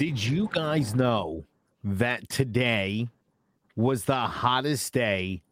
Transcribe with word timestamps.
Did 0.00 0.24
you 0.24 0.48
guys 0.50 0.94
know 0.94 1.44
that 1.84 2.26
today 2.30 3.06
was 3.76 4.06
the 4.06 4.16
hottest 4.16 4.94
day 4.94 5.42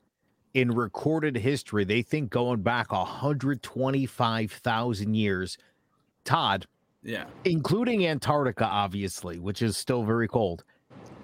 in 0.54 0.70
recorded 0.70 1.36
history? 1.36 1.84
They 1.84 2.00
think 2.00 2.30
going 2.30 2.62
back 2.62 2.90
125,000 2.90 5.14
years. 5.14 5.58
Todd, 6.24 6.64
Yeah. 7.02 7.26
including 7.44 8.06
Antarctica, 8.06 8.64
obviously, 8.64 9.38
which 9.38 9.60
is 9.60 9.76
still 9.76 10.02
very 10.02 10.26
cold. 10.26 10.64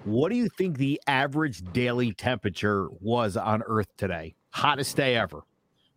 What 0.03 0.29
do 0.29 0.37
you 0.37 0.47
think 0.47 0.77
the 0.77 1.01
average 1.07 1.63
daily 1.73 2.13
temperature 2.13 2.89
was 3.01 3.35
on 3.35 3.63
Earth 3.65 3.89
today? 3.97 4.35
Hottest 4.51 4.95
day 4.95 5.15
ever. 5.15 5.41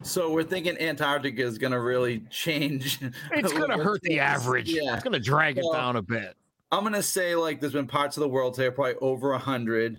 So 0.00 0.32
we're 0.32 0.44
thinking 0.44 0.78
Antarctica 0.78 1.42
is 1.42 1.58
going 1.58 1.74
to 1.74 1.80
really 1.80 2.20
change. 2.30 3.00
It's 3.32 3.52
going 3.58 3.76
to 3.76 3.84
hurt 3.84 4.00
the 4.00 4.18
average. 4.18 4.70
Yeah. 4.70 4.94
It's 4.94 5.04
going 5.04 5.12
to 5.12 5.20
drag 5.20 5.58
it 5.58 5.64
down 5.74 5.96
a 5.96 6.02
bit. 6.02 6.34
I'm 6.70 6.80
going 6.80 6.92
to 6.92 7.02
say 7.02 7.34
like 7.34 7.60
there's 7.60 7.72
been 7.72 7.86
parts 7.86 8.16
of 8.16 8.22
the 8.22 8.28
world 8.28 8.54
today 8.54 8.70
probably 8.70 8.96
over 8.96 9.30
a 9.30 9.36
100. 9.36 9.98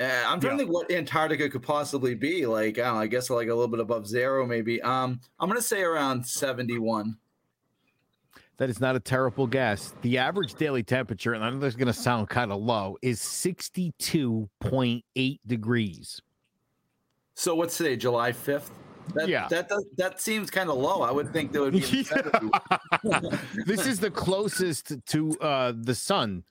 Uh, 0.00 0.04
I'm 0.26 0.40
trying 0.40 0.58
to 0.58 0.64
think 0.64 0.72
what 0.72 0.90
Antarctica 0.90 1.48
could 1.48 1.62
possibly 1.62 2.14
be. 2.14 2.46
Like, 2.46 2.78
I 2.78 2.84
don't 2.84 2.94
know, 2.94 3.00
I 3.00 3.06
guess 3.06 3.30
like 3.30 3.48
a 3.48 3.54
little 3.54 3.68
bit 3.68 3.80
above 3.80 4.06
zero, 4.06 4.46
maybe. 4.46 4.82
Um, 4.82 5.20
I'm 5.38 5.48
going 5.48 5.60
to 5.60 5.66
say 5.66 5.82
around 5.82 6.26
71. 6.26 7.16
That 8.56 8.70
is 8.70 8.80
not 8.80 8.96
a 8.96 9.00
terrible 9.00 9.46
guess. 9.46 9.94
The 10.02 10.18
average 10.18 10.54
daily 10.54 10.82
temperature, 10.82 11.34
and 11.34 11.44
I 11.44 11.50
know 11.50 11.58
this 11.58 11.74
is 11.74 11.76
going 11.76 11.86
to 11.86 11.92
sound 11.92 12.28
kind 12.28 12.50
of 12.52 12.60
low, 12.60 12.96
is 13.02 13.20
62.8 13.20 15.40
degrees. 15.46 16.20
So 17.34 17.54
what's 17.54 17.76
today, 17.76 17.96
July 17.96 18.32
5th? 18.32 18.70
That, 19.14 19.28
Yeah. 19.28 19.48
That 19.48 19.68
does, 19.68 19.84
that 19.96 20.20
seems 20.20 20.50
kind 20.50 20.70
of 20.70 20.76
low. 20.76 21.02
I 21.02 21.10
would 21.10 21.32
think 21.32 21.52
there 21.52 21.62
would 21.62 21.72
be. 21.72 21.78
in 21.78 21.82
the 21.82 22.04
70s. 23.02 23.66
this 23.66 23.86
is 23.86 24.00
the 24.00 24.10
closest 24.10 24.94
to 25.06 25.38
uh, 25.40 25.72
the 25.76 25.94
sun 25.94 26.44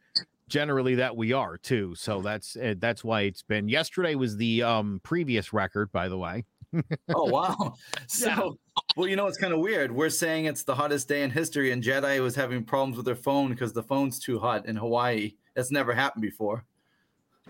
generally 0.52 0.96
that 0.96 1.16
we 1.16 1.34
are 1.34 1.58
too. 1.58 1.96
So 1.96 2.22
that's 2.22 2.56
uh, 2.56 2.76
that's 2.78 3.04
why 3.04 3.22
it's 3.22 3.42
been. 3.42 3.70
Yesterday 3.70 4.16
was 4.16 4.38
the 4.38 4.62
um, 4.62 5.00
previous 5.02 5.54
record, 5.54 5.92
by 5.92 6.08
the 6.10 6.18
way. 6.18 6.46
Oh 7.14 7.26
wow! 7.26 7.74
So, 8.08 8.58
well, 8.96 9.06
you 9.06 9.18
know 9.18 9.26
what's 9.26 9.38
kind 9.38 9.52
of 9.52 9.60
weird? 9.60 9.92
We're 9.92 10.10
saying 10.10 10.46
it's 10.46 10.64
the 10.64 10.74
hottest 10.74 11.10
day 11.10 11.24
in 11.24 11.30
history, 11.30 11.74
and 11.74 11.84
Jedi 11.84 12.22
was 12.22 12.34
having 12.34 12.64
problems 12.64 12.96
with 12.96 13.06
their 13.06 13.16
phone 13.16 13.50
because 13.50 13.74
the 13.74 13.84
phone's 13.84 14.20
too 14.20 14.40
hot 14.40 14.66
in 14.66 14.78
Hawaii. 14.78 15.34
That's 15.54 15.70
never 15.70 15.94
happened 15.94 16.22
before. 16.22 16.64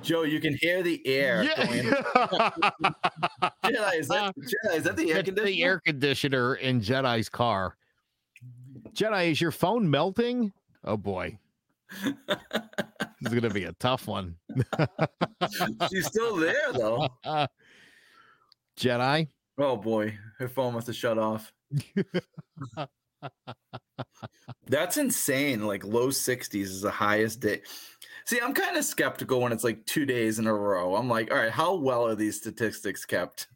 Joe, 0.02 0.24
you 0.24 0.40
can 0.40 0.58
hear 0.60 0.82
the 0.82 1.06
air 1.06 1.44
going. 1.58 1.84
Jedi, 3.64 4.00
is 4.00 4.08
that 4.08 4.34
Jedi? 4.36 4.76
Is 4.76 4.84
that 4.84 4.98
the 4.98 5.12
air 5.12 5.24
conditioner? 5.24 5.46
the 5.46 5.64
air 5.64 5.80
conditioner 5.86 6.56
in 6.56 6.82
Jedi's 6.82 7.30
car. 7.30 7.76
Jedi, 8.94 9.32
is 9.32 9.42
your 9.42 9.52
phone 9.52 9.90
melting? 9.90 10.52
Oh 10.84 10.98
boy. 10.98 11.38
this 12.04 12.14
is 13.22 13.34
gonna 13.34 13.50
be 13.50 13.66
a 13.66 13.74
tough 13.74 14.08
one. 14.08 14.36
She's 15.92 16.08
still 16.08 16.38
there 16.38 16.74
though. 16.74 17.08
Jedi, 18.80 19.28
Oh 19.58 19.78
boy, 19.78 20.18
her 20.40 20.48
phone 20.48 20.74
must 20.74 20.88
have 20.88 20.96
shut 20.96 21.20
off. 21.20 21.54
That's 24.68 24.98
insane. 24.98 25.68
Like 25.68 25.84
low 25.84 26.08
60s 26.08 26.56
is 26.56 26.82
the 26.82 26.92
highest 26.92 27.42
day. 27.42 27.62
See, 28.26 28.40
I'm 28.42 28.54
kind 28.54 28.78
of 28.78 28.86
skeptical 28.86 29.42
when 29.42 29.52
it's 29.52 29.64
like 29.64 29.86
two 29.86 30.06
days 30.06 30.40
in 30.40 30.48
a 30.48 30.54
row. 30.54 30.96
I'm 30.96 31.10
like, 31.10 31.32
all 31.32 31.38
right, 31.38 31.52
how 31.52 31.76
well 31.76 32.06
are 32.08 32.16
these 32.16 32.38
statistics 32.38 33.06
kept? 33.06 33.48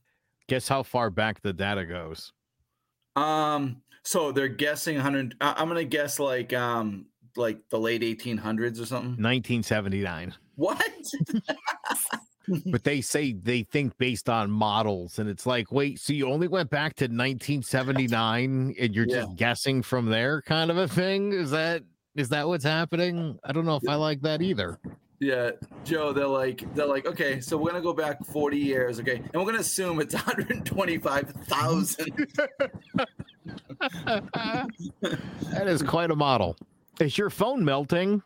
guess 0.47 0.67
how 0.67 0.83
far 0.83 1.09
back 1.09 1.41
the 1.41 1.53
data 1.53 1.85
goes. 1.85 2.31
Um, 3.15 3.81
so 4.03 4.31
they're 4.31 4.47
guessing 4.47 4.95
100. 4.95 5.35
I- 5.41 5.55
I'm 5.57 5.67
gonna 5.67 5.83
guess 5.83 6.19
like 6.19 6.53
um 6.53 7.07
like 7.35 7.67
the 7.69 7.79
late 7.79 8.01
1800s 8.01 8.79
or 8.79 8.85
something. 8.85 9.21
1979. 9.21 10.33
What? 10.55 10.81
but 12.67 12.83
they 12.83 13.01
say 13.01 13.33
they 13.33 13.63
think 13.63 13.97
based 13.97 14.29
on 14.29 14.51
models 14.51 15.17
and 15.17 15.27
it's 15.27 15.47
like 15.47 15.71
wait 15.71 15.99
so 15.99 16.13
you 16.13 16.29
only 16.29 16.47
went 16.47 16.69
back 16.69 16.93
to 16.93 17.05
1979 17.05 18.75
and 18.79 18.95
you're 18.95 19.07
just 19.07 19.35
guessing 19.35 19.81
from 19.81 20.05
there 20.05 20.43
kind 20.43 20.69
of 20.69 20.77
a 20.77 20.87
thing 20.87 21.33
is 21.33 21.49
that 21.49 21.81
is 22.15 22.29
that 22.29 22.47
what's 22.47 22.63
happening 22.63 23.37
i 23.43 23.51
don't 23.51 23.65
know 23.65 23.75
if 23.75 23.83
i 23.89 23.95
like 23.95 24.21
that 24.21 24.41
either 24.41 24.79
Yeah, 25.19 25.51
Joe, 25.85 26.11
they're 26.11 26.27
like, 26.27 26.65
they're 26.75 26.85
like, 26.85 27.05
okay, 27.07 27.39
so 27.39 27.55
we're 27.57 27.71
gonna 27.71 27.81
go 27.81 27.93
back 27.93 28.23
40 28.25 28.57
years, 28.57 28.99
okay, 28.99 29.15
and 29.15 29.33
we're 29.35 29.45
gonna 29.45 29.59
assume 29.59 30.01
it's 30.01 30.13
125,000. 30.27 32.27
that 35.51 35.67
is 35.67 35.81
quite 35.81 36.11
a 36.11 36.15
model 36.15 36.55
is 36.99 37.17
your 37.17 37.29
phone 37.29 37.63
melting 37.63 38.21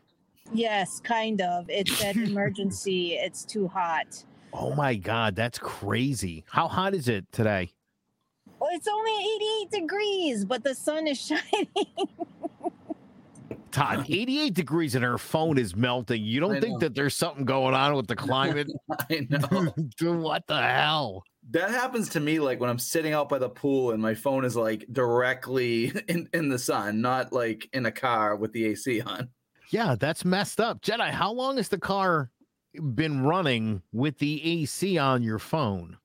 Yes, 0.52 0.98
kind 0.98 1.40
of. 1.42 1.70
It 1.70 1.86
said 1.88 2.16
emergency. 2.30 3.12
it's 3.14 3.44
too 3.44 3.68
hot. 3.68 4.24
oh 4.52 4.74
my 4.74 4.94
god 4.96 5.36
that's 5.36 5.58
crazy 5.60 6.44
how 6.50 6.66
hot 6.68 6.92
is 6.94 7.08
it 7.08 7.24
today 7.32 7.70
Well, 8.58 8.70
it's 8.72 8.88
only 8.88 9.12
88 9.70 9.80
degrees, 9.80 10.44
but 10.44 10.64
the 10.64 10.74
sun 10.74 11.06
is 11.06 11.18
shining. 11.20 11.68
Todd 13.72 14.06
88 14.08 14.54
degrees 14.54 14.94
and 14.94 15.04
her 15.04 15.18
phone 15.18 15.58
is 15.58 15.74
melting 15.76 16.22
you 16.22 16.40
don't 16.40 16.56
I 16.56 16.60
think 16.60 16.72
know. 16.74 16.78
that 16.80 16.94
there's 16.94 17.16
something 17.16 17.44
going 17.44 17.74
on 17.74 17.94
with 17.94 18.06
the 18.06 18.16
climate 18.16 18.68
I 19.10 19.26
know. 19.28 19.72
Dude, 19.98 20.20
what 20.20 20.46
the 20.46 20.60
hell 20.60 21.22
That 21.50 21.70
happens 21.70 22.08
to 22.10 22.20
me 22.20 22.38
like 22.40 22.60
when 22.60 22.70
I'm 22.70 22.78
sitting 22.78 23.12
out 23.12 23.28
by 23.28 23.38
the 23.38 23.48
pool 23.48 23.90
and 23.92 24.00
my 24.02 24.14
phone 24.14 24.44
is 24.44 24.56
like 24.56 24.84
directly 24.92 25.92
in, 26.08 26.28
in 26.32 26.48
the 26.48 26.58
sun, 26.58 27.00
not 27.00 27.32
like 27.32 27.68
in 27.72 27.86
a 27.86 27.92
car 27.92 28.36
with 28.36 28.52
the 28.52 28.66
AC 28.66 29.00
on. 29.00 29.28
Yeah, 29.70 29.94
that's 29.98 30.24
messed 30.24 30.60
up. 30.60 30.82
Jedi, 30.82 31.10
how 31.10 31.32
long 31.32 31.56
has 31.56 31.68
the 31.68 31.78
car 31.78 32.30
been 32.94 33.22
running 33.22 33.82
with 33.92 34.18
the 34.18 34.44
AC 34.44 34.98
on 34.98 35.22
your 35.22 35.38
phone? 35.38 35.96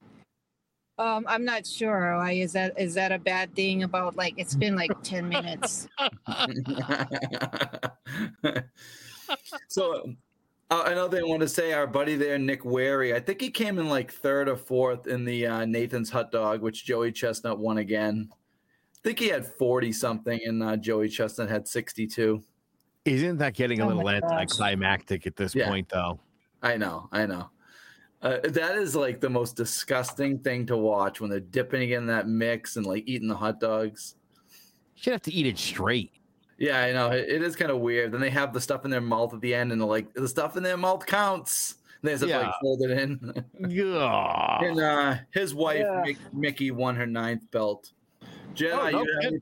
Um, 0.97 1.25
I'm 1.27 1.43
not 1.43 1.67
sure. 1.67 2.15
Why 2.17 2.31
is 2.33 2.53
that? 2.53 2.79
Is 2.79 2.93
that 2.93 3.11
a 3.11 3.19
bad 3.19 3.53
thing? 3.55 3.83
About 3.83 4.15
like 4.15 4.35
it's 4.37 4.55
been 4.55 4.75
like 4.75 4.91
10 5.03 5.27
minutes. 5.27 5.87
so 9.67 10.13
uh, 10.71 10.83
another 10.87 11.17
thing 11.17 11.25
I 11.25 11.29
want 11.29 11.41
to 11.41 11.47
say, 11.49 11.73
our 11.73 11.85
buddy 11.87 12.15
there, 12.15 12.37
Nick 12.37 12.63
Wehry, 12.63 13.13
I 13.13 13.19
think 13.19 13.41
he 13.41 13.51
came 13.51 13.77
in 13.77 13.89
like 13.89 14.11
third 14.11 14.47
or 14.49 14.55
fourth 14.55 15.07
in 15.07 15.25
the 15.25 15.45
uh, 15.47 15.65
Nathan's 15.65 16.09
hot 16.09 16.31
dog, 16.31 16.61
which 16.61 16.85
Joey 16.85 17.11
Chestnut 17.11 17.59
won 17.59 17.77
again. 17.79 18.29
I 18.31 18.35
think 19.03 19.19
he 19.19 19.27
had 19.27 19.45
40 19.45 19.91
something 19.91 20.39
and 20.45 20.63
uh, 20.63 20.77
Joey 20.77 21.09
Chestnut 21.09 21.49
had 21.49 21.67
62. 21.67 22.41
Isn't 23.05 23.37
that 23.37 23.53
getting 23.53 23.81
a 23.81 23.85
Oh 23.85 23.89
little 23.89 24.03
gosh. 24.03 24.21
anticlimactic 24.31 25.27
at 25.27 25.35
this 25.35 25.53
Yeah. 25.53 25.67
point, 25.67 25.89
though? 25.89 26.19
I 26.63 26.77
know, 26.77 27.07
I 27.11 27.27
know. 27.27 27.49
Uh, 28.25 28.39
that 28.49 28.75
is 28.75 28.95
like 28.95 29.19
the 29.21 29.29
most 29.29 29.55
disgusting 29.55 30.39
thing 30.39 30.65
to 30.65 30.75
watch 30.75 31.21
when 31.21 31.29
they're 31.29 31.39
dipping 31.39 31.91
in 31.91 32.07
that 32.07 32.27
mix 32.27 32.75
and 32.75 32.83
like 32.83 33.03
eating 33.05 33.27
the 33.27 33.35
hot 33.35 33.59
dogs. 33.59 34.15
You 34.95 35.01
should 35.03 35.13
have 35.13 35.21
to 35.23 35.31
eat 35.33 35.45
it 35.45 35.59
straight. 35.59 36.11
Yeah, 36.57 36.79
I 36.81 36.91
know. 36.91 37.11
It, 37.11 37.29
it 37.29 37.43
is 37.43 37.55
kind 37.55 37.69
of 37.69 37.81
weird. 37.81 38.11
Then 38.11 38.21
they 38.21 38.31
have 38.31 38.51
the 38.51 38.59
stuff 38.59 38.83
in 38.83 38.89
their 38.89 38.99
mouth 38.99 39.31
at 39.35 39.41
the 39.41 39.53
end, 39.53 39.71
and 39.71 39.79
they're 39.79 39.87
like, 39.87 40.11
the 40.15 40.27
stuff 40.27 40.57
in 40.57 40.63
their 40.63 40.75
mouth 40.75 41.05
counts. 41.05 41.75
And 42.01 42.09
they 42.09 42.13
just 42.13 42.23
have 42.23 42.41
to, 42.41 42.47
like 42.47 42.55
fold 42.61 42.81
it 42.81 42.91
in. 42.97 43.45
Yeah. 43.69 44.59
and 44.63 44.79
uh, 44.79 45.15
his 45.31 45.53
wife, 45.53 45.79
Yeah. 45.81 46.03
Mick, 46.03 46.17
Miki, 46.33 46.71
won 46.71 46.95
her 46.95 47.05
ninth 47.05 47.43
belt. 47.51 47.91
Jedi, 48.55 48.71
Oh, 48.73 48.89
no 48.89 49.01
you 49.03 49.19
have- 49.21 49.33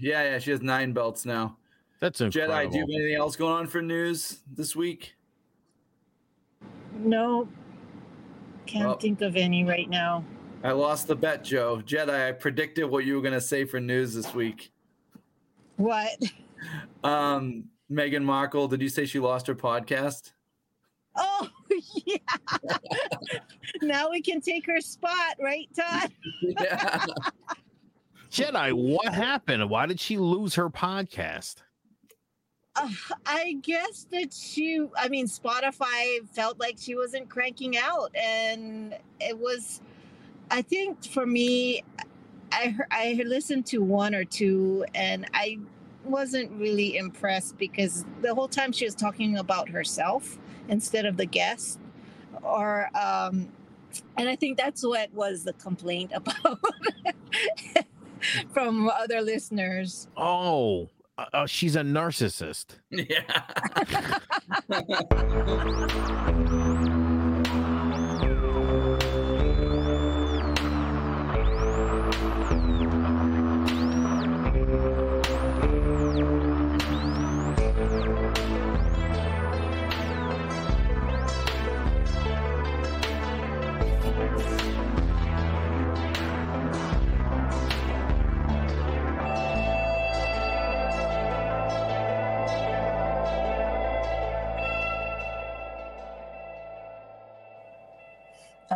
yeah, 0.00 0.22
yeah, 0.22 0.38
she 0.38 0.50
has 0.52 0.62
nine 0.62 0.94
belts 0.94 1.26
now. 1.26 1.58
That's 1.98 2.20
Jedi, 2.20 2.70
do 2.70 2.78
you 2.78 2.82
have 2.84 2.88
anything 2.88 3.14
else 3.16 3.36
going 3.36 3.52
on 3.52 3.66
for 3.66 3.82
news 3.82 4.38
this 4.54 4.74
week? 4.74 5.14
No, 6.94 7.48
can't 8.70 8.86
Well- 8.86 8.98
think 8.98 9.20
of 9.20 9.36
any 9.36 9.64
right 9.64 9.88
now. 9.88 10.24
I 10.62 10.72
lost 10.72 11.06
the 11.06 11.16
bet, 11.16 11.42
Joe. 11.42 11.82
Jedi, 11.84 12.28
I 12.28 12.32
predicted 12.32 12.84
what 12.84 13.04
you 13.06 13.14
were 13.16 13.22
going 13.22 13.32
to 13.34 13.40
say 13.40 13.64
for 13.64 13.80
news 13.80 14.12
this 14.14 14.34
week. 14.34 14.70
What? 15.76 16.18
Um, 17.02 17.64
Meghan 17.90 18.22
Markle, 18.22 18.68
did 18.68 18.82
you 18.82 18.90
say 18.90 19.06
she 19.06 19.18
lost 19.18 19.46
her 19.46 19.54
podcast? 19.54 20.32
Oh, 21.16 21.48
yeah. 22.04 22.16
now 23.82 24.10
we 24.10 24.20
can 24.20 24.42
take 24.42 24.66
her 24.66 24.80
spot, 24.82 25.36
right, 25.40 25.66
Todd? 25.74 26.12
yeah. 26.42 27.06
Jedi, 28.30 28.72
what 28.74 29.12
happened? 29.12 29.68
Why 29.70 29.86
did 29.86 29.98
she 29.98 30.18
lose 30.18 30.54
her 30.56 30.68
podcast? 30.68 31.56
I 32.76 33.56
guess 33.62 34.06
that 34.12 34.32
she, 34.32 34.86
I 34.96 35.08
mean, 35.08 35.26
Spotify 35.26 36.26
felt 36.32 36.58
like 36.60 36.76
she 36.78 36.94
wasn't 36.94 37.28
cranking 37.28 37.76
out, 37.76 38.14
and 38.14 38.96
it 39.20 39.38
was. 39.38 39.80
I 40.52 40.62
think 40.62 41.04
for 41.04 41.26
me, 41.26 41.84
I 42.52 42.76
I 42.90 43.22
listened 43.26 43.66
to 43.66 43.78
one 43.78 44.14
or 44.14 44.24
two, 44.24 44.84
and 44.94 45.26
I 45.34 45.58
wasn't 46.04 46.50
really 46.52 46.96
impressed 46.96 47.58
because 47.58 48.04
the 48.22 48.34
whole 48.34 48.48
time 48.48 48.72
she 48.72 48.84
was 48.84 48.94
talking 48.94 49.36
about 49.36 49.68
herself 49.68 50.38
instead 50.68 51.06
of 51.06 51.16
the 51.16 51.26
guest, 51.26 51.78
or 52.42 52.88
um, 52.96 53.48
and 54.16 54.28
I 54.28 54.36
think 54.36 54.56
that's 54.56 54.84
what 54.84 55.12
was 55.12 55.44
the 55.44 55.52
complaint 55.54 56.12
about 56.14 56.60
from 58.52 58.88
other 58.88 59.20
listeners. 59.22 60.08
Oh, 60.16 60.88
Uh, 61.20 61.24
uh, 61.34 61.46
she's 61.46 61.76
a 61.76 61.80
narcissist. 61.82 62.76
Yeah. 62.90 63.20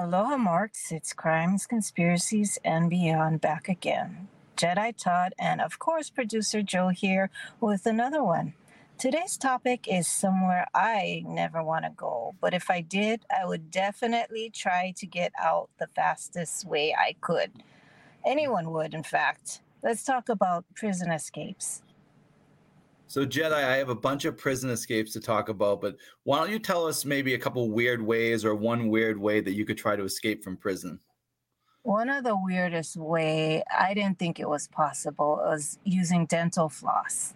Aloha 0.04 0.36
Marks, 0.36 0.92
it's 0.92 1.14
Crimes, 1.14 1.64
Conspiracies, 1.64 2.58
and 2.62 2.90
Beyond 2.90 3.40
back 3.40 3.70
again. 3.70 4.28
Jedi 4.54 4.94
Todd 4.94 5.32
and, 5.38 5.62
of 5.62 5.78
course, 5.78 6.10
producer 6.10 6.60
Joe 6.60 6.88
here 6.88 7.30
with 7.58 7.86
another 7.86 8.22
one. 8.22 8.52
Today's 8.98 9.38
topic 9.38 9.88
is 9.88 10.06
somewhere 10.06 10.66
I 10.74 11.22
never 11.26 11.62
want 11.62 11.86
to 11.86 11.90
go, 11.90 12.34
but 12.42 12.52
if 12.52 12.68
I 12.68 12.82
did, 12.82 13.24
I 13.34 13.46
would 13.46 13.70
definitely 13.70 14.50
try 14.54 14.92
to 14.98 15.06
get 15.06 15.32
out 15.40 15.70
the 15.78 15.88
fastest 15.96 16.66
way 16.66 16.94
I 16.94 17.16
could. 17.22 17.52
Anyone 18.26 18.72
would, 18.72 18.92
in 18.92 19.04
fact. 19.04 19.62
Let's 19.82 20.04
talk 20.04 20.28
about 20.28 20.66
prison 20.74 21.10
escapes. 21.12 21.80
So 23.14 23.24
Jedi, 23.24 23.52
I 23.52 23.76
have 23.76 23.90
a 23.90 23.94
bunch 23.94 24.24
of 24.24 24.36
prison 24.36 24.70
escapes 24.70 25.12
to 25.12 25.20
talk 25.20 25.48
about, 25.48 25.80
but 25.80 25.94
why 26.24 26.40
don't 26.40 26.50
you 26.50 26.58
tell 26.58 26.84
us 26.84 27.04
maybe 27.04 27.34
a 27.34 27.38
couple 27.38 27.70
weird 27.70 28.02
ways 28.02 28.44
or 28.44 28.56
one 28.56 28.88
weird 28.88 29.16
way 29.16 29.40
that 29.40 29.52
you 29.52 29.64
could 29.64 29.78
try 29.78 29.94
to 29.94 30.02
escape 30.02 30.42
from 30.42 30.56
prison? 30.56 30.98
One 31.84 32.10
of 32.10 32.24
the 32.24 32.36
weirdest 32.36 32.96
way 32.96 33.62
I 33.70 33.94
didn't 33.94 34.18
think 34.18 34.40
it 34.40 34.48
was 34.48 34.66
possible 34.66 35.40
was 35.44 35.78
using 35.84 36.26
dental 36.26 36.68
floss. 36.68 37.34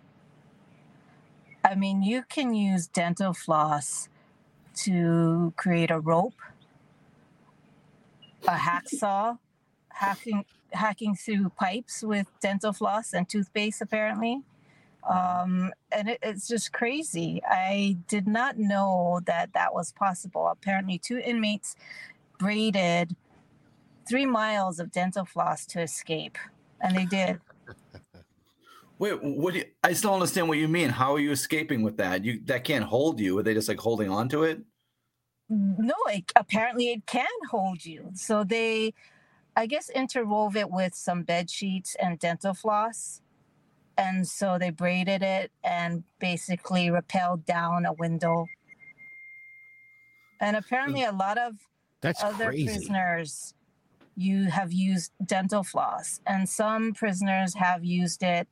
I 1.65 1.77
mean, 1.77 2.03
you 2.03 2.25
can 2.29 2.55
use 2.55 2.89
dental 2.89 3.33
floss 3.33 4.09
to 4.79 5.53
create 5.57 5.93
a 5.93 6.01
rope, 6.01 6.41
a 8.49 8.57
hacksaw, 8.57 9.39
hacking 9.91 10.45
hacking 10.73 11.15
through 11.15 11.51
pipes 11.51 12.03
with 12.03 12.27
dental 12.41 12.73
floss 12.73 13.13
and 13.13 13.29
toothpaste 13.29 13.81
apparently. 13.81 14.43
Um, 15.09 15.73
and 15.93 16.09
it, 16.09 16.19
it's 16.23 16.49
just 16.49 16.73
crazy. 16.73 17.41
I 17.49 17.99
did 18.09 18.27
not 18.27 18.59
know 18.59 19.21
that 19.27 19.53
that 19.55 19.75
was 19.75 19.93
possible. 19.93 20.49
Apparently, 20.49 20.99
two 20.99 21.19
inmates 21.19 21.77
braided 22.39 23.17
three 24.09 24.27
miles 24.27 24.81
of 24.81 24.91
dental 24.91 25.25
floss 25.25 25.67
to 25.67 25.81
escape, 25.81 26.39
and 26.81 26.97
they 26.97 27.05
did. 27.05 27.41
Wait, 28.99 29.23
what? 29.23 29.53
Do 29.53 29.61
you, 29.61 29.65
I 29.85 29.93
still 29.93 30.11
don't 30.11 30.21
understand 30.21 30.49
what 30.49 30.59
you 30.59 30.69
mean. 30.69 30.91
How 30.91 31.15
are 31.15 31.21
you 31.21 31.31
escaping 31.31 31.83
with 31.83 31.97
that? 31.99 32.25
You 32.25 32.41
that 32.47 32.65
can't 32.65 32.85
hold 32.85 33.21
you. 33.21 33.39
Are 33.39 33.43
they 33.43 33.55
just 33.55 33.69
like 33.69 33.79
holding 33.79 34.11
on 34.11 34.29
to 34.31 34.43
it? 34.43 34.61
No, 35.49 35.95
it, 36.09 36.31
apparently 36.37 36.91
it 36.91 37.07
can 37.07 37.27
hold 37.49 37.85
you. 37.85 38.11
So 38.15 38.45
they, 38.45 38.93
I 39.57 39.67
guess, 39.67 39.91
interwove 39.95 40.57
it 40.57 40.71
with 40.71 40.95
some 40.95 41.23
bed 41.23 41.49
sheets 41.49 41.97
and 42.01 42.19
dental 42.19 42.53
floss 42.53 43.23
and 43.99 44.27
so 44.27 44.59
they 44.59 44.71
braided 44.71 45.23
it 45.23 45.51
and 45.65 46.05
basically 46.21 46.87
rappelled 46.87 47.45
down 47.45 47.85
a 47.85 47.93
window. 47.93 48.47
And 50.41 50.57
apparently, 50.57 51.03
a 51.03 51.13
lot 51.13 51.37
of 51.37 51.55
That's 52.01 52.23
other 52.23 52.47
crazy. 52.47 52.67
prisoners 52.67 53.55
you 54.17 54.45
have 54.45 54.73
used 54.73 55.13
dental 55.27 55.65
floss, 55.65 56.21
and 56.27 56.49
some 56.49 56.95
prisoners 56.95 57.55
have 57.55 57.85
used 57.85 58.23
it 58.23 58.49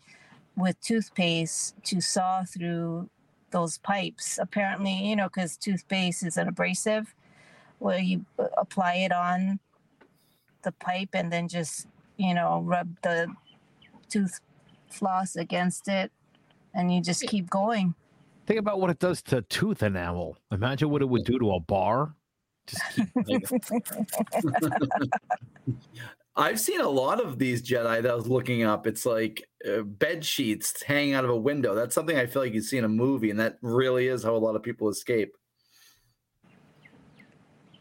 with 0.57 0.81
toothpaste 0.81 1.75
to 1.85 2.01
saw 2.01 2.43
through 2.45 3.09
those 3.53 3.79
pipes. 3.79 4.39
Apparently, 4.43 4.93
you 4.93 5.15
know, 5.15 5.29
because 5.29 5.57
toothpaste 5.57 6.27
is 6.27 6.37
an 6.37 6.49
abrasive, 6.49 7.15
where 7.79 8.01
you 8.01 8.25
apply 8.59 8.95
it 8.95 9.13
on 9.13 9.61
the 10.63 10.73
pipe 10.73 11.11
and 11.13 11.33
then 11.33 11.47
just 11.47 11.87
you 12.17 12.35
know 12.35 12.61
rub 12.65 12.89
the 13.03 13.33
tooth 14.09 14.41
floss 14.97 15.37
against 15.37 15.89
it 15.89 16.11
and 16.75 16.93
you 16.95 17.01
just 17.01 17.23
keep 17.27 17.49
going. 17.51 17.95
Think 18.47 18.61
about 18.61 18.81
what 18.81 18.91
it 18.91 18.99
does 18.99 19.23
to 19.23 19.43
tooth 19.43 19.83
enamel. 19.83 20.37
Imagine 20.53 20.91
what 20.91 21.03
it 21.03 21.09
would 21.09 21.25
do 21.25 21.39
to 21.39 21.53
a 21.53 21.61
bar. 21.61 22.15
Just 22.67 22.83
keep, 23.27 23.51
like, 23.71 23.87
I've 26.37 26.61
seen 26.61 26.81
a 26.81 26.89
lot 26.89 27.25
of 27.25 27.39
these 27.39 27.63
Jedi 27.63 28.03
that 28.03 28.11
I 28.11 28.15
was 28.15 28.29
looking 28.29 28.63
up. 28.63 28.87
It's 28.87 29.07
like 29.07 29.43
uh, 29.67 29.83
bed 29.83 30.25
sheets 30.25 30.83
hanging 30.83 31.15
out 31.15 31.25
of 31.25 31.31
a 31.31 31.37
window. 31.37 31.75
That's 31.75 31.95
something 31.95 32.17
I 32.17 32.27
feel 32.27 32.43
like 32.43 32.53
you 32.53 32.61
see 32.61 32.77
in 32.77 32.85
a 32.85 32.89
movie, 32.89 33.31
and 33.31 33.41
that 33.41 33.57
really 33.63 34.09
is 34.09 34.23
how 34.23 34.37
a 34.37 34.39
lot 34.39 34.55
of 34.55 34.63
people 34.63 34.89
escape. 34.89 35.35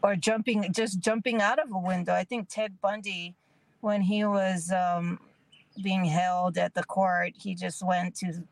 or 0.06 0.14
jumping 0.16 0.72
just 0.72 1.00
jumping 1.00 1.42
out 1.42 1.58
of 1.58 1.70
a 1.72 1.78
window. 1.78 2.14
I 2.14 2.24
think 2.24 2.48
Ted 2.48 2.80
Bundy, 2.80 3.34
when 3.80 4.00
he 4.00 4.24
was 4.24 4.70
um, 4.70 5.18
being 5.82 6.04
held 6.04 6.58
at 6.58 6.74
the 6.74 6.84
court, 6.84 7.32
he 7.36 7.54
just 7.54 7.84
went 7.84 8.14
to 8.16 8.42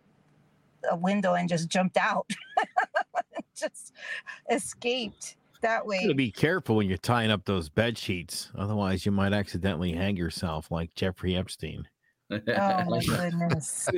a 0.90 0.96
window 0.96 1.34
and 1.34 1.48
just 1.48 1.68
jumped 1.68 1.96
out, 1.96 2.28
just 3.56 3.92
escaped 4.50 5.36
that 5.62 5.78
gotta 5.78 5.88
way. 5.88 6.12
be 6.12 6.30
careful 6.30 6.76
when 6.76 6.88
you're 6.88 6.98
tying 6.98 7.30
up 7.30 7.44
those 7.44 7.68
bed 7.68 7.96
sheets. 7.96 8.50
Otherwise, 8.56 9.06
you 9.06 9.12
might 9.12 9.32
accidentally 9.32 9.92
hang 9.92 10.16
yourself 10.16 10.70
like 10.70 10.94
Jeffrey 10.94 11.36
Epstein. 11.36 11.88
Oh 12.30 12.40
my 12.86 13.02
goodness! 13.06 13.88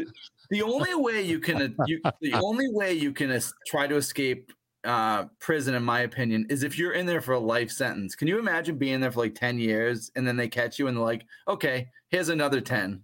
the 0.50 0.62
only 0.62 0.94
way 0.94 1.22
you 1.22 1.40
can 1.40 1.74
you, 1.86 2.00
the 2.20 2.32
only 2.34 2.68
way 2.70 2.92
you 2.92 3.12
can 3.12 3.30
es- 3.30 3.52
try 3.66 3.86
to 3.86 3.96
escape 3.96 4.52
uh, 4.84 5.24
prison, 5.40 5.74
in 5.74 5.82
my 5.82 6.00
opinion, 6.00 6.46
is 6.48 6.62
if 6.62 6.78
you're 6.78 6.92
in 6.92 7.06
there 7.06 7.20
for 7.20 7.32
a 7.32 7.38
life 7.38 7.70
sentence. 7.72 8.14
Can 8.14 8.28
you 8.28 8.38
imagine 8.38 8.78
being 8.78 9.00
there 9.00 9.10
for 9.10 9.20
like 9.20 9.34
ten 9.34 9.58
years 9.58 10.12
and 10.14 10.26
then 10.26 10.36
they 10.36 10.48
catch 10.48 10.78
you 10.78 10.86
and 10.86 10.96
they're 10.96 11.04
like, 11.04 11.26
"Okay, 11.48 11.88
here's 12.10 12.28
another 12.28 12.60
10. 12.60 13.02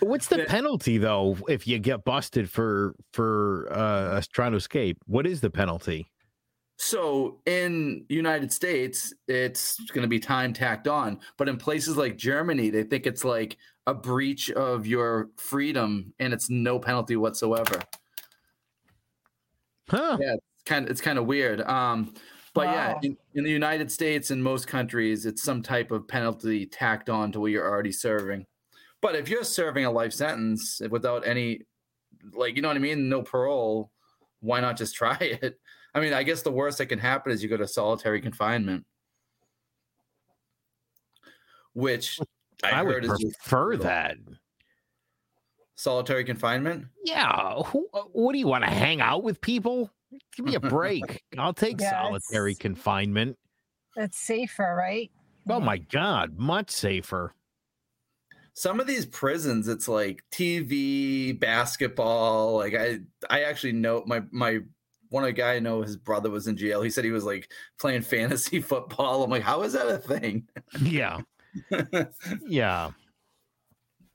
What's 0.00 0.26
the 0.26 0.44
penalty 0.44 0.98
though 0.98 1.38
if 1.48 1.66
you 1.66 1.78
get 1.78 2.04
busted 2.04 2.50
for 2.50 2.94
for 3.12 3.68
uh 3.70 4.20
trying 4.32 4.52
to 4.52 4.58
escape? 4.58 4.98
What 5.06 5.26
is 5.26 5.40
the 5.40 5.50
penalty? 5.50 6.10
So 6.76 7.40
in 7.46 8.04
United 8.08 8.52
States, 8.52 9.14
it's 9.28 9.78
going 9.90 10.02
to 10.02 10.08
be 10.08 10.18
time 10.18 10.52
tacked 10.52 10.88
on, 10.88 11.20
but 11.38 11.48
in 11.48 11.56
places 11.56 11.96
like 11.96 12.16
Germany, 12.16 12.68
they 12.70 12.82
think 12.82 13.06
it's 13.06 13.24
like 13.24 13.56
a 13.86 13.94
breach 13.94 14.50
of 14.50 14.86
your 14.86 15.30
freedom, 15.36 16.12
and 16.18 16.32
it's 16.32 16.50
no 16.50 16.78
penalty 16.78 17.16
whatsoever. 17.16 17.78
Huh? 19.88 20.18
Yeah, 20.20 20.34
it's 20.34 20.64
kind 20.66 20.84
of 20.84 20.90
it's 20.90 21.00
kind 21.00 21.18
of 21.18 21.26
weird. 21.26 21.60
Um, 21.60 22.14
but 22.54 22.68
yeah, 22.68 22.94
in, 23.02 23.16
in 23.34 23.44
the 23.44 23.50
United 23.50 23.90
States 23.90 24.30
and 24.30 24.42
most 24.42 24.66
countries, 24.66 25.26
it's 25.26 25.42
some 25.42 25.62
type 25.62 25.90
of 25.90 26.08
penalty 26.08 26.66
tacked 26.66 27.10
on 27.10 27.30
to 27.32 27.40
what 27.40 27.50
you're 27.50 27.68
already 27.68 27.92
serving. 27.92 28.46
But 29.04 29.16
if 29.16 29.28
you're 29.28 29.44
serving 29.44 29.84
a 29.84 29.90
life 29.90 30.14
sentence 30.14 30.80
without 30.88 31.26
any, 31.26 31.66
like 32.32 32.56
you 32.56 32.62
know 32.62 32.68
what 32.68 32.78
I 32.78 32.80
mean, 32.80 33.10
no 33.10 33.20
parole, 33.20 33.90
why 34.40 34.60
not 34.60 34.78
just 34.78 34.94
try 34.96 35.18
it? 35.20 35.60
I 35.94 36.00
mean, 36.00 36.14
I 36.14 36.22
guess 36.22 36.40
the 36.40 36.50
worst 36.50 36.78
that 36.78 36.86
can 36.86 36.98
happen 36.98 37.30
is 37.30 37.42
you 37.42 37.50
go 37.50 37.58
to 37.58 37.68
solitary 37.68 38.22
confinement, 38.22 38.86
which 41.74 42.18
I, 42.62 42.70
I, 42.70 42.82
would 42.82 43.04
is 43.04 43.10
prefer 43.10 43.66
brutal. 43.66 43.84
that. 43.84 44.16
solitary 45.74 46.24
confinement. 46.24 46.86
Yeah. 47.04 47.60
Who, 47.62 47.86
what 48.12 48.32
do 48.32 48.38
you 48.38 48.46
want 48.48 48.64
to 48.64 48.70
hang 48.70 49.02
out 49.02 49.22
with 49.22 49.38
people? 49.42 49.90
Give 50.34 50.46
me 50.46 50.54
a 50.54 50.60
break. 50.60 51.22
I'll 51.38 51.52
take 51.52 51.78
Yeah, 51.78 51.90
solitary 51.90 52.54
confinement. 52.54 53.36
That's 53.96 54.16
safer, 54.18 54.74
right? 54.74 55.10
Oh 55.50 55.60
my 55.60 55.76
god, 55.76 56.38
much 56.38 56.70
safer. 56.70 57.34
Some 58.54 58.80
of 58.80 58.86
these 58.86 59.04
prisons 59.06 59.68
it's 59.68 59.88
like 59.88 60.22
tv 60.32 61.38
basketball 61.38 62.56
like 62.56 62.74
i 62.74 62.98
i 63.28 63.42
actually 63.42 63.72
know 63.72 64.02
my 64.06 64.22
my 64.30 64.58
one 65.10 65.24
of 65.24 65.28
the 65.28 65.32
guy 65.32 65.54
i 65.54 65.58
know 65.58 65.82
his 65.82 65.96
brother 65.96 66.30
was 66.30 66.46
in 66.46 66.56
jail 66.56 66.80
he 66.82 66.90
said 66.90 67.04
he 67.04 67.10
was 67.10 67.24
like 67.24 67.50
playing 67.78 68.02
fantasy 68.14 68.60
football 68.60 69.22
i'm 69.22 69.30
like 69.30 69.42
how 69.42 69.62
is 69.62 69.72
that 69.72 69.88
a 69.88 69.98
thing 69.98 70.46
Yeah. 70.80 71.20
Yeah. 72.46 72.90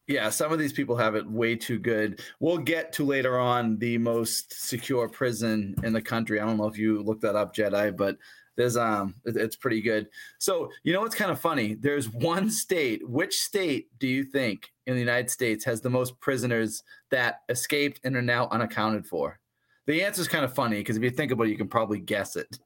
Yeah, 0.07 0.31
some 0.31 0.51
of 0.51 0.57
these 0.57 0.73
people 0.73 0.95
have 0.97 1.13
it 1.13 1.29
way 1.29 1.55
too 1.55 1.77
good. 1.77 2.21
We'll 2.39 2.57
get 2.57 2.91
to 2.93 3.05
later 3.05 3.37
on 3.37 3.77
the 3.77 3.99
most 3.99 4.67
secure 4.67 5.07
prison 5.07 5.75
in 5.83 5.93
the 5.93 6.01
country. 6.01 6.39
I 6.39 6.45
don't 6.47 6.57
know 6.57 6.65
if 6.67 6.79
you 6.79 7.03
looked 7.03 7.21
that 7.21 7.35
up, 7.35 7.55
Jedi, 7.55 7.95
but 7.95 8.17
there's 8.59 8.75
um 8.75 9.15
it's 9.23 9.55
pretty 9.55 9.79
good. 9.79 10.09
So 10.37 10.69
you 10.83 10.91
know 10.91 10.99
what's 10.99 11.15
kind 11.15 11.31
of 11.31 11.39
funny? 11.39 11.75
There's 11.75 12.09
one 12.09 12.51
state. 12.51 13.07
Which 13.07 13.39
state 13.39 13.87
do 13.99 14.07
you 14.07 14.25
think 14.25 14.69
in 14.85 14.95
the 14.95 14.99
United 14.99 15.31
States 15.31 15.63
has 15.63 15.79
the 15.79 15.89
most 15.89 16.19
prisoners 16.19 16.83
that 17.09 17.39
escaped 17.47 18.01
and 18.03 18.17
are 18.17 18.21
now 18.21 18.49
unaccounted 18.51 19.05
for? 19.05 19.39
The 19.87 20.03
answer 20.03 20.21
is 20.21 20.27
kind 20.27 20.43
of 20.43 20.53
funny 20.53 20.79
because 20.79 20.97
if 20.97 21.03
you 21.03 21.09
think 21.09 21.31
about 21.31 21.47
it, 21.47 21.51
you 21.51 21.57
can 21.57 21.69
probably 21.69 21.99
guess 21.99 22.35
it. 22.35 22.59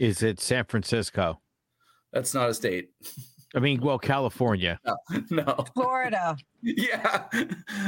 Is 0.00 0.24
it 0.24 0.40
San 0.40 0.64
Francisco? 0.64 1.40
That's 2.12 2.34
not 2.34 2.50
a 2.50 2.54
state. 2.54 2.90
I 3.54 3.58
mean, 3.58 3.80
well, 3.80 3.98
California. 3.98 4.78
No. 4.84 4.96
no. 5.30 5.64
Florida. 5.74 6.36
Yeah. 6.62 7.26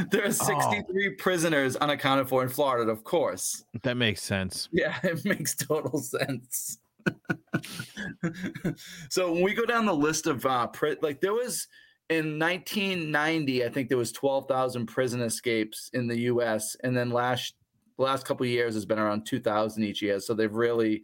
There 0.09 0.25
are 0.25 0.31
63 0.31 0.83
oh. 1.07 1.11
prisoners 1.17 1.75
unaccounted 1.75 2.27
for 2.27 2.43
in 2.43 2.49
Florida, 2.49 2.91
of 2.91 3.03
course. 3.03 3.63
That 3.83 3.95
makes 3.97 4.21
sense. 4.21 4.69
Yeah, 4.71 4.97
it 5.03 5.25
makes 5.25 5.55
total 5.55 5.99
sense. 5.99 6.79
so 9.09 9.31
when 9.31 9.43
we 9.43 9.53
go 9.53 9.65
down 9.65 9.85
the 9.85 9.93
list 9.93 10.27
of 10.27 10.45
uh 10.45 10.67
pri- 10.67 10.97
like 11.01 11.21
there 11.21 11.33
was 11.33 11.67
in 12.09 12.37
1990 12.39 13.65
I 13.65 13.69
think 13.69 13.89
there 13.89 13.97
was 13.97 14.11
12,000 14.11 14.85
prison 14.85 15.21
escapes 15.21 15.89
in 15.93 16.07
the 16.07 16.21
US 16.21 16.75
and 16.83 16.95
then 16.95 17.09
last 17.09 17.55
the 17.97 18.03
last 18.03 18.25
couple 18.25 18.45
years 18.45 18.73
has 18.73 18.85
been 18.85 18.99
around 18.99 19.25
2,000 19.25 19.83
each 19.83 20.01
year 20.01 20.19
so 20.19 20.33
they've 20.33 20.53
really 20.53 21.03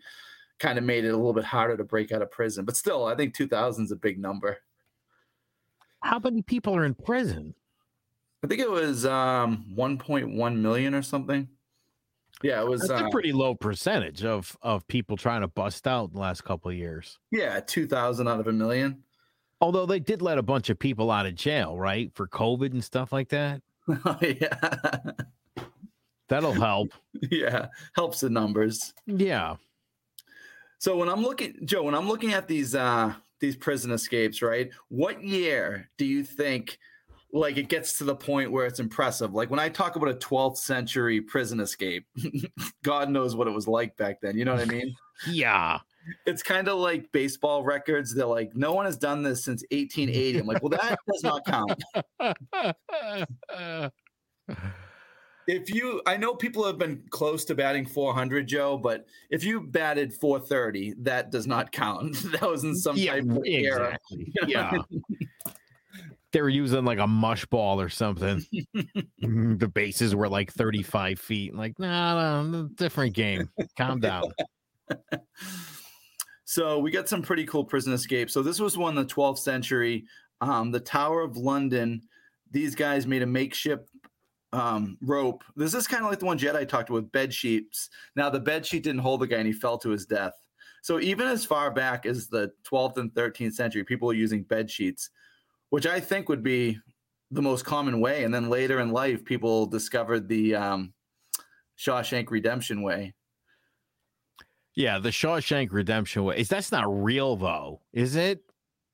kind 0.60 0.78
of 0.78 0.84
made 0.84 1.06
it 1.06 1.10
a 1.10 1.16
little 1.18 1.34
bit 1.34 1.46
harder 1.46 1.78
to 1.78 1.84
break 1.84 2.12
out 2.12 2.22
of 2.22 2.30
prison. 2.30 2.66
But 2.66 2.78
still, 2.78 3.06
I 3.06 3.16
think 3.16 3.34
2000 3.34 3.86
is 3.86 3.92
a 3.92 3.96
big 3.96 4.20
number. 4.20 4.58
How 6.02 6.20
many 6.20 6.42
people 6.42 6.76
are 6.76 6.86
in 6.86 6.94
prison? 6.94 7.56
I 8.44 8.48
think 8.48 8.62
it 8.62 8.70
was 8.70 9.06
um, 9.06 9.66
1.1 9.76 10.56
million 10.58 10.94
or 10.94 11.02
something. 11.02 11.48
Yeah, 12.42 12.62
it 12.62 12.68
was 12.68 12.82
That's 12.82 13.02
uh, 13.02 13.08
a 13.08 13.10
pretty 13.10 13.34
low 13.34 13.56
percentage 13.56 14.24
of 14.24 14.56
of 14.62 14.88
people 14.88 15.18
trying 15.18 15.42
to 15.42 15.48
bust 15.48 15.88
out 15.88 16.14
the 16.14 16.20
last 16.20 16.44
couple 16.44 16.72
of 16.72 16.78
years. 16.78 17.20
Yeah, 17.32 17.60
2000 17.60 18.28
out 18.28 18.40
of 18.40 18.48
a 18.48 18.54
million. 18.54 19.04
Although 19.62 19.86
they 19.86 20.00
did 20.00 20.22
let 20.22 20.38
a 20.38 20.44
bunch 20.44 20.70
of 20.70 20.80
people 20.80 21.12
out 21.12 21.26
of 21.26 21.36
jail, 21.36 21.78
right? 21.78 22.12
For 22.16 22.28
COVID 22.28 22.72
and 22.72 22.84
stuff 22.84 23.12
like 23.12 23.30
that. 23.30 23.62
Oh, 24.06 24.18
yeah. 24.22 25.12
That'll 26.28 26.54
help. 26.54 26.94
yeah, 27.32 27.68
helps 27.96 28.20
the 28.20 28.30
numbers. 28.30 28.94
Yeah. 29.08 29.56
So 30.78 30.96
when 30.96 31.10
I'm 31.10 31.24
looking, 31.24 31.56
Joe, 31.66 31.84
when 31.84 31.96
I'm 31.96 32.08
looking 32.08 32.34
at 32.34 32.48
these 32.48 32.76
uh 32.76 33.14
these 33.40 33.56
prison 33.56 33.92
escapes, 33.92 34.42
right? 34.42 34.70
What 34.90 35.24
year 35.24 35.90
do 35.98 36.06
you 36.06 36.24
think 36.24 36.78
like 37.32 37.58
it 37.58 37.70
gets 37.70 37.98
to 38.00 38.04
the 38.04 38.16
point 38.16 38.52
where 38.52 38.66
it's 38.66 38.80
impressive? 38.80 39.34
Like 39.34 39.50
when 39.50 39.60
I 39.60 39.70
talk 39.70 39.96
about 39.96 40.10
a 40.10 40.16
12th 40.16 40.58
century 40.58 41.22
prison 41.22 41.60
escape, 41.60 42.06
God 42.84 43.10
knows 43.10 43.36
what 43.36 43.48
it 43.48 43.52
was 43.52 43.68
like 43.68 43.96
back 43.98 44.22
then. 44.22 44.38
You 44.38 44.46
know 44.46 44.54
what 44.54 44.62
I 44.62 44.66
mean? 44.66 44.94
yeah. 45.30 45.80
It's 46.26 46.42
kind 46.42 46.68
of 46.68 46.80
like 46.80 47.12
baseball 47.12 47.64
records. 47.64 48.16
They're 48.16 48.26
like, 48.26 48.56
no 48.56 48.74
one 48.74 48.86
has 48.86 48.98
done 48.98 49.22
this 49.22 49.44
since 49.44 49.64
1880. 49.72 50.40
I'm 50.40 50.48
like, 50.48 50.64
well, 50.64 50.70
that 50.70 50.98
does 51.08 51.24
not 51.24 51.46
count. 51.46 51.84
if 55.48 55.74
you 55.74 56.02
I 56.06 56.18
know 56.18 56.34
people 56.34 56.66
have 56.66 56.78
been 56.78 57.04
close 57.10 57.46
to 57.46 57.56
batting 57.56 57.86
400, 57.86 58.48
Joe, 58.48 58.78
but 58.78 59.06
if 59.30 59.44
you 59.44 59.62
batted 59.62 60.14
430, 60.14 60.96
that 61.00 61.32
does 61.32 61.46
not 61.46 61.72
count. 61.72 62.16
that 62.32 62.50
was 62.50 62.64
in 62.64 62.76
some 62.76 62.98
yeah, 62.98 63.14
type 63.14 63.30
of 63.30 63.42
exactly. 63.46 63.66
era. 63.66 64.00
Yeah. 64.48 64.78
They 66.32 66.42
were 66.42 66.50
using 66.50 66.86
like 66.86 67.00
a 67.00 67.08
mush 67.08 67.46
ball 67.46 67.82
or 67.82 67.90
something. 67.90 68.44
the 69.20 69.72
bases 69.74 70.16
were 70.16 70.30
like 70.30 70.52
35 70.52 71.20
feet. 71.20 71.56
Like, 71.56 71.80
nah, 71.80 72.44
nah, 72.44 72.68
different 72.76 73.14
game. 73.14 73.50
Calm 73.78 74.00
down. 74.02 74.24
so 76.46 76.80
we 76.80 76.92
got 76.92 77.10
some 77.10 77.22
pretty 77.22 77.46
cool 77.46 77.64
prison 77.64 77.94
escapes. 77.94 78.34
So 78.34 78.44
this 78.44 78.60
was 78.60 78.78
one 78.78 78.98
in 78.98 79.08
the 79.08 79.14
12th 79.14 79.40
century. 79.40 80.06
Um, 80.42 80.72
the 80.72 80.80
Tower 80.80 81.22
of 81.22 81.38
London. 81.38 82.02
These 82.52 82.76
guys 82.76 83.06
made 83.06 83.22
a 83.22 83.28
makeshift 83.28 83.90
um, 84.54 84.98
rope. 85.02 85.44
This 85.56 85.74
is 85.74 85.88
kind 85.88 86.04
of 86.04 86.10
like 86.10 86.20
the 86.20 86.26
one 86.26 86.40
Jedi 86.40 86.68
talked 86.68 86.90
with 86.90 87.12
bed 87.12 87.34
sheets. 87.34 87.90
Now 88.16 88.30
the 88.30 88.40
bed 88.40 88.66
sheet 88.66 88.84
didn't 88.84 89.02
hold 89.02 89.22
the 89.22 89.28
guy 89.28 89.38
and 89.38 89.48
he 89.48 89.54
fell 89.54 89.78
to 89.80 89.90
his 89.90 90.06
death. 90.06 90.34
So 90.82 91.00
even 91.00 91.28
as 91.28 91.46
far 91.46 91.72
back 91.72 92.06
as 92.06 92.28
the 92.28 92.52
12th 92.70 92.98
and 92.98 93.14
13th 93.14 93.54
century, 93.54 93.84
people 93.84 94.08
were 94.08 94.14
using 94.14 94.44
bed 94.44 94.72
sheets, 94.72 95.10
which 95.70 95.88
I 95.88 96.00
think 96.00 96.30
would 96.30 96.44
be 96.44 96.80
the 97.32 97.42
most 97.42 97.66
common 97.66 98.00
way. 98.00 98.24
And 98.24 98.34
then 98.34 98.50
later 98.50 98.80
in 98.80 98.92
life, 98.92 99.24
people 99.24 99.66
discovered 99.66 100.28
the 100.28 100.56
um, 100.56 100.94
Shawshank 101.78 102.30
Redemption 102.32 102.82
way. 102.82 103.14
Yeah, 104.76 105.00
the 105.00 105.10
Shawshank 105.10 105.70
Redemption 105.72 106.24
way. 106.24 106.38
Is 106.38 106.48
that's 106.48 106.72
not 106.72 106.86
real 106.88 107.36
though, 107.36 107.82
is 107.94 108.16
it? 108.16 108.42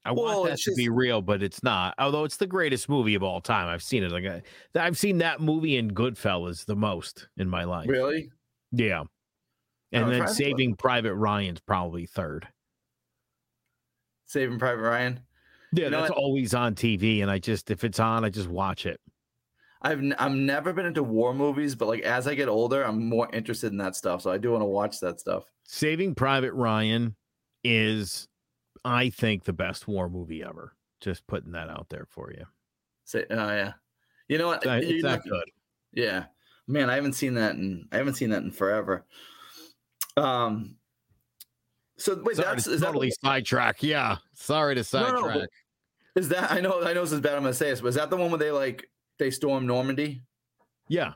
I 0.03 0.12
well, 0.12 0.41
want 0.41 0.50
that 0.51 0.58
to 0.58 0.63
just, 0.65 0.77
be 0.77 0.89
real, 0.89 1.22
but 1.22 1.41
it's 1.41 1.63
not. 1.63 1.96
Although 1.98 2.25
it's 2.25 2.38
the 2.38 2.46
greatest 2.46 2.88
movie 2.89 3.15
of 3.15 3.24
all 3.24 3.41
time. 3.41 3.67
I've 3.67 3.82
seen 3.82 4.03
it. 4.03 4.12
Like 4.12 4.25
I, 4.25 4.41
I've 4.75 4.98
seen 4.98 5.17
that 5.20 5.41
movie 5.41 5.77
in 5.77 5.91
Goodfellas 5.91 6.65
the 6.65 6.75
most 6.75 7.27
in 7.38 7.50
my 7.50 7.63
life. 7.63 7.89
Really? 7.89 8.29
Yeah. 8.72 9.03
And 9.91 10.12
then 10.12 10.27
Saving 10.27 10.75
Private 10.75 11.15
Ryan's 11.15 11.62
probably 11.62 12.05
third. 12.05 12.48
Saving 14.25 14.60
Private 14.60 14.82
Ryan. 14.82 15.20
Yeah, 15.75 15.86
you 15.86 15.91
that's 15.91 16.12
always 16.12 16.53
on 16.53 16.75
TV, 16.75 17.22
and 17.22 17.29
I 17.29 17.39
just 17.39 17.70
if 17.72 17.84
it's 17.84 18.00
on, 18.00 18.24
I 18.24 18.29
just 18.29 18.48
watch 18.48 18.86
it. 18.86 19.00
I've 19.82 20.00
n- 20.00 20.15
I've 20.17 20.32
never 20.32 20.74
been 20.74 20.86
into 20.86 21.03
war 21.03 21.34
movies, 21.34 21.75
but 21.75 21.88
like 21.88 22.01
as 22.01 22.27
I 22.27 22.34
get 22.34 22.48
older, 22.48 22.84
I'm 22.84 23.08
more 23.08 23.29
interested 23.34 23.72
in 23.72 23.77
that 23.77 23.96
stuff. 23.96 24.22
So 24.22 24.32
I 24.32 24.38
do 24.38 24.51
want 24.51 24.62
to 24.62 24.65
watch 24.65 25.00
that 25.01 25.20
stuff. 25.20 25.44
Saving 25.63 26.15
Private 26.15 26.53
Ryan 26.53 27.15
is 27.63 28.27
I 28.84 29.10
think 29.10 29.44
the 29.44 29.53
best 29.53 29.88
war 29.88 30.10
movie 30.10 30.44
ever. 30.44 30.74
Just 31.01 31.27
putting 31.27 31.51
that 31.51 31.70
out 31.70 31.88
there 31.89 32.08
for 32.10 32.32
you. 32.32 32.46
Say, 33.03 33.25
oh 33.29 33.36
yeah, 33.36 33.74
you 34.27 34.38
know 34.38 34.48
what? 34.48 34.65
It's, 34.65 34.88
it's 34.88 35.03
that 35.03 35.24
good. 35.24 35.50
Yeah, 35.94 36.25
man, 36.67 36.89
I 36.89 36.96
haven't 36.96 37.13
seen 37.13 37.36
that 37.36 37.55
in 37.55 37.88
I 37.91 37.98
haven't 37.98 38.15
seen 38.15 38.29
that 38.29 38.44
in 38.44 38.51
forever. 38.51 39.05
Um. 40.17 40.77
So 41.98 42.20
wait, 42.24 42.38
Sorry 42.38 42.50
that's 42.50 42.65
to 42.65 42.79
totally 42.79 43.10
that 43.10 43.22
sidetrack. 43.22 43.84
Yeah, 43.84 44.17
sorry 44.34 44.75
to 44.75 44.84
sidetrack. 44.84 45.22
No, 45.22 45.41
no, 45.41 45.46
is 46.15 46.29
that 46.29 46.51
I 46.51 46.62
know 46.62 46.84
I 46.84 46.93
know 46.93 47.01
this 47.01 47.12
is 47.12 47.22
bad. 47.22 47.36
I'm 47.36 47.43
gonna 47.43 47.53
say 47.53 47.69
this, 47.69 47.81
but 47.81 47.89
is 47.89 47.95
that 47.95 48.10
the 48.10 48.17
one 48.17 48.31
where 48.31 48.39
they 48.39 48.51
like 48.51 48.89
they 49.19 49.31
storm 49.31 49.67
Normandy? 49.67 50.24
Yeah, 50.88 51.13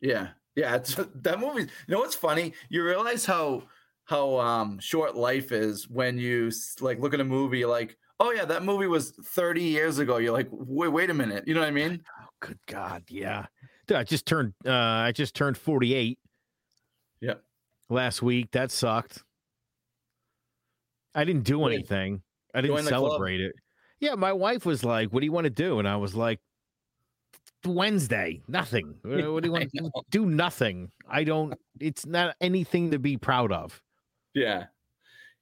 yeah, 0.00 0.28
yeah. 0.54 0.76
It's 0.76 0.94
that 1.22 1.40
movie. 1.40 1.62
You 1.62 1.68
know 1.88 1.98
what's 1.98 2.14
funny? 2.14 2.52
You 2.68 2.84
realize 2.84 3.24
how 3.24 3.64
how 4.06 4.38
um 4.38 4.78
short 4.78 5.16
life 5.16 5.52
is 5.52 5.88
when 5.88 6.18
you 6.18 6.50
like 6.80 7.00
look 7.00 7.12
at 7.12 7.20
a 7.20 7.24
movie 7.24 7.64
like 7.64 7.96
oh 8.20 8.30
yeah 8.30 8.44
that 8.44 8.62
movie 8.62 8.86
was 8.86 9.10
30 9.10 9.62
years 9.62 9.98
ago 9.98 10.16
you're 10.18 10.32
like 10.32 10.48
wait 10.50 10.88
wait 10.88 11.10
a 11.10 11.14
minute 11.14 11.42
you 11.46 11.54
know 11.54 11.60
what 11.60 11.68
i 11.68 11.72
mean 11.72 12.00
oh 12.22 12.28
good 12.40 12.58
god 12.66 13.02
yeah 13.08 13.46
Dude, 13.86 13.96
i 13.96 14.04
just 14.04 14.24
turned 14.24 14.54
uh 14.64 14.70
i 14.72 15.12
just 15.12 15.34
turned 15.34 15.58
48 15.58 16.18
yep 17.20 17.42
last 17.90 18.22
week 18.22 18.52
that 18.52 18.70
sucked 18.70 19.24
i 21.14 21.24
didn't 21.24 21.42
do 21.42 21.66
anything 21.66 22.22
i 22.54 22.60
didn't 22.60 22.84
celebrate 22.84 23.40
it 23.40 23.54
yeah 24.00 24.14
my 24.14 24.32
wife 24.32 24.66
was 24.66 24.84
like 24.84 25.12
what 25.12 25.20
do 25.20 25.26
you 25.26 25.32
want 25.32 25.44
to 25.44 25.50
do 25.50 25.78
and 25.78 25.88
i 25.88 25.96
was 25.96 26.14
like 26.14 26.40
Wednesday, 27.64 28.42
nothing. 28.48 28.94
What 29.02 29.42
do 29.42 29.48
you 29.48 29.52
want 29.52 29.70
to 29.72 29.90
do? 30.10 30.26
Nothing. 30.26 30.90
I 31.08 31.24
don't. 31.24 31.54
It's 31.80 32.06
not 32.06 32.36
anything 32.40 32.92
to 32.92 32.98
be 32.98 33.16
proud 33.16 33.52
of. 33.52 33.80
Yeah. 34.34 34.64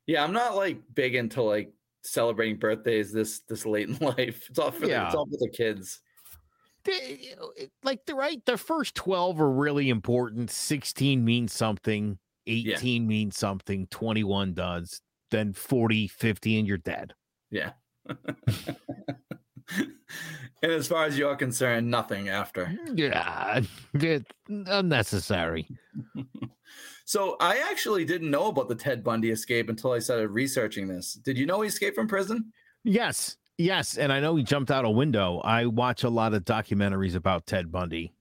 Yeah, 0.06 0.23
I'm 0.23 0.32
not 0.32 0.56
like 0.56 0.78
big 0.94 1.14
into 1.14 1.42
like 1.42 1.73
celebrating 2.02 2.58
birthdays 2.58 3.12
this 3.12 3.40
this 3.49 3.66
late 3.66 3.88
in 3.88 3.96
life. 4.00 4.46
It's 4.49 4.58
all 4.58 4.70
for 4.70 4.87
yeah. 4.87 5.00
the, 5.00 5.06
it's 5.06 5.14
all 5.14 5.26
for 5.26 5.38
the 5.38 5.50
kids. 5.50 6.00
They, 6.84 7.34
uh, 7.40 7.64
like 7.82 8.04
the 8.04 8.14
right, 8.14 8.44
the 8.44 8.58
first 8.58 8.94
12 8.94 9.40
are 9.40 9.50
really 9.50 9.88
important. 9.88 10.50
16 10.50 11.25
means 11.25 11.52
something, 11.54 12.18
18 12.46 13.02
yeah. 13.02 13.08
means 13.08 13.38
something, 13.38 13.87
21 13.87 14.52
does. 14.52 15.00
Then 15.30 15.54
40, 15.54 16.08
50 16.08 16.58
and 16.58 16.68
you're 16.68 16.76
dead. 16.76 17.14
Yeah. 17.50 17.70
And 20.62 20.73
as 20.73 20.87
far 20.87 21.04
as 21.04 21.18
you're 21.18 21.37
concerned, 21.37 21.90
nothing 21.90 22.28
after. 22.28 22.76
Yeah, 22.94 23.61
it's 23.94 24.30
unnecessary. 24.49 25.68
So 27.06 27.37
I 27.40 27.58
actually 27.70 28.04
didn't 28.04 28.30
know 28.30 28.46
about 28.46 28.68
the 28.68 28.75
Ted 28.75 29.04
Bundy 29.04 29.30
escape 29.30 29.68
until 29.68 29.92
I 29.92 29.99
started 29.99 30.28
researching 30.28 30.88
this. 30.88 31.14
Did 31.14 31.37
you 31.37 31.46
know 31.46 31.61
he 31.61 31.68
escaped 31.68 31.96
from 31.96 32.08
prison? 32.08 32.52
Yes. 32.82 33.37
Yes, 33.56 33.99
and 33.99 34.12
I 34.12 34.18
know 34.18 34.34
he 34.34 34.42
jumped 34.42 34.73
out 34.73 34.84
a 34.84 34.90
window. 34.90 35.40
I 35.44 35.66
watch 35.66 36.02
a 36.02 36.08
lot 36.08 36.34
of 36.34 36.44
documentaries 36.44 37.14
about 37.14 37.46
Ted 37.46 37.70
Bundy. 37.70 38.12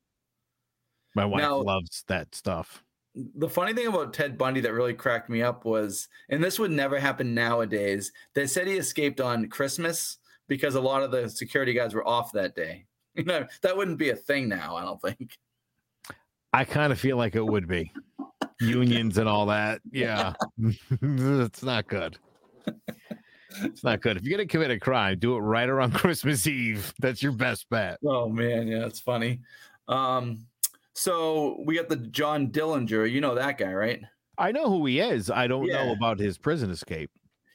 My 1.16 1.26
wife 1.26 1.42
now, 1.42 1.58
loves 1.58 2.04
that 2.08 2.36
stuff. 2.36 2.84
The 3.16 3.50
funny 3.50 3.74
thing 3.74 3.88
about 3.88 4.14
Ted 4.14 4.38
Bundy 4.38 4.62
that 4.62 4.74
really 4.74 4.94
cracked 4.94 5.30
me 5.30 5.42
up 5.42 5.66
was, 5.66 6.08
and 6.30 6.44
this 6.44 6.58
would 6.58 6.72
never 6.72 7.00
happen 7.00 7.36
nowadays, 7.36 8.12
they 8.34 8.48
said 8.48 8.68
he 8.68 8.74
escaped 8.74 9.22
on 9.22 9.50
Christmas 9.50 10.18
because 10.48 10.76
a 10.76 10.82
lot 10.82 11.04
of 11.04 11.12
the 11.12 11.30
security 11.30 11.74
guys 11.74 11.94
were 11.94 12.08
off 12.08 12.32
that 12.34 12.56
day. 12.56 12.86
You 13.16 13.26
know, 13.26 13.46
that 13.62 13.78
wouldn't 13.78 14.00
be 14.00 14.10
a 14.10 14.16
thing 14.16 14.50
now. 14.50 14.76
I 14.76 14.84
don't 14.84 15.00
think. 15.00 15.38
I 16.52 16.66
kind 16.66 16.92
of 16.92 17.00
feel 17.00 17.16
like 17.16 17.36
it 17.36 17.46
would 17.46 17.68
be 17.68 17.92
unions 18.60 19.20
and 19.20 19.30
all 19.30 19.46
that. 19.46 19.82
Yeah, 19.92 20.34
it's 21.04 21.62
not 21.62 21.88
good. 21.88 22.18
It's 23.62 23.84
not 23.84 24.02
good. 24.02 24.18
If 24.18 24.24
you're 24.24 24.36
gonna 24.36 24.48
commit 24.48 24.72
a 24.72 24.80
crime, 24.80 25.20
do 25.20 25.36
it 25.36 25.42
right 25.42 25.70
around 25.70 25.94
Christmas 25.94 26.48
Eve. 26.48 26.92
That's 27.00 27.22
your 27.22 27.34
best 27.34 27.70
bet. 27.70 28.00
Oh 28.04 28.30
man, 28.30 28.68
yeah, 28.68 28.88
it's 28.88 29.00
funny. 29.00 29.42
Um, 29.88 30.48
so 30.94 31.62
we 31.66 31.76
got 31.76 31.90
the 31.90 31.96
John 31.98 32.48
Dillinger. 32.48 33.10
You 33.10 33.22
know 33.22 33.36
that 33.36 33.58
guy, 33.58 33.74
right? 33.74 34.02
I 34.38 34.52
know 34.52 34.70
who 34.70 34.86
he 34.86 35.00
is. 35.00 35.30
I 35.30 35.48
don't 35.48 35.66
Yeah. 35.68 35.86
know 35.86 35.92
about 35.94 36.20
his 36.20 36.38
prison 36.38 36.70
escape. 36.72 37.12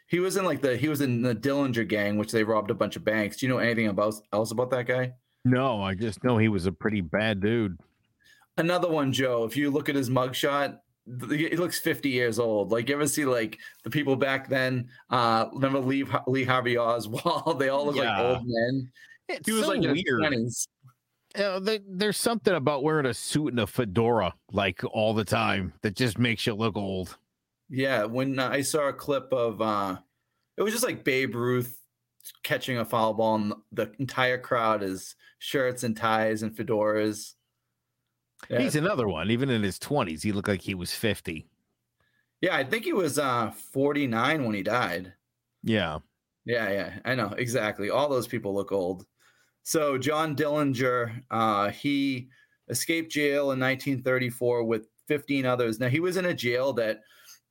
He 0.09 0.21
was 0.21 0.37
in 0.37 0.45
like 0.45 0.61
the 0.63 0.77
he 0.77 0.89
was 0.89 1.01
in 1.01 1.23
the 1.23 1.35
Dillinger 1.35 1.87
gang, 1.87 2.17
which 2.17 2.33
they 2.33 2.45
robbed 2.45 2.71
a 2.71 2.75
bunch 2.75 2.97
of 2.97 3.05
banks. 3.05 3.37
Do 3.39 3.47
you 3.47 3.53
know 3.53 3.59
anything 3.59 3.89
about 3.89 4.15
else 4.33 4.51
about 4.53 4.71
that 4.71 4.87
guy? 4.87 5.13
No, 5.45 5.83
I 5.83 5.95
just 5.95 6.25
know 6.25 6.39
he 6.39 6.49
was 6.49 6.67
a 6.67 6.73
pretty 6.73 7.01
bad 7.01 7.41
dude. 7.41 7.79
Another 8.57 8.89
one, 8.89 9.13
Joe. 9.13 9.45
If 9.45 9.57
you 9.57 9.71
look 9.71 9.89
at 9.89 9.95
his 9.95 10.11
mugshot, 10.11 10.79
he 11.31 11.57
looks 11.57 11.79
50 11.79 12.09
years 12.09 12.39
old. 12.39 12.73
Like 12.73 12.89
you 12.89 12.95
ever 12.95 13.07
see 13.07 13.25
like 13.25 13.59
the 13.85 13.91
people 13.91 14.17
back 14.17 14.49
then? 14.49 14.89
Uh, 15.11 15.47
remember 15.53 15.79
Lee 15.81 16.05
Lee 16.27 16.45
Harvey 16.45 16.77
Oswald? 16.79 17.59
They 17.61 17.69
all 17.69 17.87
look 17.87 17.97
Yeah. 17.97 18.21
like 18.21 18.37
old 18.39 18.47
men. 18.47 18.91
It's 19.29 19.47
He 19.47 19.53
was 19.53 19.63
so 19.65 19.69
like 19.69 19.83
in 19.83 19.95
his 19.95 20.05
weird. 20.07 20.23
20s. 20.23 20.69
Know, 21.39 21.61
there- 21.61 21.79
there's 21.87 22.17
something 22.17 22.55
about 22.55 22.83
wearing 22.83 23.07
a 23.07 23.15
suit 23.15 23.49
and 23.53 23.61
a 23.61 23.67
fedora 23.67 24.35
like 24.53 24.83
all 24.85 25.15
the 25.15 25.25
time 25.25 25.73
that 25.83 25.95
just 25.95 26.19
makes 26.19 26.47
you 26.47 26.55
look 26.55 26.77
old. 26.77 27.17
Yeah, 27.69 28.05
when 28.05 28.39
uh, 28.39 28.49
I 28.49 28.63
saw 28.63 28.89
a 28.89 28.93
clip 28.93 29.33
of 29.33 29.61
uh 29.63 29.99
it 30.57 30.63
was 30.63 30.73
just 30.73 30.85
like 30.85 31.05
Babe 31.05 31.35
Ruth 31.35 31.79
catching 32.43 32.79
a 32.79 32.85
foul 32.85 33.15
ball 33.15 33.37
and 33.37 33.53
the 33.73 33.93
entire 33.99 34.39
crowd 34.39 34.83
is 34.83 35.15
shirts 35.39 35.85
and 35.85 35.97
ties 35.97 36.43
and 36.43 36.55
fedoras. 36.57 37.35
Yeah, 38.51 38.61
He's 38.61 38.75
another 38.77 39.09
one. 39.09 39.31
Even 39.31 39.51
in 39.51 39.63
his 39.63 39.79
20s, 39.79 40.23
he 40.23 40.33
looked 40.33 40.49
like 40.49 40.63
he 40.63 40.75
was 40.75 40.93
50. 40.95 41.47
yeah, 42.41 42.57
I 42.57 42.65
think 42.65 42.85
he 42.85 42.93
was 42.93 43.19
uh 43.19 43.51
49 43.53 44.45
when 44.45 44.55
he 44.55 44.63
died. 44.63 45.13
Yeah. 45.63 45.99
Yeah, 46.45 46.71
yeah, 46.71 46.99
I 47.05 47.15
know 47.15 47.29
exactly. 47.37 47.91
All 47.91 48.09
those 48.09 48.27
people 48.27 48.55
look 48.55 48.73
old. 48.73 49.07
So 49.69 49.99
John 49.99 50.35
Dillinger, 50.35 51.25
uh, 51.31 51.69
he 51.69 52.31
escaped 52.71 53.13
jail 53.13 53.53
in 53.53 53.61
1934 53.61 54.65
with 54.65 54.89
15 55.09 55.45
others. 55.45 55.79
Now 55.79 55.89
he 55.89 56.01
was 56.01 56.17
in 56.17 56.25
a 56.25 56.33
jail 56.33 56.73
that 56.73 57.03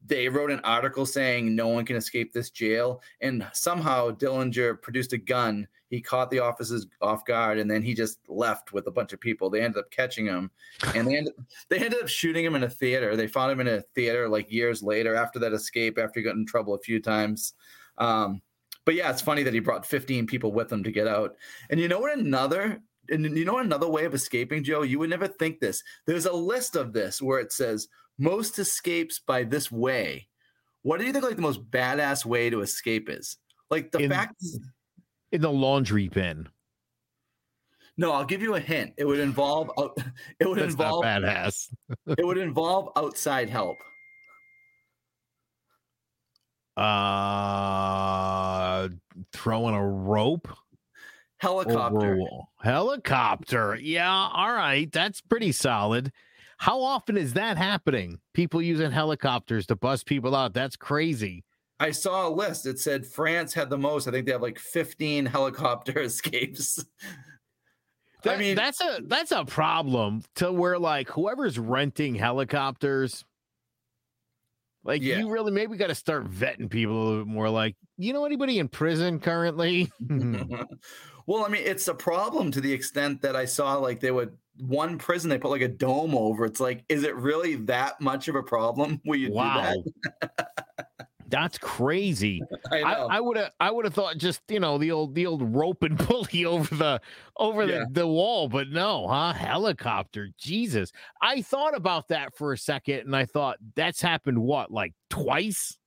they 0.04 0.28
wrote 0.28 0.50
an 0.50 0.62
article 0.64 1.06
saying 1.06 1.56
no 1.56 1.68
one 1.68 1.86
can 1.86 1.96
escape 1.96 2.34
this 2.34 2.50
jail, 2.50 3.04
and 3.22 3.48
somehow 3.54 4.10
Dillinger 4.10 4.82
produced 4.82 5.14
a 5.14 5.20
gun. 5.20 5.68
He 5.92 6.02
caught 6.02 6.32
the 6.32 6.40
officers 6.40 6.88
off 7.04 7.24
guard, 7.24 7.60
and 7.60 7.70
then 7.70 7.84
he 7.84 7.94
just 7.94 8.18
left 8.28 8.74
with 8.74 8.88
a 8.88 8.92
bunch 8.92 9.14
of 9.14 9.22
people. 9.22 9.52
They 9.52 9.62
ended 9.62 9.78
up 9.78 9.92
catching 9.92 10.26
him, 10.26 10.50
and 10.96 11.08
they 11.08 11.18
ended 11.18 11.34
they 11.70 11.78
ended 11.78 12.02
up 12.02 12.10
shooting 12.10 12.44
him 12.44 12.56
in 12.56 12.64
a 12.64 12.70
theater. 12.70 13.16
They 13.16 13.28
found 13.28 13.52
him 13.52 13.60
in 13.60 13.68
a 13.68 13.82
theater 13.94 14.28
like 14.28 14.52
years 14.52 14.82
later 14.82 15.14
after 15.14 15.38
that 15.38 15.54
escape, 15.54 16.00
after 16.00 16.20
he 16.20 16.24
got 16.24 16.34
in 16.36 16.48
trouble 16.48 16.74
a 16.74 16.80
few 16.80 17.00
times. 17.00 17.54
Um, 18.00 18.42
but 18.88 18.96
yeah, 18.96 19.12
it's 19.12 19.22
funny 19.22 19.44
that 19.44 19.54
he 19.54 19.60
brought 19.60 19.86
15 19.86 20.28
people 20.28 20.54
with 20.54 20.72
him 20.72 20.82
to 20.86 20.94
get 20.94 21.10
out. 21.10 21.36
And 21.70 21.78
you 21.78 21.90
know 21.90 22.00
what? 22.00 22.18
Another 22.18 22.80
and 23.10 23.38
you 23.38 23.44
know 23.44 23.58
another 23.58 23.90
way 23.90 24.06
of 24.06 24.14
escaping, 24.14 24.64
Joe. 24.64 24.84
You 24.84 24.98
would 25.00 25.10
never 25.10 25.28
think 25.28 25.60
this. 25.60 25.84
There's 26.06 26.26
a 26.26 26.32
list 26.32 26.78
of 26.78 26.94
this 26.94 27.22
where 27.22 27.40
it 27.40 27.52
says 27.52 27.90
most 28.18 28.58
escapes 28.60 29.20
by 29.20 29.44
this 29.44 29.70
way. 29.70 30.30
What 30.84 31.02
do 31.02 31.06
you 31.06 31.12
think 31.12 31.26
like 31.26 31.36
the 31.36 31.42
most 31.42 31.70
badass 31.70 32.24
way 32.26 32.50
to 32.50 32.62
escape 32.62 33.10
is? 33.10 33.36
Like 33.70 33.92
the 33.92 34.00
In- 34.00 34.10
fact. 34.10 34.42
In 35.34 35.42
the 35.42 35.52
laundry 35.52 36.08
bin. 36.08 36.48
No, 37.98 38.14
I'll 38.14 38.24
give 38.24 38.42
you 38.42 38.56
a 38.56 38.60
hint. 38.62 38.94
It 38.96 39.04
would 39.04 39.20
involve. 39.20 39.70
It 40.40 40.48
would 40.48 40.60
That's 40.60 40.72
involve. 40.72 41.04
not 41.04 41.24
badass. 41.24 41.74
It 42.18 42.26
would 42.26 42.38
involve 42.38 42.94
outside 42.96 43.50
help. 43.50 43.80
Uh, 46.78 48.67
throwing 49.34 49.76
a 49.76 49.88
rope 49.88 50.48
Helicopter. 51.40 52.20
Helicopter. 52.62 53.76
Yeah. 53.76 54.30
All 54.34 54.54
right. 54.54 54.92
That's 54.92 55.22
pretty 55.22 55.52
solid. 55.52 56.12
How 56.58 56.82
often 56.82 57.18
is 57.18 57.34
that 57.34 57.58
happening? 57.58 58.20
People 58.34 58.62
using 58.62 58.90
helicopters 58.90 59.68
to 59.68 59.76
bust 59.76 60.08
people 60.08 60.36
out. 60.36 60.54
That's 60.54 60.76
crazy. 60.76 61.44
I 61.80 61.92
saw 61.92 62.28
a 62.28 62.32
list. 62.32 62.66
It 62.66 62.80
said 62.80 63.06
France 63.06 63.54
had 63.54 63.70
the 63.70 63.78
most. 63.78 64.08
I 64.08 64.12
think 64.12 64.26
they 64.26 64.32
have 64.32 64.42
like 64.42 64.58
15 64.58 65.26
helicopter 65.28 66.00
escapes. 66.02 66.84
I 68.26 68.38
mean- 68.38 68.56
that's 68.56 68.82
a 68.82 69.00
that's 69.04 69.32
a 69.32 69.46
problem 69.46 70.24
to 70.36 70.52
where 70.52 70.80
like 70.80 71.08
whoever's 71.10 71.60
renting 71.60 72.16
helicopters, 72.16 73.24
like 74.88 75.02
Yeah. 75.04 75.20
you 75.20 75.30
really 75.30 75.52
maybe 75.52 75.76
got 75.78 75.88
to 75.88 75.96
start 75.96 76.32
vetting 76.32 76.70
people 76.70 76.96
a 76.96 77.04
little 77.04 77.26
bit 77.26 77.32
more. 77.32 77.50
Like, 77.50 77.76
you 77.98 78.14
know 78.14 78.26
anybody 78.26 78.58
in 78.58 78.70
prison 78.70 79.20
currently? 79.20 79.92
Mm-hmm. 80.08 80.64
well, 81.28 81.46
I 81.46 81.50
mean, 81.50 81.64
it's 81.66 81.88
a 81.90 81.94
problem 81.94 82.52
to 82.52 82.62
the 82.62 82.72
extent 82.72 83.22
that 83.22 83.36
I 83.36 83.46
saw 83.46 83.76
like 83.76 84.00
they 84.00 84.12
would 84.12 84.38
one 84.60 84.98
prison 84.98 85.30
they 85.30 85.38
put 85.38 85.52
like 85.52 85.62
a 85.62 85.68
dome 85.68 86.16
over. 86.16 86.46
It's 86.46 86.60
like, 86.60 86.84
is 86.90 87.04
it 87.04 87.16
really 87.16 87.56
that 87.56 88.00
much 88.00 88.28
of 88.30 88.36
a 88.36 88.44
problem? 88.44 89.02
Will 89.06 89.18
you 89.18 89.32
wow, 89.32 89.74
do 89.74 90.28
that's 91.28 91.58
crazy. 91.58 92.42
I 92.72 93.20
would 93.20 93.38
have 93.38 93.52
I 93.60 93.72
would 93.72 93.86
have 93.86 93.94
thought 93.94 94.18
just 94.18 94.42
you 94.48 94.60
know 94.60 94.78
the 94.78 94.92
old 94.92 95.14
the 95.16 95.26
old 95.26 95.56
rope 95.56 95.84
and 95.84 95.98
pulley 96.08 96.46
over 96.46 96.74
the 96.76 97.02
over 97.38 97.66
Yeah. 97.66 97.86
the, 97.90 98.02
the 98.02 98.08
wall, 98.08 98.48
but 98.50 98.70
no, 98.70 99.08
huh? 99.08 99.34
Helicopter, 99.34 100.30
Jesus! 100.38 100.92
I 101.22 101.42
thought 101.42 101.76
about 101.76 102.08
that 102.10 102.36
for 102.36 102.54
a 102.54 102.58
second, 102.58 103.02
and 103.02 103.16
I 103.16 103.26
thought 103.26 103.58
that's 103.76 104.02
happened 104.02 104.40
what 104.40 104.72
like 104.72 104.94
twice. 105.10 105.78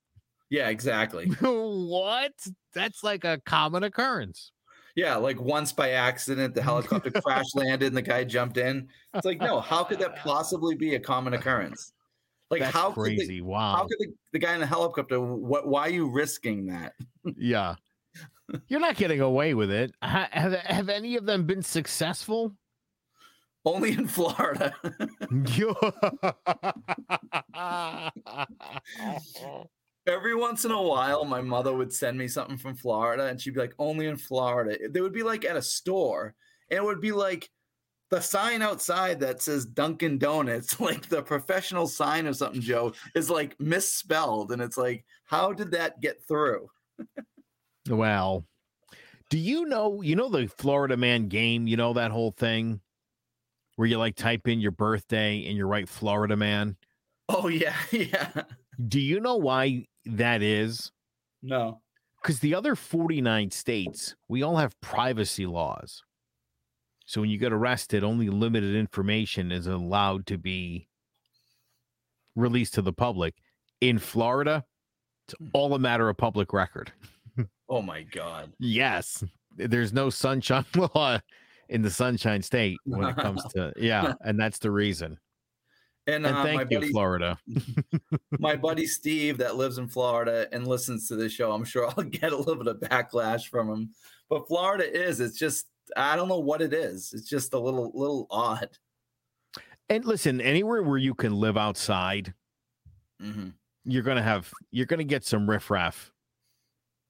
yeah, 0.49 0.69
exactly. 0.69 1.25
what? 1.41 2.33
That's 2.73 3.03
like 3.03 3.23
a 3.23 3.41
common 3.45 3.83
occurrence. 3.83 4.51
Yeah, 4.95 5.15
like 5.15 5.39
once 5.39 5.71
by 5.71 5.91
accident, 5.91 6.53
the 6.53 6.61
helicopter 6.61 7.11
crash 7.11 7.45
landed 7.55 7.87
and 7.87 7.95
the 7.97 8.01
guy 8.01 8.25
jumped 8.25 8.57
in. 8.57 8.89
It's 9.13 9.25
like, 9.25 9.39
no, 9.39 9.61
how 9.61 9.85
could 9.85 9.99
that 9.99 10.17
possibly 10.17 10.75
be 10.75 10.95
a 10.95 10.99
common 10.99 11.33
occurrence? 11.33 11.93
Like, 12.51 12.59
That's 12.59 12.73
how 12.73 12.91
could 12.91 13.11
the, 13.11 13.15
crazy. 13.15 13.41
how 13.41 13.87
could 13.89 13.97
the, 13.97 14.13
the 14.33 14.39
guy 14.39 14.53
in 14.53 14.59
the 14.59 14.65
helicopter? 14.67 15.19
What? 15.21 15.67
Why 15.67 15.83
are 15.83 15.89
you 15.89 16.11
risking 16.11 16.65
that? 16.67 16.91
yeah. 17.37 17.75
You're 18.67 18.81
not 18.81 18.97
getting 18.97 19.21
away 19.21 19.53
with 19.53 19.71
it. 19.71 19.95
Ha- 20.03 20.27
Have, 20.31 20.51
have 20.51 20.89
any 20.89 21.15
of 21.15 21.25
them 21.25 21.45
been 21.45 21.63
successful? 21.63 22.53
Only 23.63 23.93
in 23.93 24.05
Florida. 24.05 24.75
Every 30.07 30.35
once 30.35 30.65
in 30.65 30.71
a 30.71 30.81
while, 30.81 31.25
my 31.25 31.41
mother 31.41 31.73
would 31.73 31.93
send 31.93 32.17
me 32.17 32.27
something 32.27 32.57
from 32.57 32.75
Florida, 32.75 33.27
and 33.27 33.39
she'd 33.39 33.53
be 33.53 33.59
like, 33.59 33.75
"Only 33.77 34.07
in 34.07 34.17
Florida." 34.17 34.77
They 34.89 34.99
would 34.99 35.13
be 35.13 35.23
like 35.23 35.45
at 35.45 35.55
a 35.55 35.61
store, 35.61 36.33
and 36.69 36.77
it 36.79 36.83
would 36.83 37.01
be 37.01 37.11
like 37.11 37.49
the 38.11 38.21
sign 38.21 38.61
outside 38.61 39.21
that 39.21 39.41
says 39.41 39.65
Dunkin' 39.65 40.19
Donuts, 40.19 40.79
like 40.79 41.07
the 41.07 41.23
professional 41.23 41.87
sign 41.87 42.27
of 42.27 42.35
something, 42.35 42.61
Joe, 42.61 42.93
is 43.15 43.29
like 43.29 43.59
misspelled, 43.59 44.51
and 44.51 44.61
it's 44.61 44.77
like, 44.77 45.05
how 45.23 45.53
did 45.53 45.71
that 45.71 45.99
get 46.01 46.23
through? 46.27 46.69
well, 47.89 48.45
do 49.29 49.39
you 49.39 49.65
know 49.65 50.01
you 50.01 50.15
know 50.15 50.29
the 50.29 50.47
Florida 50.47 50.97
Man 50.97 51.29
game? 51.29 51.65
You 51.65 51.77
know 51.77 51.93
that 51.93 52.11
whole 52.11 52.31
thing 52.31 52.81
where 53.77 53.87
you 53.87 53.97
like 53.97 54.15
type 54.15 54.47
in 54.47 54.59
your 54.59 54.71
birthday 54.71 55.45
and 55.47 55.57
you 55.57 55.65
write 55.65 55.89
Florida 55.89 56.35
Man. 56.35 56.75
Oh 57.29 57.47
yeah, 57.47 57.75
yeah. 57.91 58.43
Do 58.87 58.99
you 58.99 59.21
know 59.21 59.37
why 59.37 59.85
that 60.05 60.41
is? 60.41 60.91
No. 61.41 61.81
Because 62.21 62.39
the 62.39 62.53
other 62.53 62.75
49 62.75 63.49
states, 63.49 64.15
we 64.27 64.43
all 64.43 64.57
have 64.57 64.79
privacy 64.79 65.47
laws. 65.47 66.03
So 67.11 67.19
when 67.19 67.29
you 67.29 67.37
get 67.37 67.51
arrested, 67.51 68.05
only 68.05 68.29
limited 68.29 68.73
information 68.73 69.51
is 69.51 69.67
allowed 69.67 70.25
to 70.27 70.37
be 70.37 70.87
released 72.37 72.75
to 72.75 72.81
the 72.81 72.93
public. 72.93 73.35
In 73.81 73.99
Florida, 73.99 74.63
it's 75.27 75.35
all 75.51 75.73
a 75.73 75.79
matter 75.79 76.07
of 76.07 76.15
public 76.15 76.53
record. 76.53 76.93
Oh 77.67 77.81
my 77.81 78.03
God. 78.03 78.53
Yes, 78.59 79.25
there's 79.57 79.91
no 79.91 80.09
sunshine 80.09 80.63
law 80.95 81.19
in 81.67 81.81
the 81.81 81.89
Sunshine 81.89 82.41
State 82.41 82.77
when 82.85 83.09
it 83.09 83.17
comes 83.17 83.43
to 83.55 83.73
yeah, 83.75 84.13
and 84.21 84.39
that's 84.39 84.59
the 84.59 84.71
reason. 84.71 85.17
And, 86.07 86.25
And 86.25 86.33
uh, 86.33 86.39
my 86.39 86.43
thank 86.45 86.71
you, 86.71 86.79
buddy, 86.79 86.91
Florida. 86.91 87.37
my 88.39 88.55
buddy 88.55 88.85
Steve 88.85 89.37
that 89.39 89.57
lives 89.57 89.79
in 89.79 89.89
Florida 89.89 90.47
and 90.53 90.65
listens 90.65 91.09
to 91.09 91.17
this 91.17 91.33
show, 91.33 91.51
I'm 91.51 91.65
sure 91.65 91.89
I'll 91.89 92.05
get 92.05 92.31
a 92.31 92.37
little 92.37 92.55
bit 92.55 92.67
of 92.67 92.79
backlash 92.79 93.49
from 93.49 93.69
him. 93.69 93.89
But 94.29 94.47
Florida 94.47 94.89
is, 94.89 95.19
it's 95.19 95.37
just 95.37 95.65
I 95.97 96.15
don't 96.15 96.27
know 96.27 96.39
what 96.39 96.61
it 96.61 96.73
is. 96.73 97.13
It's 97.13 97.27
just 97.27 97.53
a 97.53 97.59
little 97.59 97.91
little 97.93 98.27
odd. 98.29 98.77
And 99.89 100.05
listen, 100.05 100.39
anywhere 100.39 100.83
where 100.83 100.97
you 100.97 101.13
can 101.13 101.33
live 101.35 101.57
outside, 101.57 102.33
hmm 103.19 103.49
you're 103.83 104.03
gonna 104.03 104.21
have 104.21 104.53
you're 104.71 104.85
gonna 104.85 105.03
get 105.03 105.23
some 105.25 105.49
riffraff. 105.49 106.11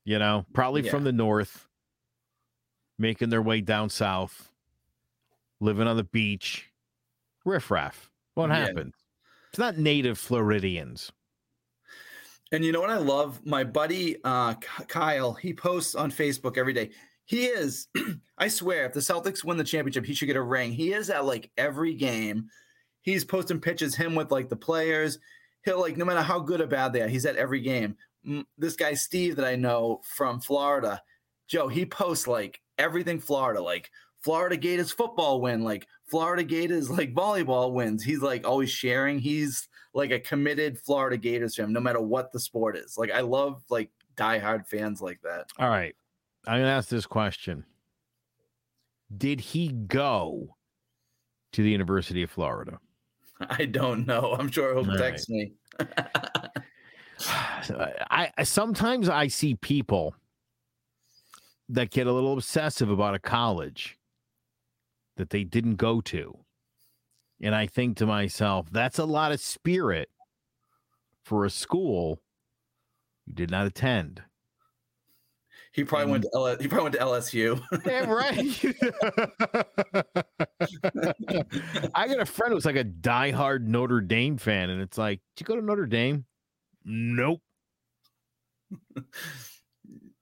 You 0.06 0.18
know, 0.20 0.46
probably 0.54 0.82
Yeah. 0.84 0.92
from 0.92 1.04
the 1.04 1.12
north, 1.12 1.68
making 2.98 3.30
their 3.30 3.42
way 3.42 3.62
down 3.62 3.90
south. 3.90 4.48
living 5.60 5.86
on 5.88 5.96
the 5.96 6.04
beach, 6.04 6.72
riffraff. 7.46 8.10
What 8.34 8.50
Yeah. 8.50 8.66
happened? 8.66 8.96
It's 9.52 9.60
not 9.60 9.78
native 9.78 10.18
Floridians. 10.18 11.12
And 12.52 12.66
you 12.66 12.72
know 12.72 12.82
what 12.82 12.90
I 12.90 12.98
love? 12.98 13.46
My 13.46 13.64
buddy 13.64 14.18
uh, 14.24 14.56
Kyle, 14.56 15.34
he 15.34 15.54
posts 15.54 15.94
on 15.94 16.10
Facebook 16.12 16.58
every 16.58 16.74
day. 16.74 16.90
He 17.32 17.46
is, 17.46 17.88
I 18.38 18.50
swear, 18.50 18.86
if 18.86 18.92
the 18.92 19.00
Celtics 19.00 19.42
win 19.42 19.56
the 19.56 19.64
championship, 19.64 20.06
he 20.06 20.14
should 20.14 20.26
get 20.26 20.36
a 20.36 20.42
ring. 20.42 20.74
He 20.74 20.92
is 20.92 21.10
at 21.10 21.24
like 21.24 21.50
every 21.58 21.94
game. 21.94 22.50
He's 23.04 23.24
posting 23.24 23.62
pictures, 23.62 23.96
him 23.96 24.16
with 24.16 24.32
like 24.32 24.50
the 24.50 24.58
players. 24.58 25.18
He'll 25.64 25.80
like, 25.80 25.96
no 25.96 26.04
matter 26.04 26.24
how 26.24 26.40
good 26.40 26.60
or 26.60 26.68
bad 26.68 26.92
they 26.92 27.02
are, 27.02 27.08
he's 27.08 27.26
at 27.26 27.38
every 27.38 27.62
game. 27.62 27.96
This 28.58 28.76
guy, 28.76 28.96
Steve, 28.96 29.38
that 29.38 29.46
I 29.46 29.56
know 29.56 30.02
from 30.04 30.42
Florida, 30.42 31.02
Joe, 31.48 31.70
he 31.70 31.86
posts 31.86 32.28
like 32.28 32.60
everything 32.78 33.18
Florida, 33.18 33.62
like 33.62 33.90
Florida 34.20 34.58
Gators 34.58 34.92
football 34.92 35.40
win, 35.40 35.64
like 35.64 35.88
Florida 36.04 36.44
Gators 36.44 36.90
like 36.98 37.14
volleyball 37.14 37.72
wins. 37.72 38.04
He's 38.04 38.22
like 38.22 38.46
always 38.46 38.72
sharing. 38.72 39.20
He's 39.20 39.70
like 39.94 40.12
a 40.12 40.20
committed 40.20 40.78
Florida 40.80 41.16
Gators 41.16 41.56
fan, 41.56 41.72
no 41.72 41.80
matter 41.80 42.02
what 42.02 42.34
the 42.34 42.42
sport 42.42 42.76
is. 42.76 42.98
Like 42.98 43.12
I 43.12 43.22
love 43.22 43.64
like 43.70 43.90
diehard 44.18 44.68
fans 44.68 45.02
like 45.02 45.22
that. 45.22 45.46
All 45.58 45.70
right. 45.70 45.96
I'm 46.48 46.56
going 46.56 46.66
to 46.66 46.72
ask 46.72 46.90
this 46.90 47.06
question 47.06 47.66
Did 49.16 49.40
he 49.40 49.70
go 49.70 50.56
to 51.54 51.62
the 51.64 51.70
University 51.70 52.24
of 52.24 52.32
Florida? 52.32 52.80
I 53.50 53.66
don't 53.66 54.06
know. 54.06 54.36
I'm 54.38 54.50
sure 54.52 54.74
he'll 54.74 54.90
All 54.90 54.98
text 54.98 55.30
me. 55.30 55.54
I, 57.30 58.32
I 58.38 58.44
sometimes 58.44 59.08
I 59.10 59.28
see 59.28 59.56
people 59.56 60.16
that 61.70 61.92
get 61.92 62.08
a 62.08 62.12
little 62.12 62.34
obsessive 62.34 62.90
about 62.90 63.16
a 63.16 63.20
college 63.20 63.98
that 65.18 65.30
they 65.30 65.44
didn't 65.44 65.76
go 65.76 66.02
to. 66.02 66.38
And 67.42 67.56
I 67.56 67.68
think 67.68 67.98
to 67.98 68.06
myself, 68.06 68.68
that's 68.72 69.00
a 69.00 69.06
lot 69.06 69.32
of 69.32 69.40
spirit 69.40 70.10
for 71.24 71.46
a 71.46 71.50
school 71.50 72.20
you 73.26 73.34
did 73.34 73.52
not 73.52 73.68
attend. 73.68 74.24
Mm. 75.72 75.76
He 75.76 75.84
probably 75.84 76.12
went 76.12 76.24
to 76.24 76.30
L- 76.34 76.58
he 76.58 76.68
probably 76.68 76.84
went 76.84 76.96
to 76.96 77.02
LSU. 77.02 77.62
Yeah, 77.86 78.06
right. 78.06 78.36
I 81.96 82.08
got 82.08 82.20
a 82.20 82.26
friend 82.26 82.54
who's 82.54 82.66
like 82.66 82.76
a 82.76 82.84
diehard 82.84 83.62
Notre 83.64 84.02
Dame 84.02 84.38
fan, 84.38 84.70
and 84.70 84.82
it's 84.82 84.98
like, 84.98 85.22
did 85.36 85.42
you 85.42 85.46
go 85.46 85.60
to 85.60 85.66
Notre 85.66 85.86
Dame? 85.86 86.26
Nope. 86.84 87.42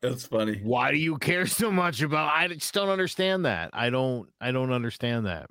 That's 0.01 0.25
funny. 0.25 0.61
Why 0.63 0.91
do 0.91 0.97
you 0.97 1.17
care 1.17 1.45
so 1.45 1.71
much 1.71 2.01
about? 2.01 2.31
I 2.33 2.47
just 2.47 2.73
don't 2.73 2.89
understand 2.89 3.45
that. 3.45 3.71
I 3.73 3.89
don't. 3.89 4.29
I 4.39 4.51
don't 4.51 4.71
understand 4.71 5.25
that. 5.25 5.47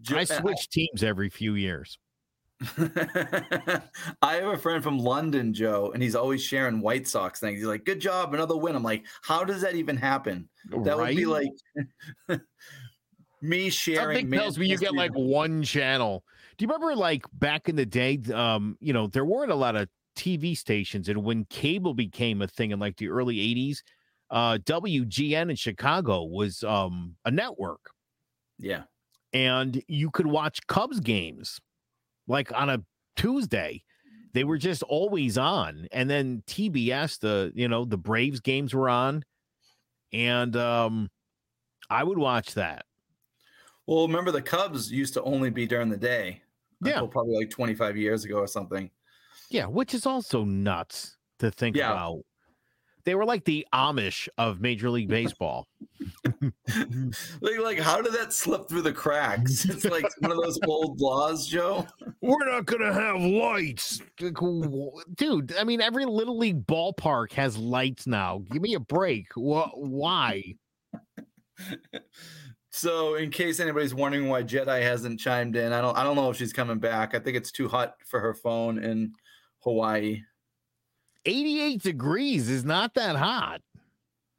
Jo- 0.00 0.16
I 0.16 0.22
uh, 0.22 0.24
switch 0.24 0.68
teams 0.68 1.04
every 1.04 1.28
few 1.28 1.54
years. 1.54 1.98
I 4.22 4.34
have 4.34 4.48
a 4.48 4.56
friend 4.56 4.82
from 4.82 4.98
London, 4.98 5.52
Joe, 5.52 5.90
and 5.92 6.02
he's 6.02 6.14
always 6.14 6.42
sharing 6.42 6.80
White 6.80 7.08
Sox 7.08 7.40
things. 7.40 7.58
He's 7.58 7.66
like, 7.66 7.84
"Good 7.84 8.00
job, 8.00 8.34
another 8.34 8.56
win." 8.56 8.76
I'm 8.76 8.82
like, 8.82 9.04
"How 9.22 9.44
does 9.44 9.62
that 9.62 9.74
even 9.74 9.96
happen?" 9.96 10.48
That 10.70 10.96
would 10.96 11.16
be 11.16 11.26
like 11.26 11.50
me 13.42 13.70
sharing. 13.70 14.18
Something 14.18 14.30
tells 14.30 14.58
me 14.58 14.66
you 14.66 14.78
get 14.78 14.94
like 14.94 15.12
one 15.12 15.62
channel. 15.62 16.24
Do 16.56 16.64
you 16.64 16.68
remember 16.68 16.94
like 16.94 17.24
back 17.32 17.68
in 17.68 17.76
the 17.76 17.86
day? 17.86 18.20
Um, 18.32 18.76
you 18.80 18.92
know, 18.92 19.06
there 19.08 19.24
weren't 19.24 19.50
a 19.50 19.56
lot 19.56 19.74
of 19.74 19.88
TV 20.14 20.56
stations, 20.56 21.08
and 21.08 21.24
when 21.24 21.44
cable 21.46 21.94
became 21.94 22.42
a 22.42 22.46
thing 22.46 22.70
in 22.70 22.78
like 22.78 22.96
the 22.96 23.08
early 23.08 23.36
'80s, 23.36 23.78
uh, 24.30 24.58
WGN 24.58 25.50
in 25.50 25.56
Chicago 25.56 26.22
was 26.22 26.62
um 26.62 27.16
a 27.24 27.30
network, 27.30 27.90
Yeah, 28.58 28.84
and 29.32 29.82
you 29.88 30.10
could 30.10 30.26
watch 30.28 30.64
Cubs 30.68 31.00
games 31.00 31.60
like 32.26 32.52
on 32.52 32.70
a 32.70 32.82
Tuesday. 33.16 33.82
They 34.34 34.44
were 34.44 34.56
just 34.56 34.82
always 34.84 35.36
on, 35.36 35.88
and 35.92 36.08
then 36.08 36.42
TBS, 36.46 37.18
the 37.20 37.52
you 37.54 37.68
know 37.68 37.84
the 37.84 37.98
Braves 37.98 38.40
games 38.40 38.72
were 38.72 38.88
on, 38.88 39.24
and 40.12 40.56
um, 40.56 41.10
I 41.90 42.02
would 42.02 42.16
watch 42.16 42.54
that. 42.54 42.86
Well, 43.86 44.06
remember 44.06 44.30
the 44.30 44.40
Cubs 44.40 44.90
used 44.90 45.12
to 45.14 45.22
only 45.24 45.50
be 45.50 45.66
during 45.66 45.90
the 45.90 45.98
day. 45.98 46.40
Yeah. 46.84 46.92
until 46.94 47.08
probably 47.08 47.36
like 47.36 47.50
25 47.50 47.96
years 47.96 48.24
ago 48.24 48.38
or 48.38 48.46
something. 48.48 48.90
Yeah, 49.50 49.66
which 49.66 49.92
is 49.94 50.06
also 50.06 50.44
nuts 50.44 51.16
to 51.38 51.50
think 51.50 51.76
Yeah. 51.76 51.92
about. 51.92 52.22
They 53.04 53.14
were 53.14 53.24
like 53.24 53.44
the 53.44 53.66
Amish 53.74 54.28
of 54.38 54.60
Major 54.60 54.90
League 54.90 55.08
Baseball. 55.10 55.66
Like, 57.40 57.58
like 57.60 57.78
how 57.78 58.00
did 58.00 58.12
that 58.14 58.32
slip 58.32 58.68
through 58.68 58.82
the 58.82 58.92
cracks? 58.92 59.64
It's 59.64 59.84
like 59.84 60.04
one 60.20 60.32
of 60.32 60.38
those 60.38 60.58
old 60.66 61.00
laws, 61.00 61.46
Joe. 61.46 61.86
We're 62.20 62.44
not 62.44 62.66
gonna 62.66 62.92
have 62.92 63.20
lights, 63.20 64.00
dude. 65.14 65.54
I 65.56 65.64
mean, 65.64 65.80
every 65.80 66.04
little 66.04 66.38
league 66.38 66.66
ballpark 66.66 67.32
has 67.32 67.56
lights 67.56 68.06
now. 68.06 68.42
Give 68.50 68.62
me 68.62 68.74
a 68.74 68.80
break. 68.80 69.26
Wha 69.36 69.68
Why? 69.74 70.54
So, 72.74 73.16
in 73.16 73.30
case 73.30 73.60
anybody's 73.60 73.94
wondering 73.94 74.28
why 74.28 74.42
Jedi 74.42 74.80
hasn't 74.82 75.20
chimed 75.20 75.56
in, 75.56 75.74
I 75.74 75.82
don't, 75.82 75.96
I 75.96 76.02
don't 76.02 76.16
know 76.16 76.30
if 76.30 76.38
she's 76.38 76.54
coming 76.54 76.78
back. 76.78 77.14
I 77.14 77.18
think 77.18 77.36
it's 77.36 77.52
too 77.52 77.68
hot 77.68 77.96
for 78.06 78.18
her 78.18 78.32
phone 78.32 78.82
in 78.82 79.12
Hawaii. 79.58 80.22
88 81.24 81.82
degrees 81.82 82.48
is 82.48 82.64
not 82.64 82.94
that 82.94 83.16
hot. 83.16 83.60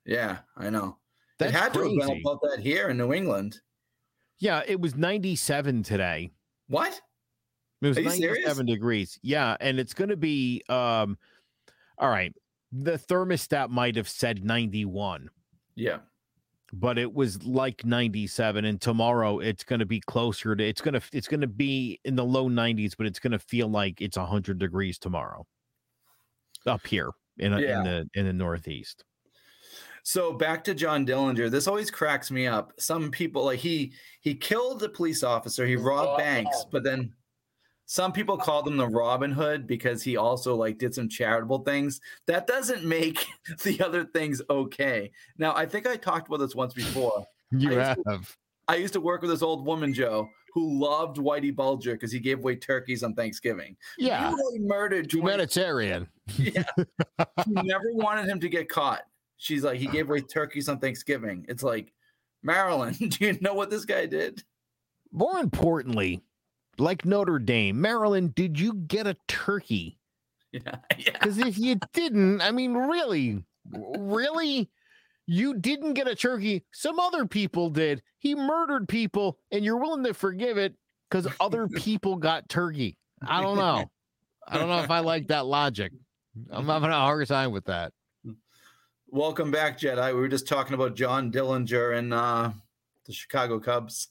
Yeah, 0.06 0.40
I 0.58 0.70
know. 0.70 0.98
That's 1.40 1.52
it 1.52 1.56
had 1.58 1.74
to 1.74 1.80
have 1.80 1.88
crazy. 1.90 1.98
been 2.00 2.22
about 2.22 2.42
that 2.42 2.60
here 2.60 2.90
in 2.90 2.98
New 2.98 3.14
England. 3.14 3.60
Yeah, 4.40 4.62
it 4.68 4.80
was 4.80 4.96
97 4.96 5.84
today. 5.84 6.32
What? 6.68 7.00
It 7.82 7.88
was 7.88 7.98
Are 7.98 8.02
you 8.02 8.08
97 8.10 8.38
serious? 8.56 8.58
degrees. 8.66 9.20
Yeah, 9.24 9.56
and 9.60 9.80
it's 9.80 9.94
going 9.94 10.10
to 10.10 10.18
be 10.18 10.62
um 10.70 11.18
all 11.98 12.10
right. 12.10 12.34
The 12.72 12.94
thermostat 12.94 13.70
might 13.70 13.96
have 13.96 14.10
said 14.10 14.44
91, 14.44 15.30
Yeah. 15.76 16.00
but 16.74 16.98
it 16.98 17.14
was 17.14 17.44
like 17.44 17.86
97 17.86 18.66
and 18.66 18.82
tomorrow 18.82 19.38
it's 19.40 19.64
going 19.64 19.80
to 19.80 19.86
be 19.86 20.00
closer 20.00 20.56
to 20.56 20.64
it's 20.64 20.82
going 20.82 20.96
to 21.00 21.02
it's 21.14 21.28
going 21.28 21.42
to 21.42 21.48
be 21.48 22.00
in 22.04 22.16
the 22.16 22.26
low 22.26 22.50
90s, 22.50 22.94
but 22.98 23.06
it's 23.06 23.20
going 23.20 23.32
to 23.32 23.40
feel 23.40 23.68
like 23.70 24.02
it's 24.02 24.18
100 24.18 24.58
degrees 24.58 24.98
tomorrow. 24.98 25.46
Up 26.66 26.86
here 26.88 27.10
in, 27.40 27.54
a- 27.54 27.62
Yeah. 27.62 27.78
in 27.80 27.84
the 27.84 28.10
in 28.20 28.26
the 28.26 28.34
northeast. 28.34 29.04
So 30.06 30.34
back 30.34 30.64
to 30.66 30.74
John 30.74 31.06
Dillinger. 31.06 31.50
This 31.50 31.68
always 31.68 31.90
cracks 31.90 32.30
me 32.30 32.46
up. 32.46 32.74
Some 32.78 33.10
people 33.12 33.46
like 33.46 33.60
he 33.60 33.94
he 34.22 34.36
killed 34.36 34.84
a 34.84 34.90
police 34.90 35.24
officer, 35.24 35.66
he 35.66 35.76
robbed 35.78 36.18
banks, 36.18 36.66
but 36.72 36.84
then 36.84 37.14
some 37.86 38.12
people 38.14 38.38
called 38.38 38.68
him 38.68 38.78
the 38.78 38.88
Robin 38.88 39.32
Hood 39.32 39.68
because 39.68 40.02
he 40.04 40.18
also 40.18 40.56
like 40.56 40.78
did 40.78 40.94
some 40.96 41.08
charitable 41.10 41.60
things. 41.60 42.02
That 42.28 42.48
doesn't 42.48 42.84
make 42.86 43.26
the 43.64 43.82
other 43.82 44.06
things 44.06 44.42
okay. 44.50 45.12
Now, 45.38 45.54
I 45.56 45.66
think 45.66 45.86
I 45.88 45.96
talked 45.96 46.28
about 46.28 46.38
this 46.40 46.56
once 46.56 46.74
before. 46.74 47.26
You 47.56 47.80
I 47.80 47.90
used 47.90 48.02
have. 48.08 48.38
I 48.68 48.76
used 48.78 48.94
to 48.94 49.02
work 49.02 49.22
with 49.22 49.30
this 49.30 49.44
old 49.44 49.64
woman, 49.64 49.94
Joe, 49.94 50.28
who 50.54 50.80
loved 50.80 51.18
Whitey 51.18 51.54
Bulger 51.56 51.94
because 51.94 52.12
he 52.12 52.20
gave 52.20 52.40
away 52.40 52.56
turkeys 52.56 53.02
on 53.02 53.16
Thanksgiving. 53.16 53.76
Yeah. 53.98 54.30
You 54.30 54.36
really 54.38 54.60
murdered 54.60 55.10
20 55.10 55.20
Humanitarian. 55.20 56.08
yeah. 56.38 56.64
She 57.44 57.52
never 57.52 57.92
wanted 57.94 58.28
him 58.28 58.40
to 58.40 58.50
get 58.50 58.70
caught. 58.70 59.02
She's 59.38 59.64
like, 59.64 59.80
he 59.80 59.88
gave 59.88 60.10
away 60.10 60.22
turkeys 60.22 60.70
on 60.70 60.80
Thanksgiving. 60.80 61.46
It's 61.50 61.64
like, 61.64 61.92
Marilyn, 62.44 62.94
do 62.94 63.26
you 63.26 63.38
know 63.42 63.56
what 63.56 63.72
this 63.72 63.84
guy 63.84 64.06
did? 64.06 64.44
More 65.12 65.40
importantly, 65.40 66.22
like 66.78 67.04
Notre 67.04 67.40
Dame, 67.40 67.82
Marilyn, 67.82 68.32
did 68.36 68.60
you 68.60 68.74
get 68.74 69.08
a 69.08 69.18
turkey? 69.28 69.98
Yeah. 70.54 70.76
Yeah. 71.00 71.14
Because 71.14 71.40
if 71.40 71.58
you 71.58 71.80
didn't, 71.94 72.42
I 72.42 72.52
mean, 72.52 72.76
really, 72.76 73.44
really, 73.98 74.70
you 75.26 75.56
didn't 75.56 75.94
get 75.94 76.08
a 76.08 76.16
turkey. 76.16 76.66
Some 76.72 77.00
other 77.00 77.26
people 77.26 77.70
did. 77.70 78.02
He 78.20 78.36
murdered 78.36 78.88
people, 78.88 79.38
and 79.52 79.64
you're 79.64 79.78
willing 79.78 80.04
to 80.04 80.14
forgive 80.14 80.58
it 80.58 80.76
because 81.10 81.28
other 81.40 81.68
people 81.76 82.16
got 82.16 82.50
turkey. 82.50 82.98
I 83.26 83.42
don't 83.42 83.58
know. 83.58 83.86
I 84.48 84.58
don't 84.58 84.68
know 84.68 84.80
if 84.80 84.92
I 84.92 85.00
like 85.00 85.28
that 85.28 85.46
logic. 85.46 85.94
I'm 86.52 86.68
having 86.68 86.90
a 86.90 86.94
hard 86.94 87.26
time 87.28 87.52
with 87.52 87.66
that. 87.66 87.94
Welcome 89.08 89.52
back, 89.52 89.80
Jedi. 89.80 90.08
We 90.14 90.20
were 90.20 90.28
just 90.28 90.48
talking 90.48 90.74
about 90.74 90.96
John 90.96 91.32
Dillinger 91.32 91.98
and 91.98 92.14
uh, 92.14 92.52
the 93.06 93.14
Chicago 93.14 93.60
Cubs. 93.60 94.10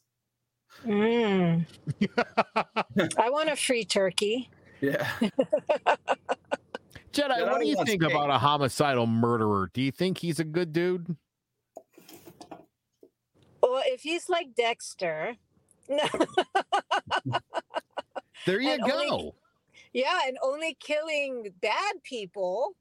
Mm. 0.87 1.67
I 3.19 3.31
want 3.31 3.51
a 3.51 3.57
free 3.57 3.85
turkey. 3.85 4.49
Yeah. 4.81 5.07
Jedi, 7.13 7.37
Yeah, 7.39 7.51
what 7.51 7.61
do 7.61 7.67
you 7.69 7.85
think 7.85 8.03
about 8.03 8.31
a 8.31 8.39
homicidal 8.39 9.07
murderer? 9.07 9.71
Do 9.73 9.83
you 9.83 9.93
think 9.93 10.19
he's 10.19 10.41
a 10.41 10.45
good 10.45 10.73
dude? 10.73 11.17
Well, 13.63 13.83
if 13.87 14.01
he's 14.03 14.29
like 14.29 14.55
Dexter, 14.57 15.37
no, 15.89 16.05
There 18.47 18.61
you 18.61 18.71
And 18.71 18.83
only- 18.83 19.09
go. 19.09 19.35
yeah, 19.93 20.21
and 20.27 20.37
only 20.43 20.77
killing 20.81 21.53
bad 21.61 22.03
people. 22.03 22.75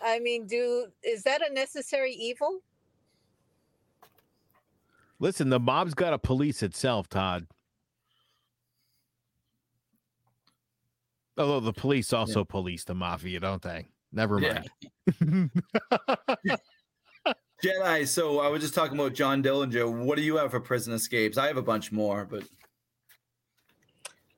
I 0.00 0.18
mean, 0.20 0.46
do 0.46 0.86
is 1.02 1.22
that 1.24 1.42
a 1.48 1.52
necessary 1.52 2.12
evil? 2.12 2.60
Listen, 5.18 5.48
the 5.50 5.60
mob's 5.60 5.94
got 5.94 6.10
to 6.10 6.18
police 6.18 6.62
itself, 6.62 7.08
Todd. 7.08 7.46
Although 11.38 11.60
the 11.60 11.72
police 11.72 12.12
also 12.12 12.40
yeah. 12.40 12.46
police 12.48 12.84
the 12.84 12.94
mafia, 12.94 13.40
don't 13.40 13.62
they? 13.62 13.88
Never 14.12 14.38
mind. 14.38 14.70
Yeah. 15.20 15.46
Jedi, 17.64 18.08
so 18.08 18.40
I 18.40 18.48
was 18.48 18.60
just 18.60 18.74
talking 18.74 18.98
about 18.98 19.14
John 19.14 19.42
Dillinger. 19.42 20.04
What 20.04 20.16
do 20.16 20.22
you 20.22 20.36
have 20.36 20.50
for 20.50 20.60
prison 20.60 20.92
escapes? 20.92 21.38
I 21.38 21.46
have 21.46 21.56
a 21.56 21.62
bunch 21.62 21.92
more, 21.92 22.26
but 22.28 22.42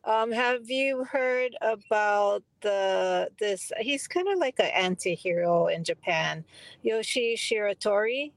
um, 0.04 0.30
have 0.32 0.68
you 0.68 1.04
heard 1.04 1.56
about 1.62 2.42
the 2.60 3.30
this? 3.38 3.72
He's 3.80 4.06
kind 4.06 4.28
of 4.28 4.38
like 4.38 4.56
an 4.58 4.66
anti-hero 4.66 5.68
in 5.68 5.82
Japan, 5.82 6.44
Yoshi 6.82 7.34
Shiratori. 7.36 8.32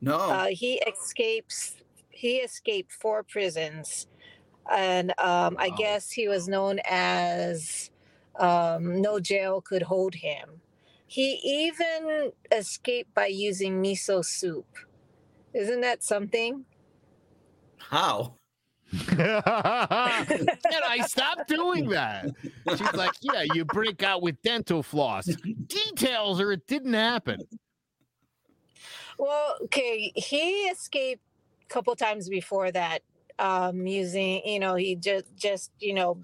No, 0.00 0.16
uh, 0.16 0.46
he 0.46 0.80
escapes. 0.86 1.76
He 2.08 2.36
escaped 2.38 2.92
four 2.92 3.22
prisons, 3.22 4.06
and 4.72 5.10
um, 5.18 5.54
wow. 5.54 5.56
I 5.58 5.70
guess 5.70 6.10
he 6.10 6.28
was 6.28 6.48
known 6.48 6.80
as 6.88 7.90
um, 8.38 9.00
no 9.00 9.20
jail 9.20 9.60
could 9.60 9.82
hold 9.82 10.14
him. 10.14 10.60
He 11.06 11.40
even 11.44 12.32
escaped 12.50 13.14
by 13.14 13.26
using 13.26 13.82
miso 13.82 14.24
soup. 14.24 14.66
Isn't 15.54 15.80
that 15.82 16.02
something? 16.02 16.64
How? 17.78 18.34
and 18.92 19.20
I 19.20 21.04
stopped 21.06 21.48
doing 21.48 21.88
that. 21.88 22.26
She's 22.70 22.92
like, 22.92 23.12
Yeah, 23.20 23.44
you 23.54 23.64
break 23.64 24.02
out 24.02 24.22
with 24.22 24.40
dental 24.42 24.82
floss. 24.82 25.26
Details 25.66 26.40
or 26.40 26.52
it 26.52 26.66
didn't 26.66 26.94
happen. 26.94 27.40
Well, 29.18 29.56
okay, 29.64 30.12
he 30.14 30.64
escaped 30.64 31.22
a 31.62 31.66
couple 31.72 31.94
times 31.96 32.28
before 32.28 32.70
that, 32.72 33.02
um, 33.38 33.86
using, 33.86 34.42
you 34.44 34.58
know, 34.58 34.74
he 34.74 34.96
just 34.96 35.26
just, 35.36 35.70
you 35.80 35.94
know, 35.94 36.18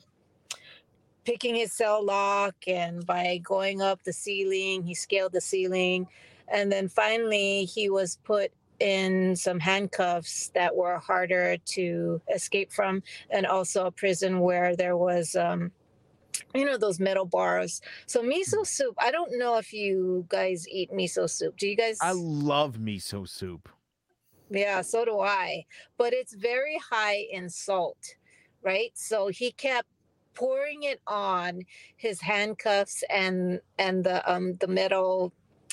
picking 1.24 1.54
his 1.54 1.72
cell 1.72 2.04
lock 2.04 2.54
and 2.66 3.06
by 3.06 3.38
going 3.42 3.80
up 3.80 4.02
the 4.04 4.12
ceiling, 4.12 4.82
he 4.82 4.94
scaled 4.94 5.32
the 5.32 5.40
ceiling. 5.40 6.06
And 6.48 6.70
then 6.70 6.88
finally 6.88 7.64
he 7.64 7.88
was 7.88 8.18
put 8.24 8.52
in 8.80 9.36
some 9.36 9.60
handcuffs 9.60 10.48
that 10.54 10.74
were 10.74 10.98
harder 10.98 11.56
to 11.56 12.20
escape 12.34 12.72
from, 12.72 13.02
and 13.30 13.46
also 13.46 13.86
a 13.86 13.90
prison 13.92 14.40
where 14.40 14.74
there 14.74 14.96
was, 14.96 15.36
um, 15.36 15.70
you 16.54 16.64
know, 16.64 16.76
those 16.76 16.98
metal 16.98 17.24
bars. 17.24 17.80
So 18.06 18.22
miso 18.22 18.66
soup. 18.66 18.94
I 18.98 19.12
don't 19.12 19.38
know 19.38 19.56
if 19.58 19.72
you 19.72 20.26
guys 20.28 20.68
eat 20.68 20.90
miso 20.90 21.30
soup. 21.30 21.56
Do 21.56 21.68
you 21.68 21.76
guys? 21.76 21.98
I 22.00 22.12
love 22.12 22.78
miso 22.78 23.28
soup. 23.28 23.68
Yeah, 24.52 24.82
so 24.82 25.04
do 25.04 25.20
I. 25.20 25.64
But 25.96 26.12
it's 26.12 26.34
very 26.34 26.78
high 26.90 27.26
in 27.30 27.48
salt, 27.48 28.16
right? 28.62 28.90
So 28.94 29.28
he 29.28 29.52
kept 29.52 29.88
pouring 30.34 30.82
it 30.84 31.00
on 31.06 31.62
his 31.96 32.20
handcuffs 32.20 33.04
and 33.10 33.60
and 33.78 34.02
the 34.02 34.30
um 34.30 34.54
the 34.60 34.66
metal 34.66 35.30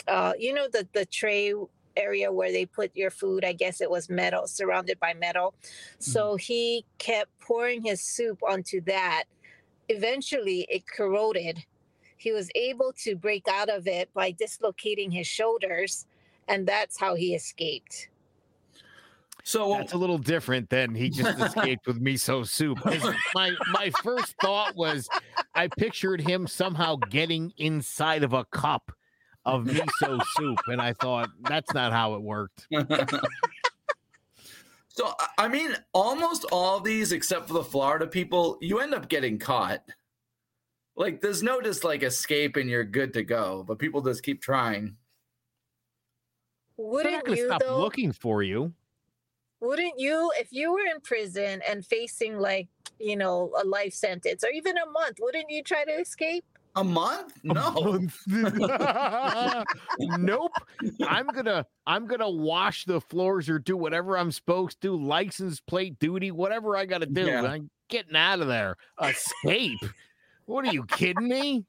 uh 0.07 0.33
you 0.37 0.53
know 0.53 0.67
the 0.69 0.85
the 0.91 1.05
tray 1.05 1.53
area 1.99 2.31
where 2.31 2.51
they 2.51 2.65
put 2.65 2.95
your 2.95 3.11
food. 3.11 3.43
I 3.43 3.53
guess 3.53 3.81
it 3.81 3.89
was 3.89 4.09
metal, 4.09 4.47
surrounded 4.47 4.99
by 4.99 5.13
metal. 5.13 5.53
So 5.99 6.29
mm-hmm. 6.29 6.37
he 6.37 6.85
kept 6.97 7.37
pouring 7.39 7.83
his 7.83 8.01
soup 8.01 8.39
onto 8.47 8.81
that. 8.81 9.25
Eventually, 9.89 10.65
it 10.69 10.87
corroded. 10.87 11.65
He 12.17 12.31
was 12.31 12.49
able 12.55 12.93
to 13.03 13.15
break 13.15 13.47
out 13.47 13.69
of 13.69 13.87
it 13.87 14.13
by 14.13 14.31
dislocating 14.31 15.11
his 15.11 15.27
shoulders, 15.27 16.05
and 16.47 16.67
that's 16.67 16.99
how 16.99 17.15
he 17.15 17.33
escaped. 17.33 18.09
So 19.43 19.73
that's 19.73 19.93
a 19.93 19.97
little 19.97 20.17
different 20.17 20.69
than 20.69 20.93
he 20.93 21.09
just 21.09 21.39
escaped 21.39 21.87
with 21.87 22.01
miso 22.03 22.47
soup. 22.47 22.79
My 23.33 23.51
my 23.71 23.91
first 24.03 24.35
thought 24.41 24.75
was 24.75 25.09
I 25.55 25.67
pictured 25.67 26.21
him 26.21 26.45
somehow 26.45 26.97
getting 27.09 27.53
inside 27.57 28.23
of 28.23 28.33
a 28.33 28.45
cup 28.45 28.91
of 29.45 29.65
miso 29.65 30.21
soup, 30.35 30.59
and 30.67 30.81
I 30.81 30.93
thought 30.93 31.29
that's 31.41 31.73
not 31.73 31.91
how 31.91 32.15
it 32.15 32.21
worked. 32.21 32.67
so 34.89 35.13
I 35.37 35.47
mean, 35.47 35.75
almost 35.93 36.45
all 36.51 36.79
these, 36.79 37.11
except 37.11 37.47
for 37.47 37.53
the 37.53 37.63
Florida 37.63 38.07
people, 38.07 38.57
you 38.61 38.79
end 38.79 38.93
up 38.93 39.09
getting 39.09 39.39
caught. 39.39 39.83
Like, 40.95 41.21
there's 41.21 41.41
no 41.41 41.61
just 41.61 41.85
like 41.85 42.03
escape 42.03 42.57
and 42.57 42.69
you're 42.69 42.83
good 42.83 43.13
to 43.13 43.23
go, 43.23 43.63
but 43.65 43.79
people 43.79 44.01
just 44.01 44.21
keep 44.21 44.41
trying. 44.41 44.97
Wouldn't 46.75 47.27
you 47.27 47.45
stop 47.47 47.61
though? 47.61 47.79
looking 47.79 48.11
for 48.11 48.43
you? 48.43 48.73
Wouldn't 49.61 49.99
you, 49.99 50.31
if 50.37 50.49
you 50.51 50.71
were 50.71 50.79
in 50.79 51.01
prison 51.01 51.61
and 51.67 51.85
facing 51.85 52.39
like 52.39 52.67
you 52.99 53.15
know 53.15 53.51
a 53.61 53.65
life 53.65 53.93
sentence 53.93 54.43
or 54.43 54.49
even 54.49 54.77
a 54.77 54.89
month, 54.89 55.17
wouldn't 55.19 55.49
you 55.49 55.63
try 55.63 55.83
to 55.85 55.91
escape? 55.91 56.45
A 56.75 56.83
month? 56.83 57.33
No. 57.43 57.99
nope. 59.99 60.51
I'm 61.05 61.27
gonna 61.27 61.65
I'm 61.87 62.05
gonna 62.05 62.29
wash 62.29 62.85
the 62.85 63.01
floors 63.01 63.49
or 63.49 63.59
do 63.59 63.75
whatever 63.75 64.17
I'm 64.17 64.31
supposed 64.31 64.79
to, 64.81 64.89
do, 64.89 65.03
license 65.03 65.59
plate 65.59 65.99
duty, 65.99 66.31
whatever 66.31 66.77
I 66.77 66.85
gotta 66.85 67.07
do. 67.07 67.25
Yeah. 67.25 67.41
I'm 67.41 67.69
getting 67.89 68.15
out 68.15 68.39
of 68.39 68.47
there. 68.47 68.77
Escape. 69.01 69.79
what 70.45 70.65
are 70.65 70.71
you 70.71 70.85
kidding 70.85 71.27
me? 71.27 71.65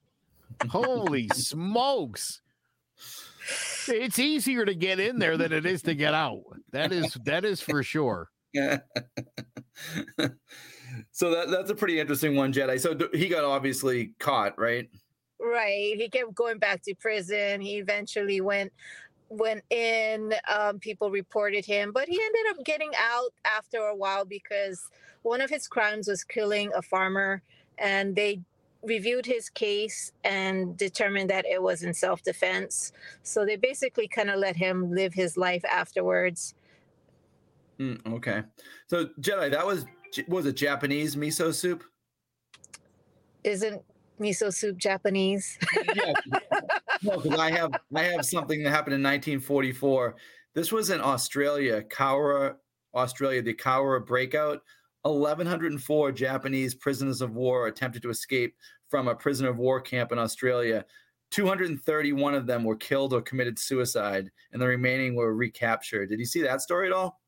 Holy 0.68 1.28
smokes. 1.28 2.42
It's 3.88 4.18
easier 4.18 4.64
to 4.64 4.74
get 4.74 5.00
in 5.00 5.18
there 5.18 5.36
than 5.36 5.52
it 5.52 5.66
is 5.66 5.82
to 5.82 5.94
get 5.94 6.14
out. 6.14 6.42
That 6.72 6.92
is 6.92 7.16
that 7.24 7.44
is 7.44 7.60
for 7.60 7.82
sure. 7.82 8.28
Yeah. 8.52 8.78
so 11.12 11.30
that 11.30 11.50
that's 11.50 11.70
a 11.70 11.74
pretty 11.74 12.00
interesting 12.00 12.36
one, 12.36 12.52
Jedi. 12.52 12.80
So 12.80 12.96
he 13.12 13.28
got 13.28 13.44
obviously 13.44 14.14
caught, 14.18 14.58
right? 14.58 14.88
Right. 15.40 15.94
He 15.96 16.08
kept 16.08 16.34
going 16.34 16.58
back 16.58 16.82
to 16.82 16.94
prison. 16.94 17.60
He 17.60 17.78
eventually 17.78 18.40
went 18.40 18.72
went 19.28 19.64
in. 19.70 20.34
Um, 20.48 20.78
people 20.78 21.10
reported 21.10 21.64
him, 21.64 21.92
but 21.92 22.08
he 22.08 22.20
ended 22.20 22.58
up 22.58 22.64
getting 22.64 22.90
out 22.98 23.32
after 23.44 23.78
a 23.78 23.96
while 23.96 24.24
because 24.24 24.88
one 25.22 25.40
of 25.40 25.50
his 25.50 25.66
crimes 25.68 26.08
was 26.08 26.24
killing 26.24 26.70
a 26.74 26.82
farmer, 26.82 27.42
and 27.78 28.14
they 28.14 28.40
reviewed 28.82 29.26
his 29.26 29.48
case 29.50 30.12
and 30.24 30.76
determined 30.76 31.30
that 31.30 31.46
it 31.46 31.62
was 31.62 31.82
in 31.82 31.92
self-defense. 31.92 32.92
So 33.22 33.44
they 33.44 33.56
basically 33.56 34.08
kind 34.08 34.30
of 34.30 34.38
let 34.38 34.56
him 34.56 34.92
live 34.92 35.12
his 35.12 35.36
life 35.36 35.64
afterwards. 35.64 36.54
Mm, 37.78 38.14
okay. 38.14 38.42
So 38.86 39.06
Jedi, 39.20 39.50
that 39.50 39.66
was 39.66 39.86
was 40.28 40.46
it 40.46 40.56
Japanese 40.56 41.16
miso 41.16 41.52
soup? 41.54 41.84
Isn't 43.44 43.82
miso 44.20 44.52
soup 44.52 44.76
Japanese? 44.76 45.58
yeah. 45.94 46.12
No, 47.02 47.18
because 47.18 47.40
I 47.40 47.50
have 47.50 47.70
I 47.96 48.02
have 48.02 48.26
something 48.26 48.62
that 48.62 48.68
happened 48.68 48.94
in 48.94 49.02
1944. 49.02 50.16
This 50.54 50.70
was 50.70 50.90
in 50.90 51.00
Australia, 51.00 51.82
Cowra, 51.82 52.56
Australia, 52.94 53.40
the 53.40 53.54
Cowra 53.54 54.04
breakout. 54.04 54.60
1,104 55.02 56.12
Japanese 56.12 56.74
prisoners 56.74 57.20
of 57.20 57.34
war 57.34 57.66
attempted 57.66 58.02
to 58.02 58.10
escape 58.10 58.54
from 58.88 59.08
a 59.08 59.14
prisoner 59.14 59.50
of 59.50 59.58
war 59.58 59.80
camp 59.80 60.12
in 60.12 60.18
Australia. 60.18 60.84
231 61.30 62.34
of 62.34 62.46
them 62.46 62.64
were 62.64 62.76
killed 62.76 63.12
or 63.12 63.22
committed 63.22 63.58
suicide, 63.58 64.30
and 64.52 64.60
the 64.60 64.66
remaining 64.66 65.14
were 65.14 65.34
recaptured. 65.34 66.08
Did 66.08 66.18
you 66.18 66.24
see 66.24 66.42
that 66.42 66.60
story 66.60 66.88
at 66.88 66.92
all? 66.92 67.20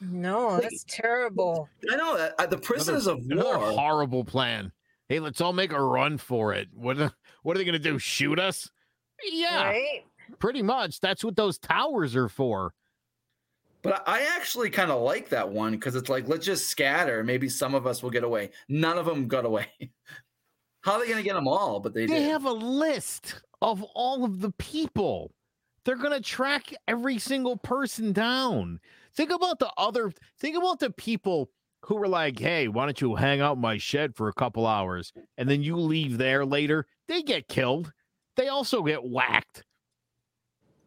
No, 0.00 0.58
that's 0.60 0.84
terrible. 0.88 1.68
I 1.90 1.96
know 1.96 2.16
that 2.16 2.34
uh, 2.38 2.46
the 2.46 2.58
prisoners 2.58 3.06
another, 3.06 3.54
of 3.54 3.60
war. 3.60 3.70
horrible 3.72 4.24
plan. 4.24 4.72
Hey, 5.08 5.20
let's 5.20 5.40
all 5.40 5.52
make 5.52 5.72
a 5.72 5.82
run 5.82 6.18
for 6.18 6.52
it. 6.54 6.68
What 6.74 6.96
what 7.42 7.56
are 7.56 7.58
they 7.58 7.64
going 7.64 7.74
to 7.74 7.78
do? 7.78 7.98
Shoot 7.98 8.38
us? 8.38 8.70
Yeah, 9.24 9.64
right? 9.64 10.04
pretty 10.38 10.62
much. 10.62 11.00
That's 11.00 11.24
what 11.24 11.36
those 11.36 11.58
towers 11.58 12.16
are 12.16 12.28
for. 12.28 12.74
But 13.84 14.02
I 14.08 14.22
actually 14.34 14.70
kind 14.70 14.90
of 14.90 15.02
like 15.02 15.28
that 15.28 15.50
one 15.50 15.72
because 15.72 15.94
it's 15.94 16.08
like 16.08 16.26
let's 16.26 16.46
just 16.46 16.68
scatter. 16.68 17.22
Maybe 17.22 17.50
some 17.50 17.74
of 17.74 17.86
us 17.86 18.02
will 18.02 18.10
get 18.10 18.24
away. 18.24 18.50
None 18.66 18.96
of 18.96 19.04
them 19.04 19.28
got 19.28 19.44
away. 19.44 19.66
How 20.80 20.92
are 20.92 21.00
they 21.00 21.06
going 21.06 21.18
to 21.18 21.22
get 21.22 21.34
them 21.34 21.46
all? 21.46 21.80
But 21.80 21.92
they 21.92 22.06
they 22.06 22.20
did. 22.20 22.30
have 22.30 22.46
a 22.46 22.52
list 22.52 23.42
of 23.60 23.82
all 23.94 24.24
of 24.24 24.40
the 24.40 24.52
people. 24.52 25.32
They're 25.84 25.96
going 25.96 26.12
to 26.12 26.20
track 26.20 26.72
every 26.88 27.18
single 27.18 27.58
person 27.58 28.12
down. 28.12 28.80
Think 29.14 29.30
about 29.30 29.58
the 29.58 29.70
other. 29.76 30.12
Think 30.40 30.56
about 30.56 30.80
the 30.80 30.90
people 30.90 31.50
who 31.82 31.96
were 31.96 32.08
like, 32.08 32.38
"Hey, 32.38 32.68
why 32.68 32.86
don't 32.86 33.00
you 33.02 33.14
hang 33.14 33.42
out 33.42 33.56
in 33.56 33.60
my 33.60 33.76
shed 33.76 34.16
for 34.16 34.28
a 34.28 34.34
couple 34.34 34.66
hours?" 34.66 35.12
And 35.36 35.46
then 35.46 35.62
you 35.62 35.76
leave 35.76 36.16
there 36.16 36.46
later. 36.46 36.86
They 37.06 37.22
get 37.22 37.48
killed. 37.48 37.92
They 38.36 38.48
also 38.48 38.82
get 38.82 39.04
whacked. 39.04 39.62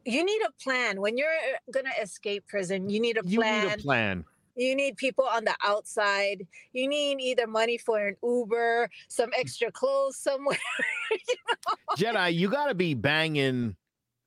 You 0.07 0.23
need 0.23 0.41
a 0.47 0.51
plan 0.63 1.01
when 1.01 1.17
you're 1.17 1.27
uh, 1.27 1.71
gonna 1.71 1.91
escape 2.01 2.47
prison. 2.47 2.89
You 2.89 2.99
need 2.99 3.17
a 3.17 3.23
plan. 3.23 3.63
You 3.63 3.69
need 3.69 3.79
a 3.79 3.81
plan. 3.81 4.25
You 4.55 4.75
need 4.75 4.97
people 4.97 5.25
on 5.25 5.43
the 5.43 5.55
outside. 5.63 6.47
You 6.73 6.87
need 6.87 7.19
either 7.19 7.45
money 7.45 7.77
for 7.77 8.07
an 8.07 8.15
Uber, 8.23 8.89
some 9.07 9.29
extra 9.37 9.71
clothes 9.71 10.17
somewhere. 10.17 10.57
you 11.11 11.35
know? 11.47 11.95
Jedi, 11.95 12.33
you 12.33 12.49
got 12.49 12.67
to 12.67 12.73
be 12.73 12.95
banging 12.95 13.75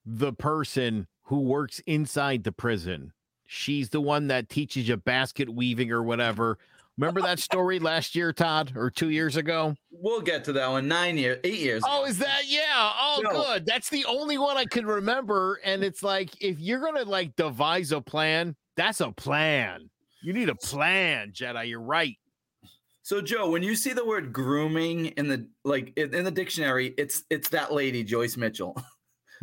the 0.07 0.33
person 0.33 1.09
who 1.23 1.41
works 1.41 1.81
inside 1.87 2.45
the 2.45 2.53
prison 2.53 3.13
She's 3.53 3.89
the 3.89 4.01
one 4.01 4.29
that 4.29 4.49
teaches 4.49 4.87
you 4.87 4.97
basket 4.97 5.49
weaving 5.49 5.91
or 5.91 6.05
whatever. 6.05 6.57
Remember 6.99 7.23
that 7.23 7.39
story 7.39 7.79
last 7.79 8.15
year, 8.15 8.33
Todd, 8.33 8.73
or 8.77 8.91
two 8.91 9.09
years 9.11 9.37
ago? 9.37 9.75
We'll 9.91 10.21
get 10.21 10.45
to 10.45 10.53
that 10.53 10.69
one. 10.71 10.87
Nine 10.89 11.17
years, 11.17 11.39
eight 11.45 11.61
years. 11.61 11.83
Oh, 11.87 12.05
is 12.05 12.19
that 12.19 12.43
yeah? 12.47 12.63
Oh, 12.75 13.21
No. 13.23 13.31
good. 13.31 13.67
That's 13.67 13.89
the 13.89 14.05
only 14.05 14.37
one 14.37 14.57
I 14.59 14.65
could 14.67 14.85
remember. 14.87 15.61
And 15.65 15.83
it's 15.83 16.03
like 16.03 16.31
if 16.43 16.59
you're 16.59 16.81
gonna 16.81 17.05
like 17.05 17.37
devise 17.37 17.93
a 17.93 18.01
plan, 18.01 18.55
that's 18.77 19.01
a 19.01 19.13
plan. 19.13 19.89
You 20.23 20.33
need 20.35 20.51
a 20.51 20.55
plan, 20.55 21.33
Jedi. 21.33 21.69
You're 21.71 21.81
right. 21.81 22.17
So 23.03 23.23
Joe, 23.23 23.51
when 23.51 23.63
you 23.63 23.75
see 23.75 23.93
the 23.95 24.05
word 24.05 24.33
grooming 24.33 25.07
in 25.07 25.29
the 25.29 25.49
like 25.65 25.93
in, 25.97 26.15
in 26.15 26.25
the 26.25 26.31
dictionary, 26.31 26.95
it's 26.99 27.23
it's 27.31 27.49
that 27.49 27.73
lady 27.73 28.05
Joyce 28.05 28.37
Mitchell. 28.37 28.77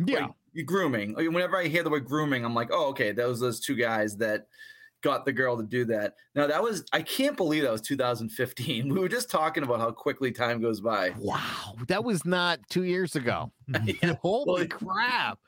Yeah. 0.06 0.26
Like, 0.54 0.64
grooming. 0.64 1.14
Whenever 1.14 1.56
I 1.56 1.66
hear 1.66 1.82
the 1.82 1.90
word 1.90 2.04
grooming, 2.04 2.44
I'm 2.44 2.54
like, 2.54 2.68
oh, 2.70 2.90
okay, 2.90 3.10
those 3.10 3.40
those 3.40 3.58
two 3.58 3.74
guys 3.74 4.16
that 4.18 4.46
got 5.02 5.24
the 5.24 5.32
girl 5.32 5.56
to 5.56 5.62
do 5.62 5.84
that. 5.86 6.14
Now 6.34 6.46
that 6.46 6.62
was 6.62 6.84
I 6.92 7.02
can't 7.02 7.36
believe 7.36 7.62
that 7.62 7.72
was 7.72 7.82
2015. 7.82 8.88
We 8.94 9.00
were 9.00 9.08
just 9.08 9.30
talking 9.30 9.62
about 9.62 9.80
how 9.80 9.90
quickly 9.90 10.32
time 10.32 10.60
goes 10.60 10.80
by. 10.80 11.14
Wow, 11.18 11.74
that 11.86 12.02
was 12.02 12.24
not 12.24 12.60
two 12.68 12.84
years 12.84 13.16
ago. 13.16 13.52
Yeah. 13.84 14.14
Holy 14.22 14.66
crap! 14.66 15.38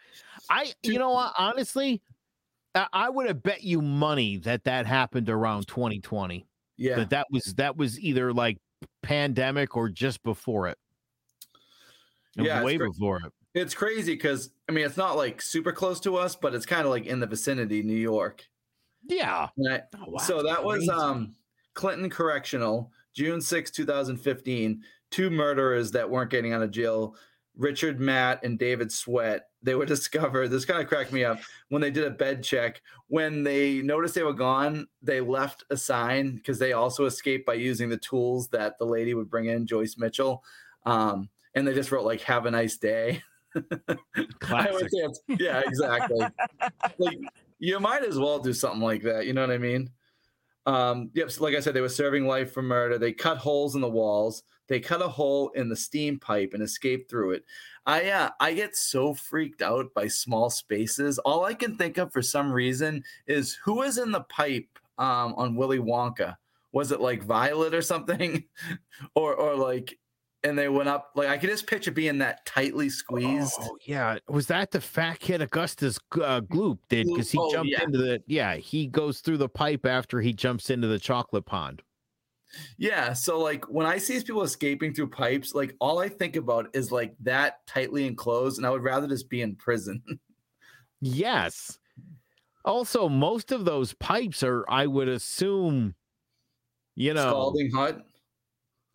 I, 0.50 0.72
you 0.82 0.98
know 0.98 1.10
what? 1.10 1.32
Honestly, 1.38 2.02
I, 2.74 2.86
I 2.92 3.10
would 3.10 3.26
have 3.28 3.42
bet 3.42 3.62
you 3.62 3.80
money 3.80 4.36
that 4.38 4.64
that 4.64 4.86
happened 4.86 5.28
around 5.28 5.66
2020. 5.68 6.46
Yeah. 6.76 6.96
That 6.96 7.10
that 7.10 7.26
was 7.30 7.54
that 7.56 7.76
was 7.76 7.98
either 8.00 8.32
like 8.32 8.58
pandemic 9.02 9.76
or 9.76 9.88
just 9.88 10.22
before 10.22 10.68
it. 10.68 10.78
It 12.36 12.44
Yeah, 12.44 12.62
way 12.62 12.76
before 12.76 13.18
it. 13.18 13.32
It's 13.54 13.74
crazy 13.74 14.14
because 14.14 14.50
I 14.68 14.72
mean 14.72 14.84
it's 14.84 14.96
not 14.96 15.16
like 15.16 15.42
super 15.42 15.72
close 15.72 16.00
to 16.00 16.16
us, 16.16 16.36
but 16.36 16.54
it's 16.54 16.66
kind 16.66 16.82
of 16.82 16.90
like 16.90 17.06
in 17.06 17.20
the 17.20 17.26
vicinity, 17.26 17.82
New 17.82 17.94
York. 17.94 18.46
Yeah. 19.10 19.48
I- 19.70 19.82
Oh, 19.98 20.10
wow, 20.12 20.18
so 20.18 20.42
that 20.42 20.62
was 20.62 20.88
um 20.88 21.34
Clinton 21.74 22.08
Correctional, 22.10 22.90
June 23.14 23.40
6, 23.40 23.70
2015. 23.70 24.82
Two 25.10 25.28
murderers 25.30 25.90
that 25.92 26.08
weren't 26.08 26.30
getting 26.30 26.52
out 26.52 26.62
of 26.62 26.70
jail, 26.70 27.16
Richard 27.56 27.98
Matt 28.00 28.44
and 28.44 28.58
David 28.58 28.92
Sweat. 28.92 29.48
They 29.62 29.74
were 29.74 29.84
discovered. 29.96 30.48
This 30.48 30.64
kind 30.64 30.80
of 30.80 30.88
cracked 30.88 31.12
me 31.12 31.24
up 31.24 31.40
when 31.68 31.82
they 31.82 31.90
did 31.90 32.04
a 32.04 32.10
bed 32.10 32.42
check. 32.44 32.80
When 33.08 33.42
they 33.42 33.82
noticed 33.82 34.14
they 34.14 34.22
were 34.22 34.32
gone, 34.32 34.86
they 35.02 35.20
left 35.20 35.64
a 35.70 35.76
sign 35.76 36.36
because 36.36 36.58
they 36.60 36.72
also 36.74 37.06
escaped 37.06 37.44
by 37.46 37.54
using 37.54 37.88
the 37.88 37.96
tools 37.98 38.48
that 38.48 38.78
the 38.78 38.84
lady 38.86 39.14
would 39.14 39.28
bring 39.30 39.46
in, 39.46 39.66
Joyce 39.66 39.96
Mitchell. 39.98 40.44
Um, 40.86 41.28
and 41.54 41.66
they 41.66 41.74
just 41.74 41.90
wrote 41.90 42.04
like 42.04 42.20
"Have 42.22 42.46
a 42.46 42.50
nice 42.50 42.76
day." 42.76 43.22
Classic. 44.38 44.72
would 44.72 44.90
say 44.90 44.98
it's, 44.98 45.20
yeah, 45.26 45.60
exactly. 45.66 46.24
like 46.98 47.18
you 47.60 47.78
might 47.78 48.02
as 48.02 48.18
well 48.18 48.40
do 48.40 48.52
something 48.52 48.80
like 48.80 49.02
that. 49.02 49.26
You 49.26 49.34
know 49.34 49.42
what 49.42 49.52
I 49.52 49.58
mean? 49.58 49.90
Um, 50.66 51.10
yep. 51.14 51.30
So 51.30 51.44
like 51.44 51.54
I 51.54 51.60
said, 51.60 51.74
they 51.74 51.80
were 51.80 51.88
serving 51.88 52.26
life 52.26 52.52
for 52.52 52.62
murder. 52.62 52.98
They 52.98 53.12
cut 53.12 53.38
holes 53.38 53.74
in 53.74 53.80
the 53.80 53.88
walls. 53.88 54.42
They 54.66 54.80
cut 54.80 55.02
a 55.02 55.08
hole 55.08 55.50
in 55.50 55.68
the 55.68 55.76
steam 55.76 56.18
pipe 56.18 56.50
and 56.54 56.62
escaped 56.62 57.10
through 57.10 57.32
it. 57.32 57.44
I 57.86 58.10
uh, 58.10 58.30
I 58.40 58.54
get 58.54 58.76
so 58.76 59.14
freaked 59.14 59.62
out 59.62 59.92
by 59.94 60.08
small 60.08 60.48
spaces. 60.48 61.18
All 61.18 61.44
I 61.44 61.54
can 61.54 61.76
think 61.76 61.98
of 61.98 62.12
for 62.12 62.22
some 62.22 62.52
reason 62.52 63.02
is 63.26 63.58
who 63.64 63.74
was 63.74 63.98
in 63.98 64.10
the 64.10 64.22
pipe 64.22 64.78
um, 64.98 65.34
on 65.36 65.56
Willy 65.56 65.78
Wonka. 65.78 66.36
Was 66.72 66.92
it 66.92 67.00
like 67.00 67.24
Violet 67.24 67.74
or 67.74 67.82
something, 67.82 68.44
or 69.14 69.34
or 69.34 69.56
like? 69.56 69.98
And 70.42 70.58
they 70.58 70.70
went 70.70 70.88
up 70.88 71.10
like 71.16 71.28
I 71.28 71.36
could 71.36 71.50
just 71.50 71.66
picture 71.66 71.90
being 71.90 72.18
that 72.18 72.46
tightly 72.46 72.88
squeezed. 72.88 73.58
Oh 73.60 73.76
yeah, 73.84 74.18
was 74.26 74.46
that 74.46 74.70
the 74.70 74.80
fat 74.80 75.18
kid 75.18 75.42
Augustus 75.42 75.98
uh, 76.14 76.40
Gloop 76.40 76.78
did? 76.88 77.06
Because 77.08 77.30
he 77.30 77.38
Oh, 77.38 77.52
jumped 77.52 77.70
yeah. 77.70 77.82
into 77.82 77.98
the 77.98 78.22
yeah, 78.26 78.56
he 78.56 78.86
goes 78.86 79.20
through 79.20 79.36
the 79.36 79.50
pipe 79.50 79.84
after 79.84 80.20
he 80.22 80.32
jumps 80.32 80.70
into 80.70 80.88
the 80.88 80.98
chocolate 80.98 81.44
pond. 81.44 81.82
Yeah, 82.78 83.12
so 83.12 83.38
like 83.38 83.66
when 83.68 83.86
I 83.86 83.98
see 83.98 84.14
these 84.14 84.24
people 84.24 84.42
escaping 84.42 84.94
through 84.94 85.10
pipes, 85.10 85.54
like 85.54 85.76
all 85.78 85.98
I 85.98 86.08
think 86.08 86.36
about 86.36 86.68
is 86.74 86.90
like 86.90 87.14
that 87.20 87.66
tightly 87.66 88.06
enclosed, 88.06 88.56
and 88.56 88.66
I 88.66 88.70
would 88.70 88.82
rather 88.82 89.06
just 89.06 89.28
be 89.28 89.42
in 89.42 89.56
prison. 89.56 90.02
Yes. 91.00 91.78
Also, 92.64 93.08
most 93.08 93.52
of 93.52 93.64
those 93.64 93.94
pipes 93.94 94.42
are, 94.42 94.64
I 94.68 94.86
would 94.86 95.08
assume, 95.08 95.94
you 96.94 97.14
know, 97.14 97.30
Scalding 97.30 97.70
hot. 97.70 98.00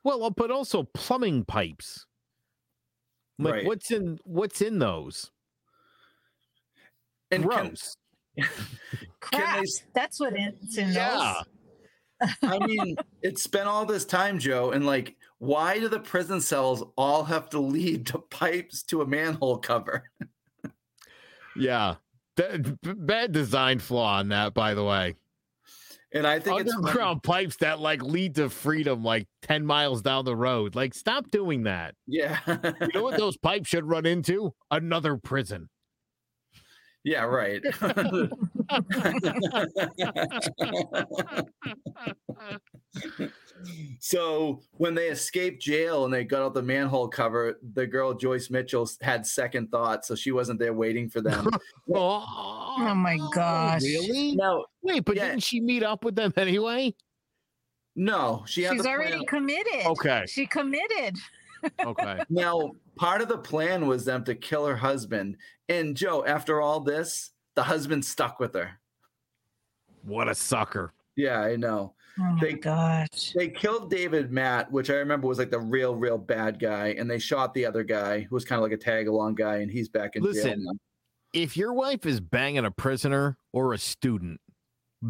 Well, 0.05 0.23
uh, 0.23 0.29
but 0.29 0.51
also 0.51 0.83
plumbing 0.93 1.43
pipes. 1.43 2.05
Like 3.37 3.53
Right. 3.53 3.65
what's 3.65 3.91
in 3.91 4.19
what's 4.23 4.61
in 4.61 4.79
those? 4.79 5.29
And 7.31 7.49
can, 7.49 7.67
Gross. 7.67 7.97
can 8.37 8.47
Crap. 9.19 9.59
they, 9.59 9.65
That's 9.93 10.19
what 10.21 10.33
it's 10.37 10.77
in 10.77 10.93
Yeah. 10.93 11.41
I 12.43 12.59
mean, 12.59 12.95
it's 13.21 13.43
spent 13.43 13.67
all 13.67 13.85
this 13.85 14.05
time, 14.05 14.39
Joe, 14.39 14.71
and 14.71 14.85
like, 14.85 15.17
why 15.39 15.79
do 15.79 15.89
the 15.89 15.99
prison 15.99 16.39
cells 16.39 16.81
all 16.97 17.25
have 17.25 17.49
to 17.49 17.59
lead 17.59 18.05
to 18.07 18.19
pipes 18.19 18.83
to 18.83 19.01
a 19.01 19.05
manhole 19.07 19.57
cover? 19.57 20.09
Yeah. 21.57 21.95
That- 22.35 22.77
bad 23.07 23.31
design 23.31 23.79
flaw 23.79 24.17
on 24.19 24.27
that, 24.29 24.53
by 24.53 24.73
the 24.73 24.83
way. 24.83 25.15
And 26.15 26.25
I 26.25 26.39
think 26.39 26.61
it's 26.61 26.73
Underground 26.73 27.23
pipes 27.23 27.57
that 27.57 27.81
like 27.81 28.01
lead 28.01 28.35
to 28.35 28.49
freedom 28.49 29.03
like 29.03 29.27
10 29.41 29.65
miles 29.65 30.01
down 30.01 30.23
the 30.23 30.35
road. 30.35 30.73
Like, 30.73 30.93
stop 30.93 31.29
doing 31.29 31.63
that. 31.63 31.93
yeah, 32.07 32.39
You 32.47 32.87
know 32.93 33.03
what 33.03 33.17
those 33.17 33.35
pipes 33.35 33.67
should 33.67 33.83
run 33.83 34.05
into? 34.05 34.53
Another 34.71 35.17
prison. 35.17 35.67
yeah, 37.03 37.23
right. 37.23 37.61
so 43.99 44.61
when 44.73 44.93
they 44.95 45.07
escaped 45.07 45.61
jail 45.61 46.05
and 46.05 46.13
they 46.13 46.23
got 46.23 46.41
out 46.43 46.53
the 46.53 46.61
manhole 46.61 47.07
cover, 47.07 47.59
the 47.73 47.87
girl 47.87 48.13
Joyce 48.13 48.49
Mitchell 48.49 48.89
had 49.01 49.25
second 49.25 49.71
thoughts, 49.71 50.07
so 50.07 50.15
she 50.15 50.31
wasn't 50.31 50.59
there 50.59 50.73
waiting 50.73 51.09
for 51.09 51.21
them. 51.21 51.47
Oh, 51.93 52.25
Oh 52.77 52.93
my 52.95 53.17
gosh. 53.33 53.81
Really? 53.83 54.35
no, 54.35 54.65
Wait, 54.81 55.05
but 55.05 55.15
Yeah. 55.15 55.29
didn't 55.29 55.43
she 55.43 55.61
meet 55.61 55.83
up 55.83 56.03
with 56.03 56.15
them 56.15 56.33
anyway? 56.35 56.93
no, 57.95 58.43
she 58.47 58.63
had 58.63 58.73
She's 58.73 58.85
already 58.85 59.11
plan. 59.13 59.25
committed. 59.25 59.85
Okay. 59.85 60.25
She 60.27 60.45
committed. 60.45 61.15
Okay. 61.83 62.19
Now, 62.29 62.71
part 62.97 63.21
of 63.21 63.27
the 63.29 63.37
plan 63.37 63.87
was 63.87 64.03
them 64.05 64.23
to 64.25 64.35
kill 64.35 64.65
her 64.65 64.75
husband. 64.75 65.37
And 65.69 65.95
Joe, 65.95 66.23
after 66.25 66.59
all 66.61 66.81
this, 66.81 67.31
the 67.55 67.63
husband 67.63 68.03
stuck 68.05 68.39
with 68.39 68.53
her. 68.53 68.79
what 70.03 70.27
a 70.27 70.35
sucker. 70.35 70.93
Yeah, 71.15 71.39
I 71.39 71.55
know. 71.55 71.94
Oh 72.19 72.37
They- 72.39 72.53
gosh. 72.53 73.33
They 73.35 73.49
killed 73.49 73.89
David 73.89 74.31
Matt, 74.31 74.71
which 74.71 74.89
I 74.89 74.95
remember 74.95 75.27
was 75.27 75.37
like 75.37 75.51
the 75.51 75.59
real, 75.59 75.95
real 75.95 76.17
bad 76.17 76.59
guy, 76.59 76.95
and 76.97 77.09
they 77.09 77.19
shot 77.19 77.53
the 77.53 77.65
other 77.65 77.83
guy 77.83 78.21
who 78.21 78.35
was 78.35 78.45
kind 78.45 78.57
of 78.57 78.63
like 78.63 78.71
a 78.71 78.77
tag 78.77 79.07
along 79.07 79.35
guy, 79.35 79.57
and 79.57 79.69
he's 79.71 79.89
back 79.89 80.15
in 80.15 80.23
jail. 80.23 80.31
Listen, 80.31 80.63
now. 80.63 80.73
If 81.33 81.57
your 81.57 81.73
wife 81.73 82.05
is 82.05 82.21
banging 82.21 82.63
a 82.65 82.71
prisoner 82.71 83.37
or 83.51 83.73
a 83.73 83.77
student, 83.77 84.39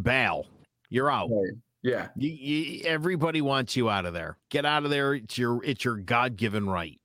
bail. 0.01 0.47
You're 0.89 1.11
out. 1.11 1.29
Right. 1.29 1.53
Yeah. 1.83 2.07
You, 2.15 2.29
you, 2.31 2.81
everybody 2.85 3.41
wants 3.41 3.75
you 3.75 3.89
out 3.91 4.05
of 4.07 4.13
there. 4.13 4.37
Get 4.49 4.65
out 4.65 4.85
of 4.85 4.89
there. 4.89 5.13
It's 5.13 5.37
your 5.37 5.63
it's 5.63 5.85
your 5.85 5.97
God 5.97 6.35
given 6.35 6.67
right. 6.67 6.99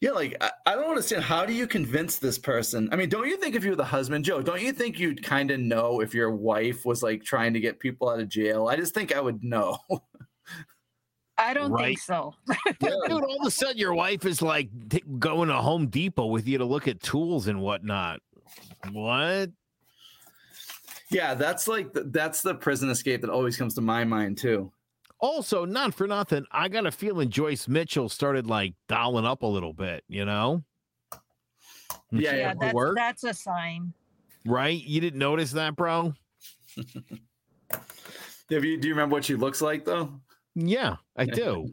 Yeah, 0.00 0.12
like 0.12 0.34
I, 0.40 0.50
I 0.66 0.74
don't 0.76 0.88
understand. 0.88 1.22
How 1.24 1.44
do 1.44 1.52
you 1.52 1.66
convince 1.66 2.16
this 2.16 2.38
person? 2.38 2.88
I 2.90 2.96
mean, 2.96 3.10
don't 3.10 3.28
you 3.28 3.36
think 3.36 3.54
if 3.54 3.64
you 3.64 3.70
were 3.70 3.76
the 3.76 3.84
husband, 3.84 4.24
Joe, 4.24 4.40
don't 4.40 4.62
you 4.62 4.72
think 4.72 4.98
you'd 4.98 5.22
kind 5.22 5.50
of 5.50 5.60
know 5.60 6.00
if 6.00 6.14
your 6.14 6.30
wife 6.30 6.86
was 6.86 7.02
like 7.02 7.22
trying 7.22 7.52
to 7.52 7.60
get 7.60 7.78
people 7.80 8.08
out 8.08 8.18
of 8.20 8.28
jail? 8.28 8.68
I 8.68 8.76
just 8.76 8.94
think 8.94 9.14
I 9.14 9.20
would 9.20 9.44
know. 9.44 9.78
I 11.36 11.52
don't 11.54 11.70
Right. 11.72 11.86
think 11.88 11.98
so. 12.00 12.34
Dude, 12.80 12.92
all 13.12 13.40
of 13.40 13.46
a 13.46 13.50
sudden 13.50 13.76
your 13.78 13.94
wife 13.94 14.24
is 14.26 14.40
like 14.42 14.68
t- 14.88 15.02
going 15.18 15.48
to 15.48 15.54
Home 15.56 15.86
Depot 15.88 16.26
with 16.26 16.46
you 16.48 16.58
to 16.58 16.64
look 16.64 16.88
at 16.88 17.00
tools 17.02 17.46
and 17.46 17.60
whatnot. 17.60 18.20
What? 18.92 19.50
yeah, 21.10 21.34
that's 21.34 21.66
like 21.68 21.92
the, 21.92 22.04
that's 22.04 22.42
the 22.42 22.54
prison 22.54 22.88
escape 22.90 23.20
that 23.22 23.30
always 23.30 23.56
comes 23.56 23.74
to 23.74 23.80
my 23.80 24.04
mind 24.04 24.38
too. 24.38 24.70
Also, 25.20 25.64
not 25.66 25.92
for 25.94 26.06
nothing, 26.06 26.46
I 26.50 26.68
got 26.68 26.86
a 26.86 26.90
feeling 26.90 27.28
Joyce 27.28 27.68
Mitchell 27.68 28.08
started 28.08 28.46
like 28.46 28.74
dialing 28.88 29.26
up 29.26 29.42
a 29.42 29.46
little 29.46 29.74
bit, 29.74 30.02
you 30.08 30.24
know? 30.24 30.64
Yeah, 32.10 32.34
yeah, 32.34 32.54
that's 32.58 32.74
work, 32.74 32.96
that's 32.96 33.24
a 33.24 33.34
sign. 33.34 33.92
right? 34.46 34.82
You 34.82 35.00
didn't 35.00 35.18
notice 35.18 35.52
that, 35.52 35.76
bro? 35.76 36.14
Have 38.50 38.64
you, 38.64 38.78
do 38.78 38.88
you 38.88 38.94
remember 38.94 39.12
what 39.12 39.24
she 39.24 39.36
looks 39.36 39.60
like 39.62 39.84
though? 39.84 40.20
Yeah, 40.54 40.96
I 41.16 41.24
do. 41.26 41.72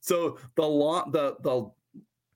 so 0.00 0.38
the 0.56 0.62
long 0.64 1.10
the 1.12 1.36
the 1.42 1.70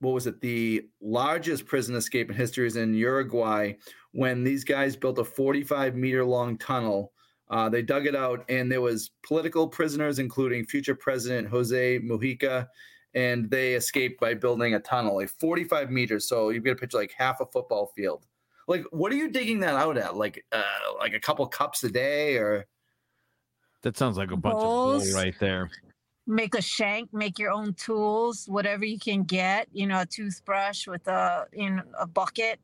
what 0.01 0.13
was 0.15 0.27
it 0.29 0.41
the 0.41 0.87
largest 1.01 1.67
prison 1.67 1.97
escape 1.97 2.31
in 2.31 2.37
history 2.37 2.67
is 2.69 2.77
in 2.77 2.95
uruguay 2.95 3.73
when 4.13 4.45
these 4.45 4.63
guys 4.63 4.95
built 4.95 5.19
a 5.19 5.25
45 5.25 5.97
meter 5.97 6.25
long 6.25 6.57
tunnel 6.59 7.13
uh, 7.51 7.69
they 7.69 7.83
dug 7.83 8.07
it 8.07 8.15
out 8.15 8.45
and 8.49 8.71
there 8.71 8.81
was 8.81 9.11
political 9.23 9.67
prisoners 9.67 10.19
including 10.19 10.65
future 10.65 10.95
president 10.95 11.49
jose 11.49 11.99
mujica 12.01 12.67
and 13.15 13.51
they 13.51 13.75
escaped 13.75 14.21
by 14.21 14.35
building 14.35 14.75
a 14.75 14.81
tunnel 14.81 15.17
like 15.17 15.31
45 15.31 15.91
meters 15.91 16.29
so 16.29 16.51
you 16.51 16.61
get 16.61 16.73
a 16.73 16.77
picture 16.77 16.99
like 16.99 17.13
half 17.17 17.41
a 17.41 17.47
football 17.47 17.87
field 17.97 18.27
Like, 18.69 18.85
what 18.91 19.11
are 19.13 19.17
you 19.17 19.31
digging 19.31 19.61
that 19.61 19.75
out 19.77 19.97
at? 19.97 20.15
Like, 20.15 20.45
uh, 20.53 20.63
like 20.99 21.15
a 21.15 21.21
couple 21.21 21.47
cups 21.47 21.83
a 21.85 21.91
day, 21.91 22.37
or 22.37 22.67
That 23.81 23.97
sounds 23.97 24.19
like 24.19 24.31
a 24.31 24.37
bunch 24.37 24.57
of 24.57 24.61
Bowls. 24.61 25.11
bull 25.11 25.23
right 25.23 25.35
there. 25.41 25.71
make 26.27 26.55
a 26.55 26.61
shank, 26.61 27.11
make 27.15 27.39
your 27.39 27.51
own 27.51 27.73
tools, 27.73 28.45
whatever 28.47 28.85
you 28.85 28.99
can 28.99 29.23
get. 29.25 29.69
You 29.73 29.87
know, 29.87 30.01
a 30.03 30.07
toothbrush 30.07 30.87
with 30.87 31.09
a 31.09 31.47
in 31.55 31.81
a 31.99 32.07
bucket. 32.07 32.61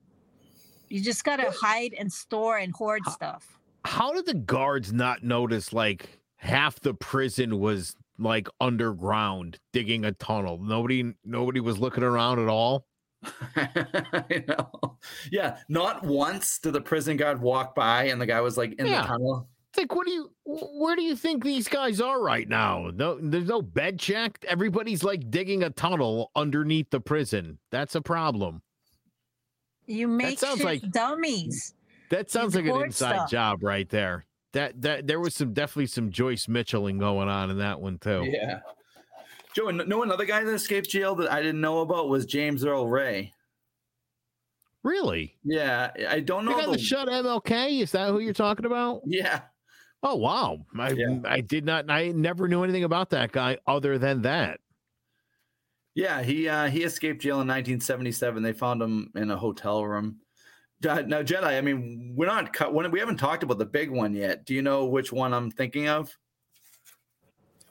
You 0.90 1.00
just 1.00 1.24
gotta 1.24 1.50
hide 1.50 1.94
and 1.98 2.12
store 2.12 2.58
and 2.58 2.70
hoard 2.74 3.00
stuff. 3.06 3.58
How 3.84 4.12
did 4.12 4.26
the 4.26 4.34
guards 4.34 4.92
not 4.92 5.22
notice 5.22 5.72
like 5.72 6.20
half 6.36 6.80
the 6.80 6.94
prison 6.94 7.58
was 7.60 7.96
like 8.18 8.48
underground 8.60 9.58
digging 9.72 10.04
a 10.04 10.12
tunnel? 10.12 10.58
Nobody 10.62 11.14
nobody 11.24 11.60
was 11.60 11.78
looking 11.78 12.04
around 12.04 12.38
at 12.40 12.48
all. 12.48 12.86
you 14.30 14.44
know, 14.48 14.98
yeah. 15.30 15.58
Not 15.68 16.04
once 16.04 16.58
did 16.58 16.72
the 16.74 16.80
prison 16.80 17.16
guard 17.16 17.40
walk 17.40 17.74
by 17.74 18.04
and 18.04 18.20
the 18.20 18.26
guy 18.26 18.40
was 18.40 18.56
like 18.56 18.74
in 18.74 18.86
Yeah. 18.86 19.02
the 19.02 19.08
tunnel. 19.08 19.48
It's 19.70 19.78
like, 19.80 19.94
what 19.94 20.06
do 20.06 20.12
you, 20.12 20.30
where 20.44 20.94
do 20.94 21.02
you 21.02 21.16
think 21.16 21.42
these 21.42 21.66
guys 21.66 22.00
are 22.00 22.22
right 22.22 22.48
now? 22.48 22.90
No, 22.94 23.18
there's 23.20 23.48
no 23.48 23.60
bed 23.60 23.98
check. 23.98 24.38
Everybody's 24.46 25.02
like 25.02 25.30
digging 25.32 25.64
a 25.64 25.70
tunnel 25.70 26.30
underneath 26.36 26.90
the 26.90 27.00
prison. 27.00 27.58
That's 27.72 27.96
a 27.96 28.00
problem. 28.00 28.62
You 29.86 30.06
make 30.06 30.38
sounds 30.38 30.62
like- 30.62 30.88
dummies. 30.92 31.73
That 32.10 32.30
sounds 32.30 32.54
like 32.54 32.66
an 32.66 32.82
inside 32.82 33.14
stuff. 33.16 33.30
job 33.30 33.62
right 33.62 33.88
there. 33.88 34.26
That 34.52 34.80
that 34.82 35.06
there 35.06 35.20
was 35.20 35.34
some 35.34 35.52
definitely 35.52 35.86
some 35.86 36.10
Joyce 36.10 36.46
Mitchelling 36.46 36.98
going 36.98 37.28
on 37.28 37.50
in 37.50 37.58
that 37.58 37.80
one 37.80 37.98
too. 37.98 38.24
Yeah. 38.26 38.60
Joe, 39.54 39.68
and 39.68 39.86
know 39.88 40.02
another 40.02 40.24
guy 40.24 40.42
that 40.42 40.52
escaped 40.52 40.90
jail 40.90 41.14
that 41.16 41.30
I 41.30 41.40
didn't 41.40 41.60
know 41.60 41.80
about 41.80 42.08
was 42.08 42.26
James 42.26 42.64
Earl 42.64 42.88
Ray. 42.88 43.32
Really? 44.82 45.36
Yeah, 45.44 45.92
I 46.08 46.20
don't 46.20 46.44
The 46.44 46.50
know 46.50 46.58
guy 46.58 46.66
the, 46.66 46.72
that 46.72 46.80
shot 46.80 47.08
MLK? 47.08 47.80
Is 47.80 47.92
that 47.92 48.10
who 48.10 48.18
you're 48.18 48.34
talking 48.34 48.66
about? 48.66 49.00
Yeah, 49.06 49.40
Oh 50.04 50.16
wow. 50.16 50.66
I 50.78 50.90
Yeah. 50.90 51.18
I 51.24 51.40
did 51.40 51.64
not 51.64 51.90
I 51.90 52.08
never 52.08 52.46
knew 52.46 52.62
anything 52.62 52.84
about 52.84 53.10
that 53.10 53.32
guy 53.32 53.56
other 53.66 53.96
than 53.96 54.22
that. 54.22 54.60
yeah. 55.94 56.22
He 56.22 56.46
uh, 56.48 56.68
he 56.68 56.82
escaped 56.82 57.22
jail 57.22 57.40
in 57.40 57.48
1977. 57.48 58.42
They 58.42 58.52
found 58.52 58.82
him 58.82 59.10
in 59.14 59.30
a 59.30 59.36
hotel 59.36 59.84
room. 59.84 60.18
Now, 60.82 61.22
Jedi. 61.22 61.44
I 61.44 61.60
mean, 61.60 62.12
we're 62.14 62.26
not 62.26 62.52
cut. 62.52 62.74
We 62.74 62.98
haven't 62.98 63.16
talked 63.16 63.42
about 63.42 63.58
the 63.58 63.66
big 63.66 63.90
one 63.90 64.14
yet. 64.14 64.44
Do 64.44 64.54
you 64.54 64.62
know 64.62 64.84
which 64.84 65.12
one 65.12 65.32
I'm 65.32 65.50
thinking 65.50 65.88
of? 65.88 66.14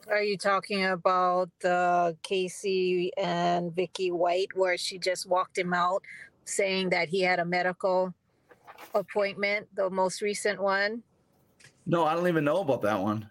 Are 0.08 0.22
you 0.22 0.38
talking 0.38 0.86
about 0.86 1.49
uh, 1.64 2.14
Casey 2.24 3.12
and 3.18 3.74
Vicky 3.74 4.12
White, 4.12 4.49
where 4.56 4.78
she 4.78 4.97
just 4.97 5.30
walked 5.30 5.58
him 5.58 5.74
out, 5.74 6.04
saying 6.45 6.89
that 6.89 7.08
he 7.08 7.22
had 7.22 7.39
a 7.39 7.45
medical 7.45 8.14
appointment? 8.93 9.68
The 9.76 9.89
most 9.89 10.22
recent 10.22 10.62
one. 10.62 11.04
No, 11.86 12.06
I 12.06 12.16
don't 12.16 12.28
even 12.28 12.43
know 12.43 12.62
about 12.62 12.82
that 12.82 12.99
one. 12.99 13.30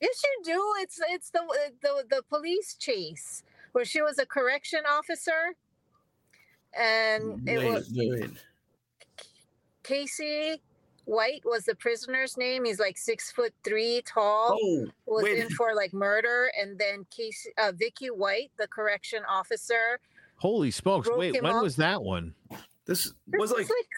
Yes, 0.00 0.20
you 0.24 0.52
do. 0.54 0.74
It's 0.80 1.00
it's 1.10 1.30
the 1.30 1.40
the 1.80 2.04
the 2.10 2.22
police 2.28 2.74
chase 2.74 3.44
where 3.72 3.84
she 3.84 4.02
was 4.02 4.18
a 4.18 4.26
correction 4.26 4.80
officer, 4.88 5.54
and 6.76 7.48
it 7.48 7.58
Wait, 7.58 7.72
was 7.72 7.92
wait. 7.94 8.30
Casey 9.82 10.60
White 11.04 11.42
was 11.44 11.64
the 11.64 11.74
prisoner's 11.74 12.36
name. 12.36 12.64
He's 12.64 12.78
like 12.78 12.96
six 12.96 13.32
foot 13.32 13.52
three 13.64 14.02
tall. 14.06 14.56
Oh, 14.62 14.86
was 15.06 15.24
wait. 15.24 15.38
in 15.38 15.50
for 15.50 15.74
like 15.74 15.92
murder, 15.92 16.50
and 16.60 16.78
then 16.78 17.04
Casey 17.10 17.50
uh, 17.58 17.72
Vicky 17.74 18.06
White, 18.10 18.50
the 18.58 18.68
correction 18.68 19.22
officer, 19.28 19.98
Holy 20.36 20.70
smokes. 20.70 21.08
Broke 21.08 21.18
Wait, 21.20 21.42
when 21.42 21.54
up. 21.56 21.62
was 21.62 21.76
that 21.76 22.02
one? 22.02 22.34
this 22.86 23.12
This 23.28 23.40
was 23.40 23.50
is 23.52 23.58
like 23.68 23.88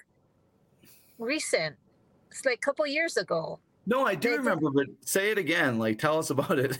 recent. 1.18 1.76
It's 2.30 2.44
like 2.44 2.56
a 2.56 2.58
couple 2.58 2.86
years 2.86 3.16
ago. 3.16 3.58
no, 3.86 4.04
I 4.06 4.14
do 4.14 4.30
they- 4.30 4.36
remember, 4.38 4.70
but 4.70 4.86
say 5.04 5.30
it 5.30 5.38
again. 5.38 5.78
Like, 5.78 5.98
tell 5.98 6.18
us 6.18 6.30
about 6.30 6.58
it. 6.58 6.78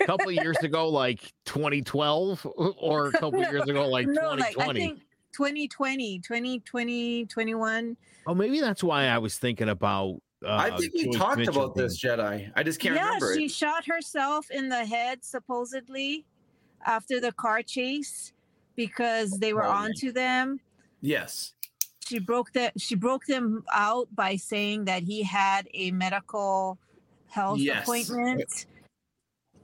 A 0.00 0.04
couple 0.06 0.28
of 0.28 0.34
years 0.34 0.56
ago, 0.58 0.88
like 0.88 1.20
2012, 1.44 2.46
or 2.56 3.08
a 3.08 3.12
couple 3.12 3.42
of 3.42 3.52
years 3.52 3.68
ago, 3.68 3.86
like 3.88 4.06
no, 4.08 4.30
like 4.34 4.52
2020. 4.54 4.80
I 4.80 4.86
think 4.86 5.00
2020, 5.32 6.18
2020, 6.20 7.26
21. 7.26 7.96
oh, 8.26 8.34
maybe 8.34 8.60
that's 8.60 8.82
why 8.84 9.06
I 9.06 9.18
was 9.18 9.38
thinking 9.38 9.68
about. 9.68 10.20
Uh, 10.44 10.54
I 10.56 10.76
think 10.76 10.92
we 10.94 11.04
Joyce 11.04 11.16
talked 11.16 11.38
Mitchell 11.38 11.64
about 11.64 11.76
this, 11.76 12.02
Jedi. 12.02 12.50
I 12.56 12.62
just 12.64 12.80
can't 12.80 12.94
remember. 12.96 13.10
yeah, 13.10 13.14
remember 13.30 13.34
she 13.38 13.44
it. 13.46 13.50
shot 13.52 13.84
herself 13.86 14.50
in 14.50 14.68
the 14.68 14.84
head 14.84 15.24
supposedly 15.24 16.24
after 16.84 17.20
the 17.20 17.30
car 17.32 17.62
chase 17.62 18.32
because 18.74 19.30
they 19.38 19.52
were 19.52 19.64
Oh, 19.64 19.68
yeah. 19.68 19.74
onto 19.76 20.10
them. 20.12 20.58
Yes. 21.00 21.54
She 22.04 22.18
broke 22.18 22.52
that. 22.54 22.78
She 22.80 22.96
broke 22.96 23.24
them 23.26 23.62
out 23.72 24.08
by 24.16 24.34
saying 24.34 24.86
that 24.86 25.04
he 25.04 25.22
had 25.22 25.68
a 25.74 25.92
medical 25.92 26.76
health 27.28 27.60
Yes. 27.60 27.84
appointment. 27.84 28.66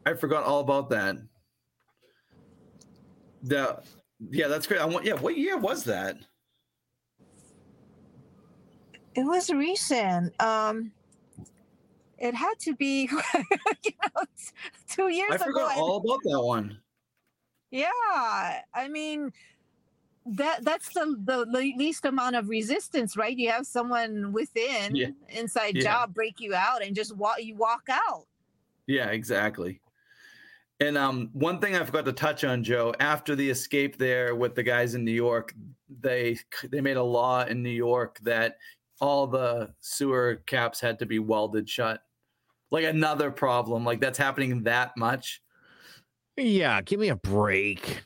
I 0.06 0.14
forgot 0.14 0.44
all 0.44 0.60
about 0.60 0.88
that. 0.90 1.16
The 3.42 3.82
yeah, 4.30 4.48
that's 4.48 4.66
great. 4.66 4.80
I 4.80 4.84
want 4.84 5.04
yeah, 5.04 5.14
what 5.14 5.36
year 5.36 5.56
was 5.56 5.84
that? 5.84 6.16
It 9.14 9.24
was 9.24 9.50
recent. 9.50 10.40
Um, 10.40 10.92
it 12.18 12.34
had 12.34 12.54
to 12.60 12.74
be, 12.74 13.02
you 13.34 13.92
know, 14.16 14.22
two 14.88 15.08
years 15.08 15.32
I 15.32 15.34
ago. 15.36 15.44
forgot 15.44 15.76
I- 15.76 15.80
all 15.80 15.96
about 15.96 16.20
that 16.24 16.40
one. 16.42 16.78
Yeah, 17.70 17.90
I 18.72 18.88
mean, 18.88 19.30
that 20.24 20.64
that's 20.64 20.88
the, 20.94 21.16
the 21.24 21.38
le- 21.40 21.76
least 21.76 22.06
amount 22.06 22.34
of 22.36 22.48
resistance, 22.48 23.14
right? 23.16 23.36
You 23.36 23.50
have 23.50 23.66
someone 23.66 24.32
within 24.32 24.94
Yeah. 24.96 25.08
inside 25.28 25.76
Yeah. 25.76 25.82
job 25.82 26.14
break 26.14 26.40
you 26.40 26.54
out 26.54 26.82
and 26.82 26.96
just 26.96 27.14
walk 27.16 27.42
you 27.42 27.56
walk 27.56 27.82
out. 27.90 28.26
Yeah, 28.86 29.08
exactly. 29.10 29.80
And 30.80 30.96
um, 30.96 31.30
one 31.32 31.58
thing 31.58 31.74
I 31.74 31.84
forgot 31.84 32.04
to 32.04 32.12
touch 32.12 32.44
on, 32.44 32.62
Joe, 32.62 32.94
after 33.00 33.34
the 33.34 33.50
escape 33.50 33.98
there 33.98 34.36
with 34.36 34.54
the 34.54 34.62
guys 34.62 34.94
in 34.94 35.04
New 35.04 35.12
York, 35.12 35.54
they 36.00 36.38
they 36.70 36.80
made 36.80 36.96
a 36.96 37.02
law 37.02 37.44
in 37.44 37.62
New 37.62 37.70
York 37.70 38.20
that 38.22 38.58
all 39.00 39.26
the 39.26 39.74
sewer 39.80 40.42
caps 40.46 40.80
had 40.80 40.98
to 41.00 41.06
be 41.06 41.18
welded 41.18 41.68
shut. 41.68 42.02
Like 42.70 42.84
another 42.84 43.30
problem, 43.30 43.84
like 43.84 44.00
that's 44.00 44.18
happening 44.18 44.62
that 44.64 44.96
much. 44.96 45.42
Yeah, 46.36 46.80
give 46.82 47.00
me 47.00 47.08
a 47.08 47.16
break. 47.16 48.02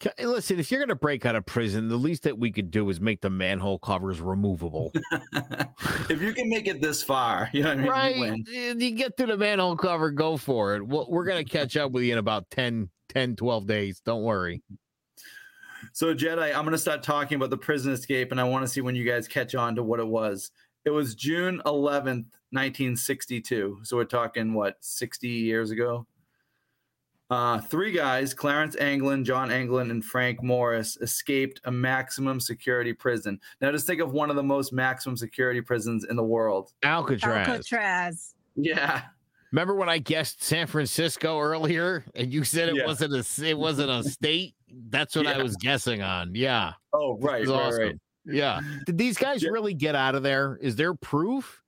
Ca- 0.00 0.10
eh, 0.18 0.26
Listen, 0.26 0.58
if 0.58 0.70
you're 0.70 0.80
going 0.80 0.88
to 0.88 0.94
break 0.94 1.24
out 1.24 1.36
of 1.36 1.46
prison, 1.46 1.88
the 1.88 1.96
least 1.96 2.24
that 2.24 2.38
we 2.38 2.52
could 2.52 2.70
do 2.70 2.88
is 2.90 3.00
make 3.00 3.20
the 3.20 3.30
manhole 3.30 3.78
covers 3.78 4.20
removable. 4.20 4.92
if 6.10 6.20
you 6.20 6.32
can 6.32 6.48
make 6.48 6.66
it 6.66 6.80
this 6.80 7.02
far, 7.02 7.48
you 7.52 7.62
know 7.62 7.70
what 7.70 7.78
I 7.78 7.78
mean? 7.78 7.84
You 7.84 7.90
right? 7.90 8.18
win. 8.18 8.44
Eh, 8.52 8.74
you 8.76 8.90
get 8.92 9.16
to 9.16 9.26
the 9.26 9.36
manhole 9.36 9.76
cover, 9.76 10.10
go 10.10 10.36
for 10.36 10.76
it. 10.76 10.86
We'll, 10.86 11.06
we're 11.08 11.24
going 11.24 11.44
to 11.44 11.50
catch 11.50 11.76
up 11.76 11.92
with 11.92 12.04
you 12.04 12.12
in 12.12 12.18
about 12.18 12.50
10, 12.50 12.90
10, 13.08 13.36
12 13.36 13.66
days. 13.66 14.00
Don't 14.04 14.22
worry. 14.22 14.62
So 15.92 16.14
Jedi, 16.14 16.54
I'm 16.54 16.64
gonna 16.64 16.78
start 16.78 17.02
talking 17.02 17.36
about 17.36 17.50
the 17.50 17.56
prison 17.56 17.92
escape, 17.92 18.32
and 18.32 18.40
I 18.40 18.44
want 18.44 18.64
to 18.64 18.68
see 18.68 18.80
when 18.80 18.96
you 18.96 19.04
guys 19.04 19.28
catch 19.28 19.54
on 19.54 19.76
to 19.76 19.82
what 19.82 20.00
it 20.00 20.06
was. 20.06 20.50
It 20.84 20.90
was 20.90 21.14
June 21.14 21.60
11th, 21.66 22.30
1962. 22.50 23.80
So 23.82 23.96
we're 23.96 24.04
talking 24.04 24.54
what 24.54 24.76
60 24.80 25.28
years 25.28 25.70
ago. 25.70 26.06
Uh, 27.28 27.58
three 27.58 27.90
guys, 27.90 28.32
Clarence 28.32 28.76
Anglin, 28.76 29.24
John 29.24 29.50
Anglin, 29.50 29.90
and 29.90 30.04
Frank 30.04 30.42
Morris, 30.42 30.96
escaped 31.00 31.60
a 31.64 31.70
maximum 31.72 32.38
security 32.38 32.92
prison. 32.92 33.40
Now, 33.60 33.72
just 33.72 33.86
think 33.86 34.00
of 34.00 34.12
one 34.12 34.30
of 34.30 34.36
the 34.36 34.42
most 34.44 34.72
maximum 34.72 35.16
security 35.16 35.60
prisons 35.60 36.04
in 36.04 36.14
the 36.16 36.22
world. 36.22 36.72
Alcatraz. 36.84 37.48
Alcatraz. 37.48 38.34
Yeah, 38.54 39.02
Remember 39.52 39.74
when 39.74 39.88
I 39.88 39.98
guessed 39.98 40.42
San 40.42 40.66
Francisco 40.66 41.38
earlier 41.38 42.04
and 42.14 42.32
you 42.32 42.42
said 42.44 42.68
it 42.68 42.76
Yeah. 42.76 42.86
wasn't 42.86 43.14
a 43.14 43.46
it 43.48 43.56
wasn't 43.56 43.90
a 43.90 44.02
state? 44.08 44.54
That's 44.90 45.14
what 45.16 45.26
I 45.26 45.40
was 45.42 45.56
guessing 45.56 46.02
on. 46.02 46.34
Yeah. 46.34 46.72
Oh, 46.92 47.16
right, 47.20 47.46
right, 47.46 47.48
awesome. 47.48 47.80
right. 47.82 47.94
Yeah. 48.26 48.60
Did 48.86 48.98
these 48.98 49.16
guys 49.16 49.42
Yeah. 49.42 49.50
really 49.50 49.72
get 49.72 49.94
out 49.94 50.14
of 50.14 50.22
there? 50.24 50.58
Is 50.60 50.74
there 50.76 50.94
proof? 50.94 51.62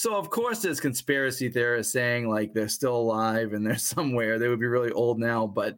So 0.00 0.16
of 0.16 0.30
course 0.30 0.62
there's 0.62 0.80
conspiracy 0.80 1.50
theorists 1.50 1.92
saying 1.92 2.26
like 2.26 2.54
they're 2.54 2.68
still 2.68 2.96
alive 2.96 3.52
and 3.52 3.66
they're 3.66 3.76
somewhere. 3.94 4.38
They 4.38 4.48
would 4.48 4.58
be 4.58 4.66
really 4.66 4.92
old 4.92 5.18
now, 5.18 5.46
but 5.46 5.76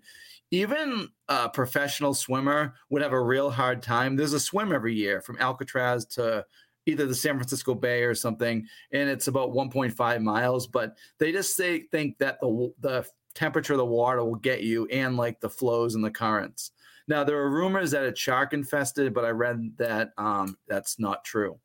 even 0.53 1.09
a 1.29 1.49
professional 1.49 2.14
swimmer 2.14 2.75
would 2.89 3.03
have 3.03 3.14
a 3.14 3.20
real 3.20 3.51
hard 3.51 3.83
time. 3.83 4.14
There's 4.14 4.33
a 4.33 4.39
swim 4.39 4.73
every 4.73 4.95
year 4.95 5.20
from 5.23 5.39
Alcatraz 5.41 6.07
to 6.11 6.47
either 6.87 7.05
the 7.07 7.16
San 7.16 7.35
Francisco 7.35 7.75
Bay 7.75 8.05
or 8.05 8.14
something, 8.14 8.64
and 8.93 9.11
it's 9.11 9.27
about 9.27 9.51
1.5 9.51 10.23
miles. 10.23 10.68
But 10.68 10.97
they 11.18 11.33
just 11.33 11.57
say 11.57 11.81
think 11.91 12.18
that 12.18 12.39
the 12.41 12.73
the 12.79 13.05
temperature 13.35 13.73
of 13.73 13.79
the 13.79 13.87
water 13.87 14.25
will 14.25 14.37
get 14.37 14.62
you, 14.62 14.87
and 14.87 15.16
like 15.16 15.41
the 15.41 15.51
flows 15.51 15.97
and 15.97 16.05
the 16.05 16.12
currents. 16.12 16.70
Now 17.09 17.25
there 17.25 17.39
are 17.39 17.51
rumors 17.51 17.91
that 17.91 18.05
it's 18.05 18.20
shark 18.20 18.53
infested, 18.53 19.14
but 19.14 19.25
I 19.25 19.31
read 19.31 19.73
that 19.79 20.12
um, 20.16 20.57
that's 20.68 21.01
not 21.01 21.25
true. 21.25 21.59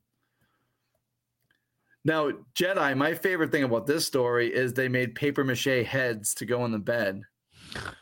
Now, 2.08 2.30
Jedi, 2.54 2.96
my 2.96 3.12
favorite 3.12 3.52
thing 3.52 3.64
about 3.64 3.86
this 3.86 4.06
story 4.06 4.48
is 4.48 4.72
they 4.72 4.88
made 4.88 5.14
paper 5.14 5.44
mache 5.44 5.84
heads 5.84 6.32
to 6.36 6.46
go 6.46 6.64
in 6.64 6.72
the 6.72 6.78
bed. 6.78 7.20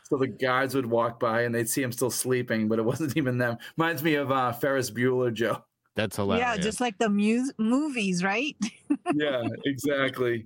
So 0.03 0.15
the 0.15 0.27
guards 0.27 0.73
would 0.75 0.85
walk 0.85 1.19
by 1.19 1.41
and 1.41 1.53
they'd 1.53 1.67
see 1.67 1.83
him 1.83 1.91
still 1.91 2.09
sleeping, 2.09 2.69
but 2.69 2.79
it 2.79 2.85
wasn't 2.85 3.17
even 3.17 3.37
them. 3.37 3.57
Reminds 3.75 4.01
me 4.01 4.15
of 4.15 4.31
uh, 4.31 4.53
Ferris 4.53 4.89
Bueller, 4.89 5.33
Joe. 5.33 5.61
That's 5.95 6.15
hilarious. 6.15 6.47
Yeah, 6.47 6.55
just 6.55 6.79
like 6.79 6.97
the 6.99 7.09
mu- 7.09 7.51
movies, 7.57 8.23
right? 8.23 8.55
yeah, 9.13 9.43
exactly. 9.65 10.45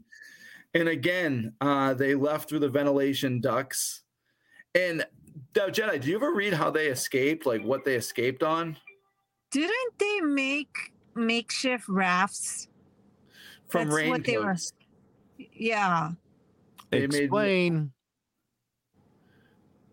And 0.74 0.90
again, 0.90 1.54
uh, 1.62 1.94
they 1.94 2.16
left 2.16 2.50
through 2.50 2.60
the 2.60 2.70
ventilation 2.70 3.42
ducts. 3.42 4.02
And 4.74 5.06
now, 5.56 5.68
Jedi, 5.68 6.02
do 6.02 6.10
you 6.10 6.16
ever 6.16 6.34
read 6.34 6.54
how 6.54 6.72
they 6.72 6.88
escaped? 6.88 7.46
Like 7.46 7.64
what 7.64 7.86
they 7.86 7.94
escaped 7.94 8.42
on? 8.42 8.76
Didn't 9.52 10.00
they 10.00 10.22
make 10.22 10.94
makeshift 11.14 11.88
rafts? 11.88 12.68
From 13.72 13.90
That's 13.90 14.10
what 14.10 14.24
they 14.26 14.38
were. 14.38 14.44
raincoats. 14.48 14.74
Yeah. 15.54 16.12
they 16.90 17.08
made- 17.08 17.14
Explain. 17.24 17.92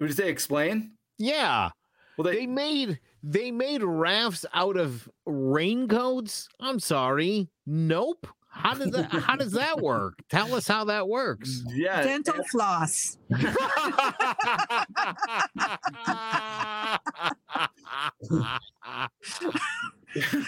Would 0.01 0.11
you 0.11 0.14
say 0.14 0.29
explain? 0.29 0.93
Yeah. 1.18 1.70
Well, 2.16 2.24
they, 2.24 2.37
They 2.41 2.47
made 2.47 3.01
they 3.22 3.51
made 3.51 3.83
rafts 3.83 4.45
out 4.55 4.76
of 4.76 5.09
raincoats. 5.26 6.49
I'm 6.61 6.79
sorry. 6.81 7.49
Nope. 7.66 8.26
How 8.49 8.74
does 8.74 8.91
that 8.93 9.12
how 9.12 9.37
does 9.37 9.53
that 9.53 9.81
work? 9.83 10.14
Tell 10.29 10.55
us 10.55 10.66
how 10.68 10.85
that 10.85 11.09
works. 11.09 11.62
yeah, 11.68 12.03
Dental 12.03 12.43
floss. 12.51 13.18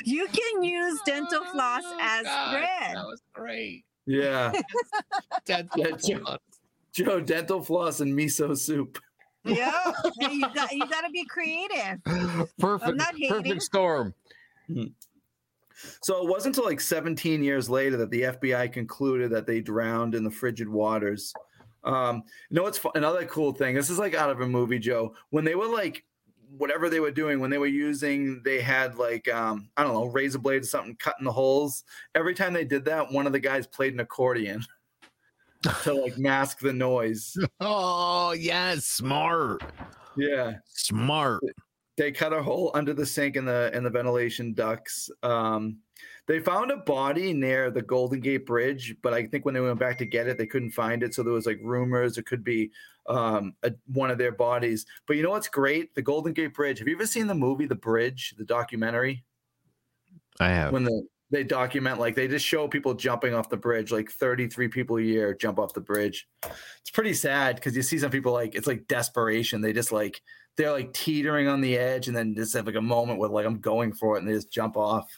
You 0.04 0.26
can 0.28 0.62
use 0.62 0.98
dental 1.06 1.44
floss 1.46 1.82
Oh, 1.84 1.98
as 2.00 2.24
God, 2.24 2.52
bread. 2.52 2.96
That 2.96 3.06
was 3.06 3.22
great. 3.32 3.84
yeah. 4.06 4.52
Dental 5.44 5.80
Yeah, 5.80 5.96
Joe- 5.96 6.18
floss. 6.24 6.38
Joe, 6.92 7.20
dental 7.20 7.62
floss 7.62 8.00
and 8.00 8.12
miso 8.18 8.56
soup. 8.56 8.98
Yeah. 9.44 9.70
Hey, 10.20 10.32
you 10.34 10.46
got 10.54 10.72
you 10.72 10.86
got 10.88 11.02
to 11.02 11.10
be 11.10 11.24
creative. 11.24 11.98
Perfect. 12.58 12.96
not 12.96 13.14
hating. 13.16 13.28
Perfect 13.30 13.62
storm. 13.62 14.14
So 16.02 16.22
it 16.22 16.28
wasn't 16.28 16.56
until 16.56 16.68
like 16.68 16.80
17 16.80 17.42
years 17.42 17.70
later 17.70 17.96
that 17.98 18.10
the 18.10 18.22
FBI 18.22 18.70
concluded 18.72 19.30
that 19.30 19.46
they 19.46 19.60
drowned 19.60 20.14
in 20.14 20.24
the 20.24 20.30
frigid 20.30 20.68
waters. 20.68 21.32
Um, 21.84 22.22
you 22.50 22.56
know 22.56 22.62
what's 22.62 22.76
fu- 22.78 22.90
another 22.94 23.24
cool 23.24 23.52
thing? 23.52 23.74
This 23.74 23.88
is 23.88 23.98
like 23.98 24.14
out 24.14 24.28
of 24.30 24.40
a 24.42 24.46
movie, 24.46 24.78
Joe. 24.78 25.14
When 25.30 25.44
they 25.44 25.54
were 25.54 25.66
like, 25.68 26.04
whatever 26.56 26.88
they 26.88 27.00
were 27.00 27.10
doing, 27.10 27.40
when 27.40 27.50
they 27.50 27.58
were 27.58 27.66
using, 27.66 28.42
they 28.44 28.60
had 28.60 28.96
like, 28.96 29.28
um, 29.32 29.68
I 29.76 29.82
don't 29.82 29.94
know, 29.94 30.06
razor 30.06 30.38
blades 30.38 30.66
or 30.68 30.70
something 30.70 30.96
cutting 30.96 31.24
the 31.24 31.32
holes. 31.32 31.84
Every 32.14 32.34
time 32.34 32.52
they 32.52 32.64
did 32.64 32.84
that, 32.86 33.12
one 33.12 33.26
of 33.26 33.32
the 33.32 33.38
guys 33.40 33.66
played 33.66 33.94
an 33.94 34.00
accordion 34.00 34.64
to 35.82 35.94
like 35.94 36.18
mask 36.18 36.60
the 36.60 36.72
noise. 36.72 37.36
Oh 37.60 38.32
yes, 38.32 38.86
smart. 38.86 39.62
Yeah. 40.16 40.54
Smart. 40.66 41.42
they 41.96 42.12
cut 42.12 42.32
a 42.32 42.42
hole 42.42 42.70
under 42.74 42.94
the 42.94 43.04
sink 43.06 43.36
in 43.36 43.44
the 43.44 43.70
in 43.74 43.84
the 43.84 43.90
ventilation 43.90 44.52
ducts. 44.54 45.10
Um, 45.22 45.78
they 46.26 46.38
found 46.38 46.70
a 46.70 46.76
body 46.78 47.32
near 47.32 47.70
the 47.70 47.82
Golden 47.82 48.20
Gate 48.20 48.46
Bridge, 48.46 48.94
but 49.02 49.12
I 49.12 49.26
think 49.26 49.44
when 49.44 49.54
they 49.54 49.60
went 49.60 49.78
back 49.78 49.98
to 49.98 50.06
get 50.06 50.28
it, 50.28 50.38
they 50.38 50.46
couldn't 50.46 50.70
find 50.70 51.02
it. 51.02 51.12
So 51.14 51.22
there 51.22 51.32
was 51.32 51.46
like 51.46 51.58
rumors 51.62 52.18
it 52.18 52.26
could 52.26 52.44
be 52.44 52.70
um, 53.08 53.54
a, 53.62 53.72
one 53.86 54.10
of 54.10 54.18
their 54.18 54.32
bodies. 54.32 54.86
But 55.06 55.16
you 55.16 55.22
know 55.22 55.30
what's 55.30 55.48
great? 55.48 55.94
The 55.94 56.02
Golden 56.02 56.32
Gate 56.32 56.54
Bridge. 56.54 56.78
Have 56.78 56.88
you 56.88 56.94
ever 56.94 57.06
seen 57.06 57.26
the 57.26 57.34
movie 57.34 57.66
The 57.66 57.74
Bridge, 57.74 58.34
the 58.36 58.44
documentary? 58.44 59.24
I 60.38 60.48
have. 60.48 60.72
When 60.72 60.84
the 60.84 61.06
they 61.30 61.44
document 61.44 62.00
like 62.00 62.16
they 62.16 62.26
just 62.26 62.44
show 62.44 62.66
people 62.66 62.92
jumping 62.94 63.34
off 63.34 63.48
the 63.48 63.56
bridge, 63.56 63.92
like 63.92 64.10
33 64.10 64.68
people 64.68 64.96
a 64.96 65.02
year 65.02 65.34
jump 65.34 65.58
off 65.58 65.72
the 65.72 65.80
bridge. 65.80 66.28
It's 66.44 66.90
pretty 66.92 67.14
sad 67.14 67.54
because 67.54 67.76
you 67.76 67.82
see 67.82 67.98
some 67.98 68.10
people 68.10 68.32
like 68.32 68.54
it's 68.54 68.66
like 68.66 68.88
desperation. 68.88 69.60
They 69.60 69.72
just 69.72 69.92
like 69.92 70.20
they're 70.56 70.72
like 70.72 70.92
teetering 70.92 71.46
on 71.46 71.60
the 71.60 71.78
edge 71.78 72.08
and 72.08 72.16
then 72.16 72.34
just 72.34 72.54
have 72.54 72.66
like 72.66 72.74
a 72.74 72.82
moment 72.82 73.20
where 73.20 73.30
like 73.30 73.46
I'm 73.46 73.60
going 73.60 73.92
for 73.92 74.16
it 74.16 74.20
and 74.20 74.28
they 74.28 74.34
just 74.34 74.52
jump 74.52 74.76
off. 74.76 75.08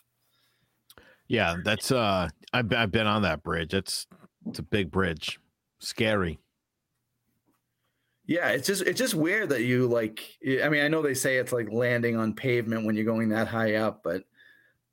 Yeah, 1.28 1.56
that's 1.64 1.90
uh 1.90 2.28
I've 2.52 2.72
I've 2.74 2.92
been 2.92 3.06
on 3.06 3.22
that 3.22 3.42
bridge. 3.42 3.72
It's 3.72 4.06
it's 4.46 4.58
a 4.58 4.64
big 4.64 4.90
bridge. 4.90 5.40
Scary. 5.80 6.38
Yeah, 8.26 8.50
it's 8.50 8.66
just 8.66 8.82
it's 8.82 8.98
just 8.98 9.14
weird 9.14 9.48
that 9.48 9.62
you 9.62 9.88
like 9.88 10.38
I 10.62 10.68
mean, 10.68 10.82
I 10.82 10.88
know 10.88 11.02
they 11.02 11.14
say 11.14 11.38
it's 11.38 11.52
like 11.52 11.70
landing 11.72 12.16
on 12.16 12.34
pavement 12.34 12.86
when 12.86 12.94
you're 12.94 13.04
going 13.04 13.30
that 13.30 13.48
high 13.48 13.76
up, 13.76 14.02
but 14.04 14.24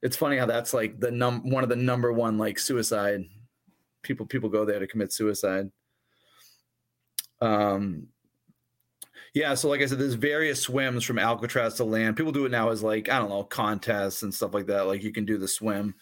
it's 0.02 0.18
funny 0.18 0.38
how 0.38 0.46
that's 0.46 0.74
like 0.74 1.00
the 1.00 1.12
num 1.12 1.50
one 1.50 1.64
of 1.64 1.70
the 1.70 1.76
number 1.76 2.12
one 2.12 2.38
like 2.38 2.58
suicide. 2.58 3.22
People 4.02 4.26
people 4.26 4.50
go 4.50 4.66
there 4.66 4.80
to 4.80 4.88
commit 4.88 5.14
suicide. 5.14 5.70
Um 7.42 8.08
yeah, 9.34 9.54
so 9.54 9.70
like 9.70 9.82
I 9.82 9.86
said, 9.86 10.00
there's 10.00 10.16
various 10.16 10.62
swims 10.62 11.04
from 11.04 11.20
Alcatraz 11.20 11.76
to 11.76 11.84
land. 11.84 12.18
People 12.18 12.32
do 12.32 12.46
it 12.46 12.52
now 12.52 12.70
as 12.70 12.82
like, 12.82 13.10
I 13.10 13.20
don't 13.20 13.30
know, 13.30 13.44
contests 13.44 14.24
and 14.24 14.34
stuff 14.34 14.54
like 14.54 14.68
that. 14.68 14.88
Like 14.88 15.04
you 15.04 15.12
can 15.12 15.26
do 15.26 15.38
the 15.38 15.48
swim. 15.48 15.94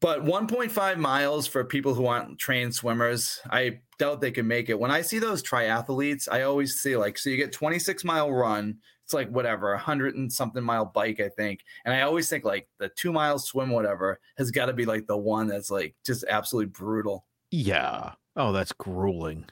But 0.00 0.24
1.5 0.24 0.96
miles 0.96 1.46
for 1.46 1.62
people 1.62 1.92
who 1.92 2.06
aren't 2.06 2.38
trained 2.38 2.74
swimmers, 2.74 3.38
I 3.50 3.80
doubt 4.00 4.20
they 4.22 4.30
can 4.30 4.48
make 4.48 4.70
it. 4.70 4.80
When 4.80 4.90
I 4.90 5.02
see 5.02 5.18
those 5.18 5.42
triathletes, 5.42 6.26
I 6.28 6.42
always 6.42 6.80
see 6.80 6.96
like, 6.96 7.18
so 7.18 7.28
you 7.28 7.36
get 7.36 7.52
26 7.52 8.02
mile 8.02 8.32
run. 8.32 8.78
It's 9.04 9.12
like 9.12 9.28
whatever, 9.28 9.72
a 9.74 9.78
hundred 9.78 10.16
and 10.16 10.32
something 10.32 10.62
mile 10.62 10.86
bike, 10.86 11.20
I 11.20 11.28
think. 11.28 11.60
And 11.84 11.94
I 11.94 12.02
always 12.02 12.28
think 12.28 12.44
like 12.44 12.66
the 12.78 12.88
two 12.88 13.12
mile 13.12 13.38
swim, 13.38 13.70
whatever, 13.70 14.18
has 14.38 14.50
got 14.50 14.66
to 14.66 14.72
be 14.72 14.86
like 14.86 15.06
the 15.06 15.16
one 15.16 15.48
that's 15.48 15.70
like 15.70 15.94
just 16.04 16.24
absolutely 16.28 16.70
brutal. 16.70 17.26
Yeah. 17.50 18.12
Oh, 18.36 18.52
that's 18.52 18.72
grueling. 18.72 19.44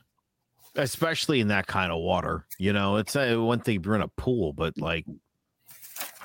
Especially 0.76 1.40
in 1.40 1.49
that 1.49 1.66
kind 1.66 1.92
of 1.92 2.01
water. 2.01 2.46
You 2.59 2.72
know, 2.72 2.96
it's 2.96 3.16
uh, 3.16 3.36
one 3.36 3.61
thing 3.61 3.80
if 3.80 3.84
you're 3.86 3.96
in 3.96 4.01
a 4.01 4.09
pool, 4.09 4.55
but 4.55 4.78
like 4.78 5.05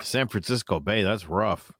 San 0.01 0.27
Francisco 0.29 0.79
Bay, 0.79 1.03
that's 1.03 1.27
rough. 1.27 1.73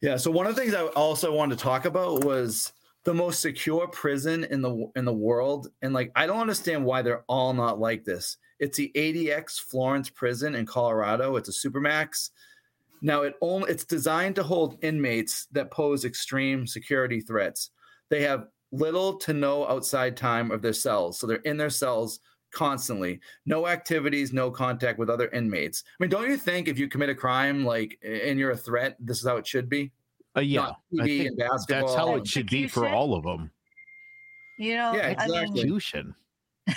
Yeah. 0.00 0.16
So 0.16 0.30
one 0.30 0.46
of 0.46 0.56
the 0.56 0.60
things 0.60 0.74
I 0.74 0.86
also 0.86 1.32
wanted 1.32 1.58
to 1.58 1.62
talk 1.62 1.84
about 1.84 2.24
was 2.24 2.72
the 3.08 3.14
most 3.14 3.40
secure 3.40 3.88
prison 3.88 4.44
in 4.44 4.60
the 4.60 4.86
in 4.94 5.06
the 5.06 5.12
world, 5.14 5.68
and 5.80 5.94
like 5.94 6.12
I 6.14 6.26
don't 6.26 6.42
understand 6.42 6.84
why 6.84 7.00
they're 7.00 7.24
all 7.26 7.54
not 7.54 7.80
like 7.80 8.04
this. 8.04 8.36
It's 8.58 8.76
the 8.76 8.92
ADX 8.94 9.62
Florence 9.62 10.10
Prison 10.10 10.54
in 10.54 10.66
Colorado. 10.66 11.36
It's 11.36 11.48
a 11.48 11.68
supermax. 11.68 12.28
Now 13.00 13.22
it 13.22 13.36
only 13.40 13.70
it's 13.70 13.86
designed 13.86 14.34
to 14.36 14.42
hold 14.42 14.76
inmates 14.82 15.46
that 15.52 15.70
pose 15.70 16.04
extreme 16.04 16.66
security 16.66 17.22
threats. 17.22 17.70
They 18.10 18.20
have 18.24 18.48
little 18.72 19.16
to 19.20 19.32
no 19.32 19.66
outside 19.66 20.14
time 20.14 20.50
of 20.50 20.60
their 20.60 20.74
cells, 20.74 21.18
so 21.18 21.26
they're 21.26 21.36
in 21.46 21.56
their 21.56 21.70
cells 21.70 22.20
constantly. 22.52 23.20
No 23.46 23.68
activities, 23.68 24.34
no 24.34 24.50
contact 24.50 24.98
with 24.98 25.08
other 25.08 25.30
inmates. 25.30 25.82
I 25.98 26.04
mean, 26.04 26.10
don't 26.10 26.28
you 26.28 26.36
think 26.36 26.68
if 26.68 26.78
you 26.78 26.88
commit 26.88 27.08
a 27.08 27.14
crime 27.14 27.64
like 27.64 27.98
and 28.04 28.38
you're 28.38 28.50
a 28.50 28.56
threat, 28.56 28.98
this 29.00 29.18
is 29.18 29.26
how 29.26 29.38
it 29.38 29.46
should 29.46 29.70
be? 29.70 29.92
Uh, 30.38 30.40
yeah. 30.40 30.60
Not 30.92 31.06
TV 31.06 31.26
and 31.26 31.36
basketball. 31.36 31.86
that's 31.88 31.94
how 31.98 32.14
it 32.16 32.26
should 32.26 32.48
be 32.48 32.66
for 32.68 32.88
all 32.88 33.14
of 33.14 33.24
them. 33.24 33.50
You 34.58 34.76
know, 34.76 34.92
Yeah, 34.94 35.14
I 35.18 35.26
mean, 35.26 35.34
exactly. 35.36 35.60
Execution. 35.60 36.14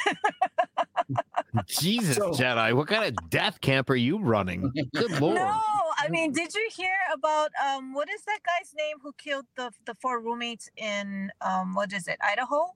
Jesus, 1.67 2.15
So- 2.17 2.31
Jedi, 2.31 2.73
what 2.73 2.87
kind 2.87 3.03
of 3.05 3.29
death 3.29 3.59
camp 3.61 3.89
are 3.89 3.95
you 3.95 4.17
running? 4.19 4.71
Good 4.95 5.11
lord. 5.21 5.35
No, 5.35 5.61
I 5.97 6.07
mean, 6.09 6.31
did 6.31 6.53
you 6.53 6.69
hear 6.75 6.93
about 7.13 7.49
um 7.65 7.93
what 7.93 8.09
is 8.09 8.21
that 8.23 8.39
guy's 8.45 8.73
name 8.77 8.97
who 9.01 9.11
killed 9.17 9.45
the 9.57 9.71
the 9.85 9.95
four 9.95 10.21
roommates 10.21 10.69
in 10.77 11.31
um 11.41 11.75
what 11.75 11.91
is 11.93 12.07
it, 12.07 12.17
Idaho? 12.23 12.73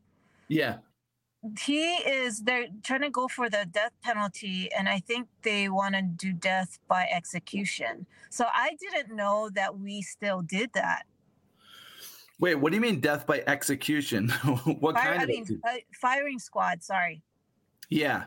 Yeah. 0.50 0.78
He 1.60 1.84
is 1.84 2.42
they're 2.42 2.68
trying 2.84 3.02
to 3.02 3.10
go 3.10 3.28
for 3.28 3.50
the 3.50 3.68
death 3.72 3.92
penalty 4.02 4.70
and 4.76 4.90
I 4.90 5.00
think 5.00 5.28
they 5.44 5.70
want 5.70 5.96
to 5.96 6.02
do 6.02 6.34
death 6.34 6.80
by 6.88 7.08
execution. 7.14 8.06
So 8.30 8.46
I 8.54 8.76
didn't 8.80 9.16
know 9.16 9.50
that 9.54 9.78
we 9.78 10.02
still 10.02 10.42
did 10.42 10.72
that. 10.74 11.04
Wait, 12.40 12.56
what 12.56 12.72
do 12.72 12.76
you 12.76 12.82
mean 12.82 13.00
death 13.00 13.26
by 13.26 13.44
execution? 13.48 14.30
what 14.80 14.96
Fire, 14.96 15.04
kind 15.06 15.20
I 15.20 15.24
of? 15.24 15.30
mean, 15.30 15.42
execution? 15.42 15.62
uh, 15.68 15.78
firing 15.94 16.40
squad, 16.40 16.84
sorry. 16.84 17.22
Yeah. 17.90 18.26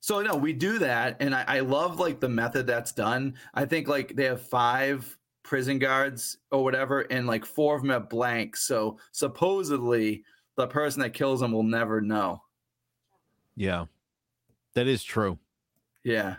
So 0.00 0.20
no, 0.20 0.36
we 0.36 0.52
do 0.52 0.78
that, 0.78 1.16
and 1.20 1.34
I, 1.34 1.44
I 1.48 1.60
love 1.60 1.98
like 1.98 2.20
the 2.20 2.28
method 2.28 2.66
that's 2.66 2.92
done. 2.92 3.34
I 3.54 3.64
think 3.64 3.88
like 3.88 4.14
they 4.14 4.24
have 4.24 4.42
five 4.42 5.16
prison 5.42 5.78
guards 5.78 6.38
or 6.52 6.62
whatever, 6.62 7.00
and 7.00 7.26
like 7.26 7.44
four 7.44 7.74
of 7.74 7.82
them 7.82 7.90
have 7.90 8.08
blank. 8.08 8.56
So 8.56 8.98
supposedly 9.12 10.24
the 10.56 10.66
person 10.66 11.00
that 11.02 11.14
kills 11.14 11.40
them 11.40 11.52
will 11.52 11.62
never 11.62 12.00
know. 12.00 12.42
Yeah. 13.58 13.86
That 14.74 14.86
is 14.86 15.02
true. 15.02 15.38
Yeah. 16.04 16.36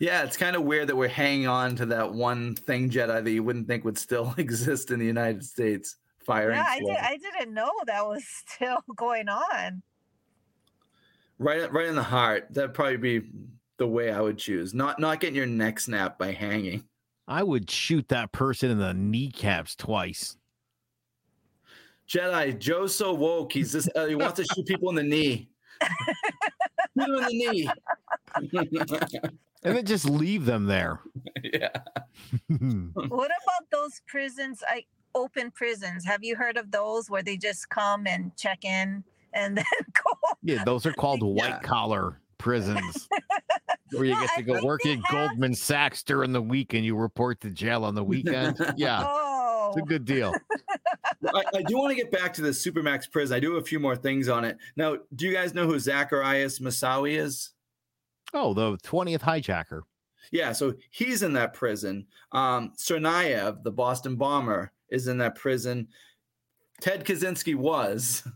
Yeah, 0.00 0.24
it's 0.24 0.36
kind 0.36 0.56
of 0.56 0.64
weird 0.64 0.88
that 0.88 0.96
we're 0.96 1.06
hanging 1.06 1.46
on 1.46 1.76
to 1.76 1.86
that 1.86 2.12
one 2.12 2.56
thing 2.56 2.90
Jedi 2.90 3.22
that 3.22 3.30
you 3.30 3.44
wouldn't 3.44 3.68
think 3.68 3.84
would 3.84 3.96
still 3.96 4.34
exist 4.38 4.90
in 4.90 4.98
the 4.98 5.06
United 5.06 5.44
States. 5.44 5.96
Firing 6.26 6.56
Yeah, 6.56 6.66
I 6.68 6.78
did 6.78 6.96
I 6.96 7.16
didn't 7.16 7.54
know 7.54 7.70
that 7.86 8.06
was 8.06 8.24
still 8.46 8.78
going 8.96 9.28
on. 9.28 9.82
right 11.38 11.72
right 11.72 11.86
in 11.86 11.96
the 11.96 12.02
heart. 12.02 12.46
That'd 12.50 12.74
probably 12.74 12.96
be 12.96 13.28
the 13.78 13.86
way 13.88 14.12
I 14.12 14.20
would 14.20 14.38
choose. 14.38 14.72
Not 14.74 15.00
not 15.00 15.20
getting 15.20 15.36
your 15.36 15.46
neck 15.46 15.80
snapped 15.80 16.18
by 16.18 16.32
hanging. 16.32 16.84
I 17.26 17.42
would 17.42 17.70
shoot 17.70 18.08
that 18.08 18.30
person 18.30 18.70
in 18.70 18.78
the 18.78 18.94
kneecaps 18.94 19.74
twice. 19.76 20.36
Jedi, 22.08 22.56
Joe's 22.58 22.94
so 22.94 23.14
woke. 23.14 23.52
He's 23.52 23.72
just 23.72 23.88
uh, 23.96 24.06
he 24.06 24.14
wants 24.14 24.36
to 24.36 24.44
shoot 24.44 24.66
people 24.66 24.90
in 24.90 24.94
the 24.96 25.02
knee. 25.02 25.48
Shoot 26.98 27.08
him 27.08 27.14
in 27.14 27.22
the 27.22 27.28
knee. 27.30 27.68
And 29.64 29.76
then 29.76 29.86
just 29.86 30.08
leave 30.10 30.44
them 30.44 30.66
there. 30.66 31.00
yeah. 31.42 31.68
what 32.48 33.30
about 33.30 33.70
those 33.70 34.00
prisons? 34.08 34.62
I 34.68 34.84
open 35.14 35.50
prisons. 35.52 36.04
Have 36.04 36.24
you 36.24 36.34
heard 36.36 36.56
of 36.56 36.70
those 36.70 37.08
where 37.10 37.22
they 37.22 37.36
just 37.36 37.68
come 37.68 38.06
and 38.06 38.34
check 38.36 38.64
in 38.64 39.04
and 39.32 39.56
then 39.56 39.64
go? 40.04 40.10
yeah, 40.42 40.64
those 40.64 40.84
are 40.86 40.92
called 40.92 41.22
white 41.22 41.48
Yeah. 41.48 41.60
collar 41.60 42.18
prisons 42.38 43.08
where 43.92 44.04
you 44.04 44.10
Yeah, 44.14 44.20
get 44.26 44.36
to 44.38 44.42
go 44.42 44.64
work 44.64 44.84
at 44.84 44.96
have- 44.96 45.04
Goldman 45.28 45.54
Sachs 45.54 46.02
during 46.02 46.32
the 46.32 46.42
week 46.42 46.74
and 46.74 46.84
you 46.84 46.96
report 46.96 47.40
to 47.42 47.50
jail 47.50 47.84
on 47.84 47.94
the 47.94 48.02
weekend. 48.02 48.56
Yeah, 48.76 49.04
Oh, 49.06 49.21
it's 49.72 49.82
a 49.82 49.88
good 49.88 50.04
deal. 50.04 50.34
I, 51.34 51.42
I 51.54 51.62
do 51.62 51.76
want 51.78 51.90
to 51.90 51.96
get 51.96 52.10
back 52.10 52.32
to 52.34 52.42
the 52.42 52.50
Supermax 52.50 53.10
prison. 53.10 53.36
I 53.36 53.40
do 53.40 53.54
have 53.54 53.62
a 53.62 53.66
few 53.66 53.80
more 53.80 53.96
things 53.96 54.28
on 54.28 54.44
it. 54.44 54.58
Now, 54.76 54.98
do 55.14 55.26
you 55.26 55.32
guys 55.32 55.54
know 55.54 55.66
who 55.66 55.76
Zacarias 55.76 56.60
Moussaoui 56.60 57.18
is? 57.18 57.50
Oh, 58.34 58.54
the 58.54 58.76
20th 58.78 59.20
hijacker. 59.20 59.82
Yeah, 60.30 60.52
so 60.52 60.74
he's 60.90 61.22
in 61.22 61.32
that 61.34 61.52
prison. 61.52 62.06
Um, 62.32 62.72
Tsarnaev, 62.78 63.62
the 63.62 63.70
Boston 63.70 64.16
bomber, 64.16 64.72
is 64.88 65.08
in 65.08 65.18
that 65.18 65.34
prison. 65.34 65.88
Ted 66.80 67.04
Kaczynski 67.04 67.54
was. 67.54 68.26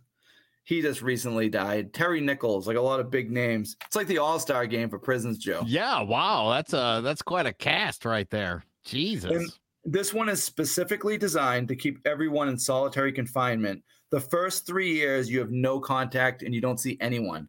He 0.66 0.82
just 0.82 1.00
recently 1.00 1.48
died. 1.48 1.94
Terry 1.94 2.20
Nichols, 2.20 2.66
like 2.66 2.76
a 2.76 2.80
lot 2.80 2.98
of 2.98 3.08
big 3.08 3.30
names. 3.30 3.76
It's 3.86 3.94
like 3.94 4.08
the 4.08 4.18
All 4.18 4.40
Star 4.40 4.66
game 4.66 4.90
for 4.90 4.98
prisons, 4.98 5.38
Joe. 5.38 5.62
Yeah, 5.64 6.02
wow, 6.02 6.50
that's 6.50 6.72
a 6.72 7.00
that's 7.04 7.22
quite 7.22 7.46
a 7.46 7.52
cast 7.52 8.04
right 8.04 8.28
there. 8.30 8.64
Jesus. 8.84 9.60
This 9.88 10.12
one 10.12 10.28
is 10.28 10.42
specifically 10.42 11.16
designed 11.16 11.68
to 11.68 11.76
keep 11.76 12.00
everyone 12.04 12.48
in 12.48 12.58
solitary 12.58 13.12
confinement. 13.12 13.82
The 14.10 14.20
first 14.20 14.66
three 14.66 14.92
years, 14.92 15.30
you 15.30 15.38
have 15.38 15.52
no 15.52 15.78
contact 15.78 16.42
and 16.42 16.52
you 16.52 16.60
don't 16.60 16.80
see 16.80 16.98
anyone. 17.00 17.48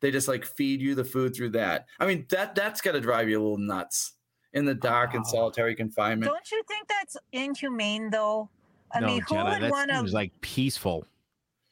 They 0.00 0.10
just 0.10 0.28
like 0.28 0.44
feed 0.44 0.82
you 0.82 0.94
the 0.94 1.02
food 1.04 1.34
through 1.34 1.50
that. 1.50 1.86
I 1.98 2.06
mean, 2.06 2.26
that 2.28 2.54
that's 2.54 2.82
got 2.82 2.92
to 2.92 3.00
drive 3.00 3.28
you 3.30 3.38
a 3.38 3.42
little 3.42 3.56
nuts 3.58 4.12
in 4.52 4.64
the 4.66 4.74
dark 4.74 5.14
and 5.14 5.24
Oh. 5.26 5.30
solitary 5.30 5.74
confinement. 5.74 6.30
don't 6.30 6.50
you 6.52 6.62
think 6.68 6.86
that's 6.88 7.16
inhumane 7.32 8.10
though? 8.10 8.50
I 8.94 9.00
no, 9.00 9.06
mean, 9.06 9.20
who 9.22 9.34
Jedi, 9.34 9.44
would 9.54 9.62
that 9.62 9.70
want 9.70 9.90
seems 9.90 10.10
to? 10.10 10.14
like 10.14 10.32
peaceful. 10.42 11.06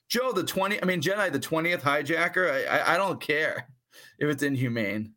Joe, 0.09 0.33
the 0.33 0.45
twenty. 0.45 0.83
I 0.83 0.87
mean, 0.87 1.01
Jedi, 1.03 1.31
the 1.31 1.39
twentieth 1.39 1.83
hijacker. 1.83 2.51
I, 2.69 2.79
I 2.79 2.95
I 2.95 2.97
don't 2.97 3.21
care 3.21 3.69
if 4.19 4.29
it's 4.29 4.43
inhumane. 4.43 5.13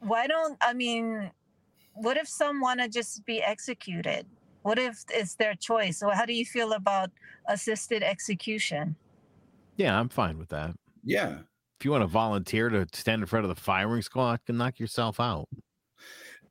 Why 0.00 0.26
don't 0.26 0.56
I 0.60 0.72
mean? 0.74 1.30
What 1.96 2.16
if 2.16 2.28
some 2.28 2.60
want 2.60 2.80
to 2.80 2.88
just 2.88 3.24
be 3.24 3.42
executed? 3.42 4.26
What 4.62 4.78
if 4.78 5.04
it's 5.10 5.34
their 5.34 5.54
choice? 5.54 5.98
So 5.98 6.10
how 6.10 6.26
do 6.26 6.32
you 6.32 6.44
feel 6.44 6.72
about 6.72 7.10
assisted 7.48 8.02
execution? 8.02 8.96
Yeah, 9.76 9.98
I'm 9.98 10.08
fine 10.08 10.38
with 10.38 10.48
that. 10.48 10.74
Yeah. 11.04 11.38
If 11.78 11.84
you 11.84 11.90
want 11.90 12.02
to 12.02 12.08
volunteer 12.08 12.68
to 12.70 12.86
stand 12.92 13.22
in 13.22 13.26
front 13.26 13.44
of 13.44 13.54
the 13.54 13.60
firing 13.60 14.02
squad, 14.02 14.40
can 14.46 14.56
knock 14.56 14.78
yourself 14.78 15.20
out. 15.20 15.48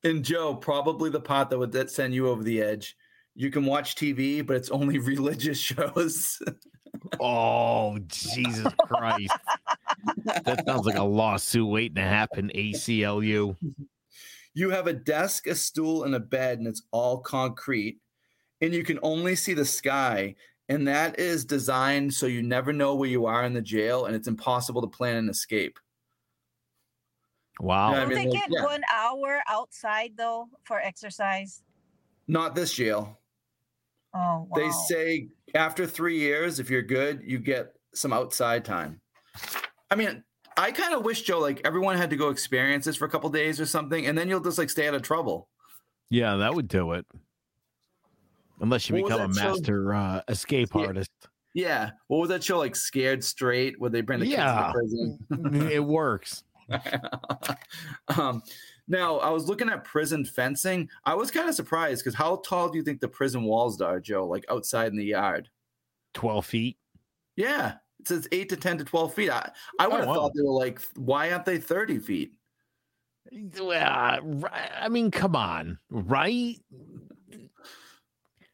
And 0.04 0.24
Joe, 0.24 0.56
probably 0.56 1.10
the 1.10 1.20
pot 1.20 1.50
that 1.50 1.58
would 1.58 1.72
that 1.72 1.89
send 1.89 2.14
you 2.14 2.30
over 2.30 2.43
the 2.43 2.62
edge. 2.62 2.96
You 3.34 3.50
can 3.50 3.66
watch 3.66 3.96
TV, 3.96 4.46
but 4.46 4.56
it's 4.56 4.70
only 4.70 4.98
religious 5.00 5.58
shows. 5.58 6.39
Oh, 7.20 7.98
Jesus 8.08 8.72
Christ. 8.88 9.36
that 10.26 10.64
sounds 10.66 10.86
like 10.86 10.98
a 10.98 11.04
lawsuit 11.04 11.68
waiting 11.68 11.96
to 11.96 12.04
happen, 12.04 12.52
ACLU. 12.56 13.58
You 14.56 14.72
have 14.72 14.88
a 14.88 14.93
desk, 14.93 15.45
a 15.45 15.53
stool, 15.53 16.03
and 16.06 16.16
a 16.16 16.20
bed, 16.20 16.58
and 16.58 16.68
it's 16.68 16.82
all 16.91 17.20
concrete. 17.20 17.99
And 18.62 18.74
you 18.74 18.84
can 18.84 18.97
only 19.03 19.36
see 19.36 19.53
the 19.53 19.66
sky. 19.66 20.36
And 20.68 20.88
that 20.88 21.20
is 21.20 21.45
designed 21.45 22.14
so 22.14 22.26
you 22.26 22.41
never 22.41 22.74
know 22.74 22.95
where 22.95 23.10
you 23.10 23.28
are 23.28 23.43
in 23.43 23.53
the 23.53 23.62
jail, 23.62 24.06
and 24.06 24.16
it's 24.16 24.28
impossible 24.28 24.82
to 24.82 24.88
plan 24.88 25.18
an 25.18 25.30
escape. 25.30 25.78
Wow. 27.60 27.91
Yeah, 27.91 27.97
I 27.97 27.99
Don't 27.99 28.10
mean, 28.10 28.18
they 28.18 28.26
like, 28.26 28.34
get 28.34 28.49
yeah. 28.49 28.64
one 28.64 28.82
hour 28.93 29.41
outside 29.47 30.14
though 30.18 30.47
for 30.64 30.80
exercise? 30.80 31.62
Not 32.28 32.56
this 32.56 32.74
jail. 32.74 33.20
Oh, 34.14 34.47
wow. 34.49 34.56
They 34.56 34.70
say 34.88 35.30
after 35.53 35.86
three 35.86 36.18
years, 36.20 36.60
if 36.60 36.70
you're 36.70 36.82
good, 36.82 37.22
you 37.24 37.39
get 37.39 37.74
some 37.93 38.12
outside 38.12 38.66
time. 38.66 39.01
I 39.91 39.95
mean, 39.95 40.24
I 40.58 40.72
kind 40.72 40.93
of 40.93 41.03
wish 41.03 41.24
Joe 41.24 41.39
like 41.39 41.62
everyone 41.66 41.97
had 41.97 42.10
to 42.12 42.16
go 42.16 42.30
experience 42.30 42.86
this 42.86 42.95
for 42.95 43.06
a 43.06 43.10
couple 43.10 43.30
days 43.30 43.60
or 43.60 43.66
something, 43.66 44.06
and 44.06 44.18
then 44.18 44.30
you'll 44.30 44.39
just 44.39 44.58
like 44.58 44.70
stay 44.70 44.88
out 44.88 44.93
of 44.95 45.01
trouble. 45.01 45.49
Yeah, 46.10 46.36
that 46.38 46.53
would 46.53 46.68
do 46.68 46.93
it. 46.93 47.06
Unless 48.62 48.89
you 48.89 48.95
What 48.95 49.10
become 49.10 49.32
a 49.32 49.34
master 49.34 49.93
uh, 49.93 50.22
escape 50.30 50.70
Yeah. 50.74 50.86
artist. 50.86 51.12
Yeah. 51.53 51.91
What 52.08 52.20
was 52.20 52.30
that 52.30 52.43
show 52.43 52.58
like? 52.58 52.76
Scared 52.76 53.24
Straight, 53.24 53.80
where 53.80 53.89
they 53.89 54.01
bring 54.01 54.20
the 54.20 54.28
Yeah. 54.28 54.72
kids 54.74 54.93
to 55.30 55.38
prison. 55.38 55.72
it 55.72 55.84
works. 55.84 56.43
um, 58.18 58.41
now 58.88 59.18
I 59.18 59.30
was 59.30 59.47
looking 59.47 59.70
at 59.70 59.84
prison 59.84 60.24
fencing. 60.26 60.89
I 61.03 61.16
was 61.16 61.32
kind 61.32 61.49
of 61.49 61.56
surprised 61.56 62.03
because 62.03 62.16
how 62.16 62.38
tall 62.38 62.70
do 62.70 62.78
you 62.78 62.84
think 62.84 63.01
the 63.01 63.08
prison 63.08 63.43
walls 63.43 63.82
are, 63.82 63.99
Joe? 63.99 64.26
Like 64.28 64.45
outside 64.49 64.88
in 64.91 64.97
the 64.97 65.06
yard? 65.06 65.49
12 66.14 66.45
feet. 66.45 66.78
Yeah, 67.36 67.76
it 68.06 68.10
says 68.10 68.28
eight 68.32 68.49
to 68.49 68.56
ten 68.56 68.78
to 68.78 68.84
twelve 68.84 69.14
feet. 69.14 69.30
I, 69.32 69.49
I 69.80 69.88
would 69.88 69.99
have 70.01 70.08
Oh, 70.08 70.12
wow. 70.12 70.16
thought 70.16 70.34
they 70.36 70.43
were 70.43 70.51
like, 70.51 70.80
why 70.95 71.32
aren't 71.32 71.45
they 71.45 71.58
thirty 71.58 71.97
feet? 71.97 72.34
Uh, 73.60 74.20
I 74.82 74.88
mean, 74.89 75.10
come 75.10 75.36
on, 75.36 75.80
right? 75.89 76.56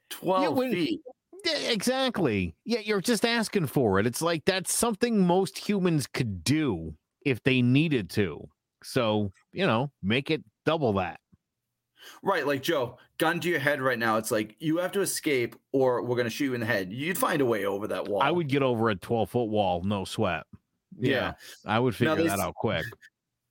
Twelve 0.10 0.56
when- 0.58 0.72
feet. 0.72 1.02
Exactly. 1.68 2.56
Yeah, 2.66 2.80
you're 2.80 3.02
just 3.02 3.26
asking 3.26 3.66
for 3.66 4.00
it. 4.00 4.06
It's 4.06 4.22
like 4.22 4.46
that's 4.46 4.72
something 4.74 5.26
most 5.26 5.58
humans 5.58 6.06
could 6.06 6.44
do 6.44 6.94
if 7.26 7.42
they 7.44 7.64
needed 7.64 8.12
to. 8.12 8.48
So, 8.84 9.32
you 9.52 9.66
know, 9.66 9.92
make 10.04 10.30
it 10.30 10.44
double 10.68 10.94
that. 10.94 11.20
Right, 12.24 12.46
like 12.46 12.62
Joe, 12.64 12.98
gun 13.18 13.40
to 13.42 13.50
your 13.50 13.60
head 13.60 13.82
right 13.82 14.00
now. 14.00 14.18
It's 14.18 14.32
like 14.32 14.56
you 14.60 14.78
have 14.78 14.92
to 14.94 15.02
escape, 15.02 15.56
or 15.72 16.04
we're 16.04 16.16
gonna 16.18 16.30
shoot 16.30 16.46
you 16.46 16.54
in 16.54 16.60
the 16.60 16.66
head. 16.66 16.92
You'd 16.92 17.18
find 17.18 17.42
a 17.42 17.46
way 17.46 17.66
over 17.66 17.88
that 17.88 18.08
wall. 18.08 18.22
I 18.22 18.32
would 18.32 18.48
get 18.48 18.64
over 18.64 18.90
a 18.90 18.96
12 18.96 19.30
foot 19.30 19.46
wall, 19.50 19.84
no 19.84 20.06
sweat. 20.06 20.44
yeah. 21.00 21.34
I 21.66 21.80
would 21.80 21.96
figure 21.96 22.16
that 22.24 22.40
out 22.40 22.56
quick. 22.56 22.86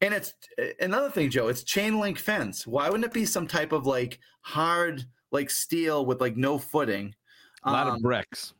And 0.03 0.15
it's 0.15 0.33
another 0.81 1.11
thing, 1.11 1.29
Joe. 1.31 1.49
It's 1.49 1.63
chain 1.63 1.99
link 2.01 2.19
fence. 2.19 2.67
Why 2.67 2.89
wouldn't 2.89 3.05
it 3.05 3.13
be 3.13 3.27
some 3.27 3.47
type 3.47 3.73
of 3.73 3.87
like 3.87 4.19
hard, 4.41 5.05
like 5.31 5.51
steel 5.51 6.07
with 6.07 6.21
like 6.21 6.37
no 6.37 6.59
footing? 6.59 7.15
A 7.65 7.71
lot 7.73 7.87
Um, 7.87 7.97
of 7.97 8.03
bricks. 8.03 8.55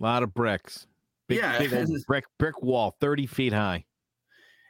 A 0.00 0.02
lot 0.04 0.22
of 0.22 0.32
bricks. 0.32 0.86
Big, 1.28 1.38
Yeah, 1.38 1.58
big 1.58 1.70
brick 2.06 2.24
brick 2.38 2.62
wall, 2.62 2.96
30 3.00 3.26
feet 3.26 3.52
high. 3.52 3.84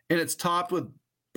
and 0.09 0.19
it's 0.19 0.35
topped 0.35 0.73
with 0.73 0.91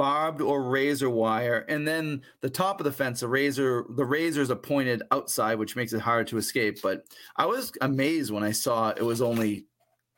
barbed 0.04 0.40
or 0.40 0.64
razor 0.64 1.10
wire 1.10 1.66
and 1.68 1.86
then 1.86 2.22
the 2.40 2.50
top 2.50 2.80
of 2.80 2.86
the 2.86 2.92
fence 2.92 3.20
the 3.20 3.28
razor 3.28 3.84
the 3.98 4.06
razors 4.06 4.50
are 4.50 4.56
pointed 4.56 5.04
outside 5.12 5.56
which 5.60 5.76
makes 5.76 5.92
it 5.92 6.00
hard 6.00 6.26
to 6.26 6.38
escape 6.38 6.82
but 6.82 7.04
i 7.36 7.46
was 7.46 7.74
amazed 7.82 8.32
when 8.32 8.42
i 8.42 8.50
saw 8.50 8.92
it 8.92 9.02
was 9.04 9.22
only 9.22 9.66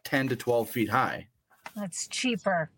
10 0.03 0.27
to 0.27 0.35
12 0.35 0.69
feet 0.69 0.87
high 0.89 1.27
That's 1.75 2.07
cheaper. 2.09 2.69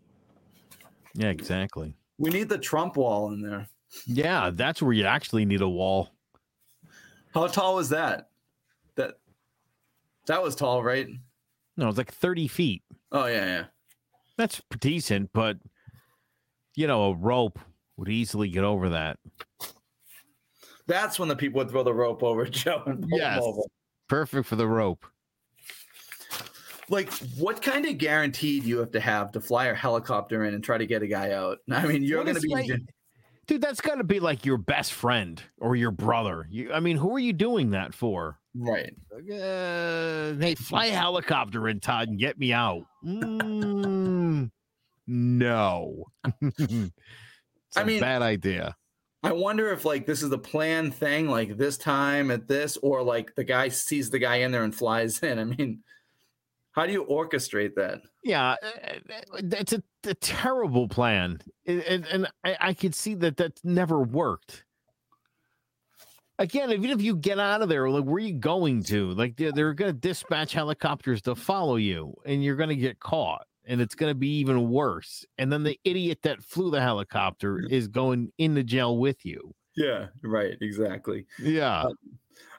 Yeah, 1.14 1.28
exactly. 1.28 1.94
we 2.16 2.30
need 2.30 2.48
the 2.48 2.56
trump 2.56 2.96
wall 2.96 3.30
in 3.32 3.42
there 3.42 3.68
Yeah, 4.06 4.48
that's 4.54 4.80
where 4.80 4.94
you 4.94 5.04
actually 5.04 5.44
need 5.44 5.60
a 5.60 5.68
wall. 5.68 6.08
how 7.34 7.48
tall 7.48 7.74
was 7.74 7.90
that 7.90 8.30
that 8.94 9.18
that 10.24 10.42
was 10.42 10.56
tall 10.56 10.82
right 10.82 11.08
No, 11.76 11.90
it's 11.90 11.98
like 11.98 12.10
30 12.14 12.48
feet. 12.48 12.82
oh 13.12 13.26
yeah 13.26 13.44
yeah 13.44 13.64
That's 14.38 14.62
decent, 14.80 15.28
but 15.34 15.58
you 16.76 16.86
know, 16.86 17.04
a 17.10 17.14
rope 17.14 17.58
would 17.96 18.08
easily 18.08 18.48
get 18.48 18.64
over 18.64 18.88
that. 18.90 19.18
that's 20.86 21.18
when 21.18 21.28
the 21.28 21.36
people 21.36 21.58
would 21.58 21.70
throw 21.70 21.82
the 21.82 21.94
rope 21.94 22.22
over 22.22 22.44
joe 22.50 22.82
and 22.86 23.02
pull 23.02 23.18
him 23.18 23.18
Yes. 23.18 23.40
over. 23.42 23.62
Perfect 24.08 24.46
for 24.48 24.56
the 24.56 24.66
rope. 24.68 25.06
like 26.90 27.10
what 27.38 27.62
kind 27.62 27.86
of 27.86 27.96
guarantee 27.98 28.60
do 28.60 28.68
you 28.68 28.78
have 28.78 28.90
to 28.92 29.00
have 29.00 29.32
to 29.32 29.40
fly 29.40 29.66
a 29.66 29.74
helicopter 29.74 30.44
in 30.44 30.52
and 30.54 30.62
try 30.62 30.76
to 30.76 30.86
get 30.86 31.02
a 31.02 31.06
guy 31.06 31.32
out 31.32 31.58
i 31.70 31.86
mean 31.86 32.02
you're 32.02 32.22
going 32.24 32.34
to 32.36 32.40
be 32.42 32.48
like- 32.48 32.70
Dude, 33.46 33.60
that's 33.60 33.82
got 33.82 33.96
to 33.96 34.04
be 34.04 34.20
like 34.20 34.46
your 34.46 34.56
best 34.56 34.94
friend 34.94 35.42
or 35.60 35.76
your 35.76 35.90
brother. 35.90 36.46
You, 36.48 36.72
I 36.72 36.80
mean, 36.80 36.96
who 36.96 37.14
are 37.14 37.18
you 37.18 37.34
doing 37.34 37.72
that 37.72 37.92
for? 37.92 38.38
right 38.54 38.94
Uh, 39.12 40.32
hey, 40.40 40.54
fly 40.54 40.86
a 40.86 40.92
helicopter 40.94 41.68
in, 41.68 41.78
Todd, 41.78 42.08
and 42.08 42.18
get 42.18 42.38
me 42.38 42.54
out. 42.54 42.86
Mm, 43.04 44.50
no. 45.06 46.04
I 47.76 47.84
mean- 47.84 48.00
bad 48.00 48.22
idea. 48.22 48.76
I 49.24 49.32
wonder 49.32 49.72
if 49.72 49.86
like 49.86 50.04
this 50.04 50.22
is 50.22 50.28
the 50.28 50.38
planned 50.38 50.94
thing, 50.94 51.28
like 51.28 51.56
this 51.56 51.78
time 51.78 52.30
at 52.30 52.46
this, 52.46 52.76
or 52.76 53.02
like 53.02 53.34
the 53.34 53.44
guy 53.44 53.68
sees 53.68 54.10
the 54.10 54.18
guy 54.18 54.36
in 54.36 54.52
there 54.52 54.64
and 54.64 54.74
flies 54.74 55.20
in. 55.20 55.38
I 55.38 55.44
mean, 55.44 55.82
how 56.72 56.86
do 56.86 56.92
you 56.92 57.06
orchestrate 57.06 57.74
that? 57.76 58.02
Yeah, 58.22 58.56
uh, 58.62 58.98
it's 59.32 59.72
a, 59.72 59.82
a 60.06 60.14
terrible 60.14 60.88
plan, 60.88 61.38
and, 61.66 61.80
and, 61.82 62.06
and 62.06 62.28
I, 62.44 62.56
I 62.60 62.74
could 62.74 62.94
see 62.94 63.14
that 63.14 63.38
that's 63.38 63.64
never 63.64 64.02
worked. 64.02 64.64
Again, 66.38 66.70
even 66.72 66.90
if 66.90 67.00
you 67.00 67.16
get 67.16 67.38
out 67.38 67.62
of 67.62 67.70
there, 67.70 67.88
like 67.88 68.04
where 68.04 68.16
are 68.16 68.18
you 68.18 68.34
going 68.34 68.82
to? 68.84 69.10
Like 69.12 69.36
they're, 69.36 69.52
they're 69.52 69.72
going 69.72 69.94
to 69.94 69.98
dispatch 69.98 70.52
helicopters 70.52 71.22
to 71.22 71.34
follow 71.34 71.76
you, 71.76 72.12
and 72.26 72.44
you're 72.44 72.56
going 72.56 72.68
to 72.68 72.76
get 72.76 73.00
caught. 73.00 73.46
And 73.66 73.80
it's 73.80 73.94
going 73.94 74.10
to 74.10 74.14
be 74.14 74.38
even 74.38 74.70
worse. 74.70 75.24
And 75.38 75.52
then 75.52 75.62
the 75.62 75.78
idiot 75.84 76.18
that 76.22 76.42
flew 76.42 76.70
the 76.70 76.80
helicopter 76.80 77.60
is 77.70 77.88
going 77.88 78.32
into 78.38 78.62
jail 78.62 78.98
with 78.98 79.24
you. 79.24 79.54
Yeah, 79.76 80.06
right, 80.22 80.56
exactly. 80.60 81.26
Yeah. 81.38 81.82
Uh, 81.84 81.92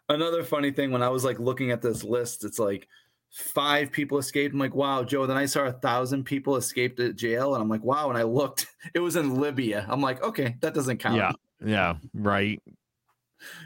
another 0.09 0.43
funny 0.43 0.71
thing 0.71 0.91
when 0.91 1.03
I 1.03 1.09
was 1.09 1.23
like 1.23 1.39
looking 1.39 1.71
at 1.71 1.81
this 1.81 2.03
list, 2.03 2.43
it's 2.43 2.59
like 2.59 2.87
five 3.31 3.91
people 3.91 4.17
escaped. 4.17 4.53
I'm 4.53 4.59
like, 4.59 4.75
wow, 4.75 5.03
Joe. 5.03 5.25
Then 5.25 5.37
I 5.37 5.45
saw 5.45 5.65
a 5.65 5.73
thousand 5.73 6.25
people 6.25 6.55
escaped 6.55 6.99
at 6.99 7.15
jail, 7.15 7.53
and 7.53 7.61
I'm 7.61 7.69
like, 7.69 7.83
wow. 7.83 8.09
And 8.09 8.17
I 8.17 8.23
looked, 8.23 8.67
it 8.93 8.99
was 8.99 9.15
in 9.15 9.39
Libya. 9.39 9.85
I'm 9.89 10.01
like, 10.01 10.23
okay, 10.23 10.55
that 10.61 10.73
doesn't 10.73 10.97
count. 10.97 11.17
Yeah, 11.17 11.31
yeah, 11.63 11.95
right. 12.13 12.61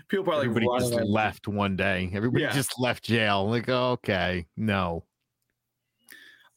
People 0.10 0.26
probably 0.26 0.48
Everybody 0.48 0.68
just 0.80 0.94
left 0.94 1.48
one 1.48 1.76
day. 1.76 2.10
Everybody 2.14 2.44
Yeah. 2.44 2.52
just 2.52 2.80
left 2.80 3.04
jail. 3.04 3.50
Like, 3.50 3.70
okay, 3.70 4.46
no. 4.58 5.06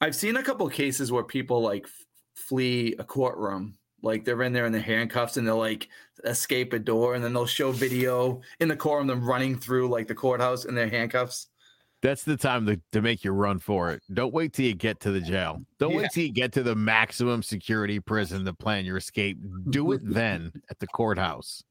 I've 0.03 0.17
seen 0.17 0.37
a 0.37 0.43
couple 0.43 0.69
cases 0.69 1.11
where 1.13 1.23
people 1.25 1.63
like 1.63 1.85
f- 1.85 2.05
flee 2.35 2.95
a 2.99 3.05
courtroom. 3.05 3.79
Like 4.03 4.25
they're 4.25 4.43
in 4.43 4.53
there 4.53 4.67
in 4.67 4.73
the 4.73 4.81
handcuffs 4.81 5.37
and 5.37 5.47
they'll 5.47 5.57
like 5.59 5.89
escape 6.25 6.73
a 6.73 6.79
door 6.81 7.15
and 7.15 7.23
then 7.25 7.33
they'll 7.33 7.47
show 7.47 7.71
video 7.71 8.41
in 8.59 8.69
the 8.69 8.75
courtroom 8.77 9.07
them 9.07 9.25
running 9.25 9.57
through 9.57 9.89
like 9.89 10.09
the 10.09 10.15
courthouse 10.15 10.65
in 10.65 10.75
their 10.75 10.89
handcuffs. 10.89 11.47
That's 12.03 12.25
the 12.25 12.37
time 12.37 12.67
to, 12.67 12.81
to 12.91 13.01
make 13.01 13.23
you 13.23 13.31
run 13.31 13.61
for 13.61 13.93
it. 13.93 14.03
Don't 14.13 14.35
wait 14.35 14.55
till 14.55 14.65
you 14.65 14.75
get 14.75 14.99
to 15.01 15.13
the 15.13 15.21
jail. 15.21 15.63
Don't 15.79 15.93
Yeah. 15.93 15.99
wait 15.99 16.11
till 16.11 16.25
you 16.25 16.33
get 16.33 16.53
to 16.55 16.65
the 16.65 16.75
maximum 16.75 17.45
security 17.45 18.01
prison 18.01 18.45
to 18.45 18.53
plan 18.53 18.85
your 18.85 18.97
escape. 18.97 19.39
Do 19.71 19.93
it 19.93 20.01
then 20.05 20.51
at 20.69 20.81
the 20.81 20.89
courthouse. 20.89 21.63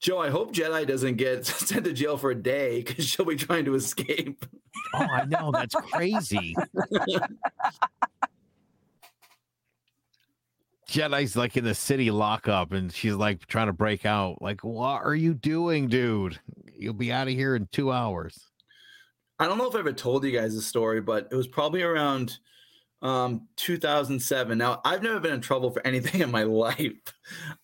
Joe, 0.00 0.18
I 0.18 0.30
hope 0.30 0.54
Jedi 0.54 0.86
doesn't 0.86 1.16
get 1.16 1.44
sent 1.46 1.84
to 1.84 1.92
jail 1.92 2.16
for 2.16 2.30
a 2.30 2.34
day 2.34 2.82
because 2.82 3.04
she'll 3.04 3.26
be 3.26 3.36
trying 3.36 3.64
to 3.64 3.74
escape. 3.74 4.44
Oh, 4.94 5.06
I 5.12 5.24
know. 5.24 5.50
That's 5.52 5.74
crazy. 5.74 6.54
Jedi's 10.88 11.36
like 11.36 11.56
in 11.56 11.64
the 11.64 11.74
city 11.74 12.10
lockup 12.10 12.72
and 12.72 12.90
she's 12.90 13.14
like 13.14 13.46
trying 13.46 13.66
to 13.66 13.74
break 13.74 14.06
out. 14.06 14.40
Like, 14.40 14.64
what 14.64 15.04
are 15.04 15.14
you 15.14 15.34
doing, 15.34 15.88
dude? 15.88 16.40
You'll 16.74 16.94
be 16.94 17.12
out 17.12 17.28
of 17.28 17.34
here 17.34 17.54
in 17.54 17.68
two 17.72 17.92
hours. 17.92 18.48
I 19.38 19.46
don't 19.46 19.58
know 19.58 19.68
if 19.68 19.74
I 19.74 19.80
ever 19.80 19.92
told 19.92 20.24
you 20.24 20.32
guys 20.32 20.54
this 20.54 20.66
story, 20.66 21.00
but 21.00 21.28
it 21.30 21.36
was 21.36 21.46
probably 21.46 21.82
around 21.82 22.38
um, 23.02 23.48
2007. 23.56 24.56
Now, 24.56 24.80
I've 24.84 25.02
never 25.02 25.20
been 25.20 25.34
in 25.34 25.40
trouble 25.40 25.70
for 25.70 25.86
anything 25.86 26.20
in 26.22 26.30
my 26.30 26.44
life. 26.44 26.92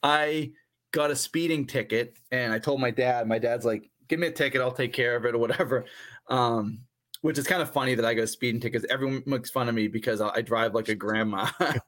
I 0.02 0.52
got 0.94 1.10
a 1.10 1.16
speeding 1.16 1.66
ticket 1.66 2.16
and 2.30 2.52
I 2.52 2.60
told 2.60 2.80
my 2.80 2.92
dad, 2.92 3.26
my 3.26 3.40
dad's 3.40 3.64
like, 3.66 3.90
give 4.06 4.20
me 4.20 4.28
a 4.28 4.32
ticket, 4.32 4.60
I'll 4.60 4.70
take 4.70 4.92
care 4.92 5.16
of 5.16 5.24
it 5.24 5.34
or 5.34 5.38
whatever. 5.38 5.86
Um, 6.28 6.78
which 7.22 7.36
is 7.36 7.46
kind 7.46 7.62
of 7.62 7.70
funny 7.72 7.94
that 7.94 8.04
I 8.04 8.14
got 8.14 8.24
a 8.24 8.28
speeding 8.28 8.60
ticket. 8.60 8.84
Everyone 8.90 9.22
makes 9.26 9.50
fun 9.50 9.68
of 9.68 9.74
me 9.74 9.88
because 9.88 10.20
I 10.20 10.40
drive 10.42 10.74
like 10.74 10.88
a 10.88 10.94
grandma. 10.94 11.48
I 11.60 11.80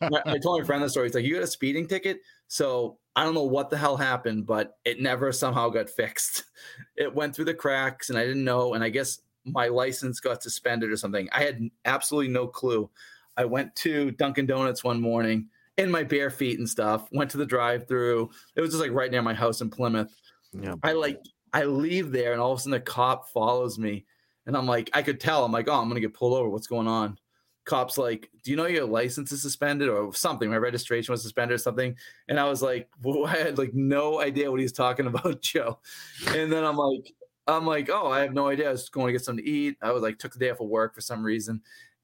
I 0.00 0.38
told 0.38 0.60
my 0.60 0.64
friend 0.64 0.82
the 0.82 0.88
story. 0.88 1.08
He's 1.08 1.14
like, 1.14 1.24
You 1.24 1.34
got 1.34 1.42
a 1.42 1.48
speeding 1.48 1.86
ticket? 1.86 2.20
So 2.46 2.98
I 3.16 3.24
don't 3.24 3.34
know 3.34 3.42
what 3.42 3.70
the 3.70 3.76
hell 3.76 3.96
happened, 3.96 4.46
but 4.46 4.78
it 4.84 5.00
never 5.00 5.32
somehow 5.32 5.68
got 5.68 5.90
fixed. 5.90 6.44
It 6.96 7.14
went 7.14 7.36
through 7.36 7.44
the 7.44 7.54
cracks 7.54 8.08
and 8.08 8.18
I 8.18 8.24
didn't 8.24 8.42
know. 8.42 8.74
And 8.74 8.82
I 8.82 8.88
guess 8.88 9.20
my 9.44 9.68
license 9.68 10.18
got 10.20 10.42
suspended 10.42 10.90
or 10.90 10.96
something. 10.96 11.28
I 11.30 11.42
had 11.42 11.60
absolutely 11.84 12.32
no 12.32 12.46
clue. 12.46 12.88
I 13.36 13.44
went 13.44 13.74
to 13.76 14.10
Dunkin' 14.12 14.46
Donuts 14.46 14.82
one 14.82 15.00
morning 15.00 15.48
in 15.76 15.90
my 15.90 16.04
bare 16.04 16.30
feet 16.30 16.58
and 16.58 16.68
stuff, 16.68 17.08
went 17.12 17.30
to 17.32 17.36
the 17.36 17.46
drive 17.46 17.88
through. 17.88 18.30
It 18.56 18.60
was 18.60 18.70
just 18.70 18.82
like 18.82 18.92
right 18.92 19.10
near 19.10 19.22
my 19.22 19.34
house 19.34 19.60
in 19.60 19.70
Plymouth. 19.70 20.14
Yeah. 20.52 20.74
I 20.82 20.92
like, 20.92 21.20
I 21.52 21.64
leave 21.64 22.12
there 22.12 22.32
and 22.32 22.40
all 22.40 22.52
of 22.52 22.58
a 22.58 22.62
sudden 22.62 22.74
a 22.74 22.80
cop 22.80 23.30
follows 23.30 23.78
me. 23.78 24.04
And 24.46 24.56
I'm 24.56 24.66
like, 24.66 24.90
I 24.92 25.02
could 25.02 25.20
tell. 25.20 25.44
I'm 25.44 25.52
like, 25.52 25.68
oh, 25.68 25.74
I'm 25.74 25.88
going 25.88 25.94
to 25.94 26.00
get 26.00 26.14
pulled 26.14 26.34
over. 26.34 26.48
What's 26.48 26.66
going 26.66 26.86
on? 26.86 27.18
Cop's 27.64 27.96
like, 27.96 28.30
do 28.42 28.50
you 28.50 28.58
know 28.58 28.66
your 28.66 28.84
license 28.84 29.32
is 29.32 29.40
suspended 29.40 29.88
or 29.88 30.12
something? 30.12 30.50
My 30.50 30.58
registration 30.58 31.12
was 31.12 31.22
suspended 31.22 31.54
or 31.54 31.58
something. 31.58 31.96
And 32.28 32.38
I 32.38 32.44
was 32.44 32.60
like, 32.60 32.88
well, 33.02 33.26
I 33.26 33.36
had 33.36 33.58
like 33.58 33.72
no 33.72 34.20
idea 34.20 34.50
what 34.50 34.60
he's 34.60 34.72
talking 34.72 35.06
about, 35.08 35.40
Joe. 35.40 35.80
And 36.28 36.52
then 36.52 36.64
I'm 36.64 36.76
like, 36.76 37.12
I'm 37.46 37.66
like, 37.66 37.90
oh, 37.90 38.06
I 38.06 38.20
have 38.20 38.32
no 38.32 38.48
idea. 38.48 38.68
I 38.68 38.72
was 38.72 38.88
going 38.88 39.06
to 39.06 39.12
get 39.12 39.24
something 39.24 39.44
to 39.44 39.50
eat. 39.50 39.76
I 39.82 39.92
was 39.92 40.02
like, 40.02 40.18
took 40.18 40.32
the 40.32 40.38
day 40.38 40.50
off 40.50 40.60
of 40.60 40.68
work 40.68 40.94
for 40.94 41.00
some 41.00 41.22
reason. 41.22 41.62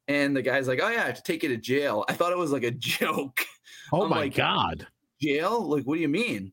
And 0.09 0.37
the 0.37 0.43
guy's 0.43 0.67
like, 0.67 0.81
oh, 0.83 0.89
yeah, 0.89 1.03
I 1.03 1.07
have 1.07 1.17
to 1.17 1.23
take 1.23 1.43
you 1.43 1.51
to 1.51 1.57
jail. 1.57 2.05
I 2.09 2.15
thought 2.15 2.33
it 2.33 2.39
was 2.39 2.53
like 2.53 2.65
a 2.65 2.71
joke. 2.79 3.45
Oh 3.93 4.03
I'm 4.05 4.11
my 4.11 4.21
like- 4.23 4.35
God. 4.35 4.87
Jail? 5.21 5.61
Like, 5.69 5.85
what 5.85 5.97
do 5.97 6.01
you 6.01 6.09
mean? 6.09 6.53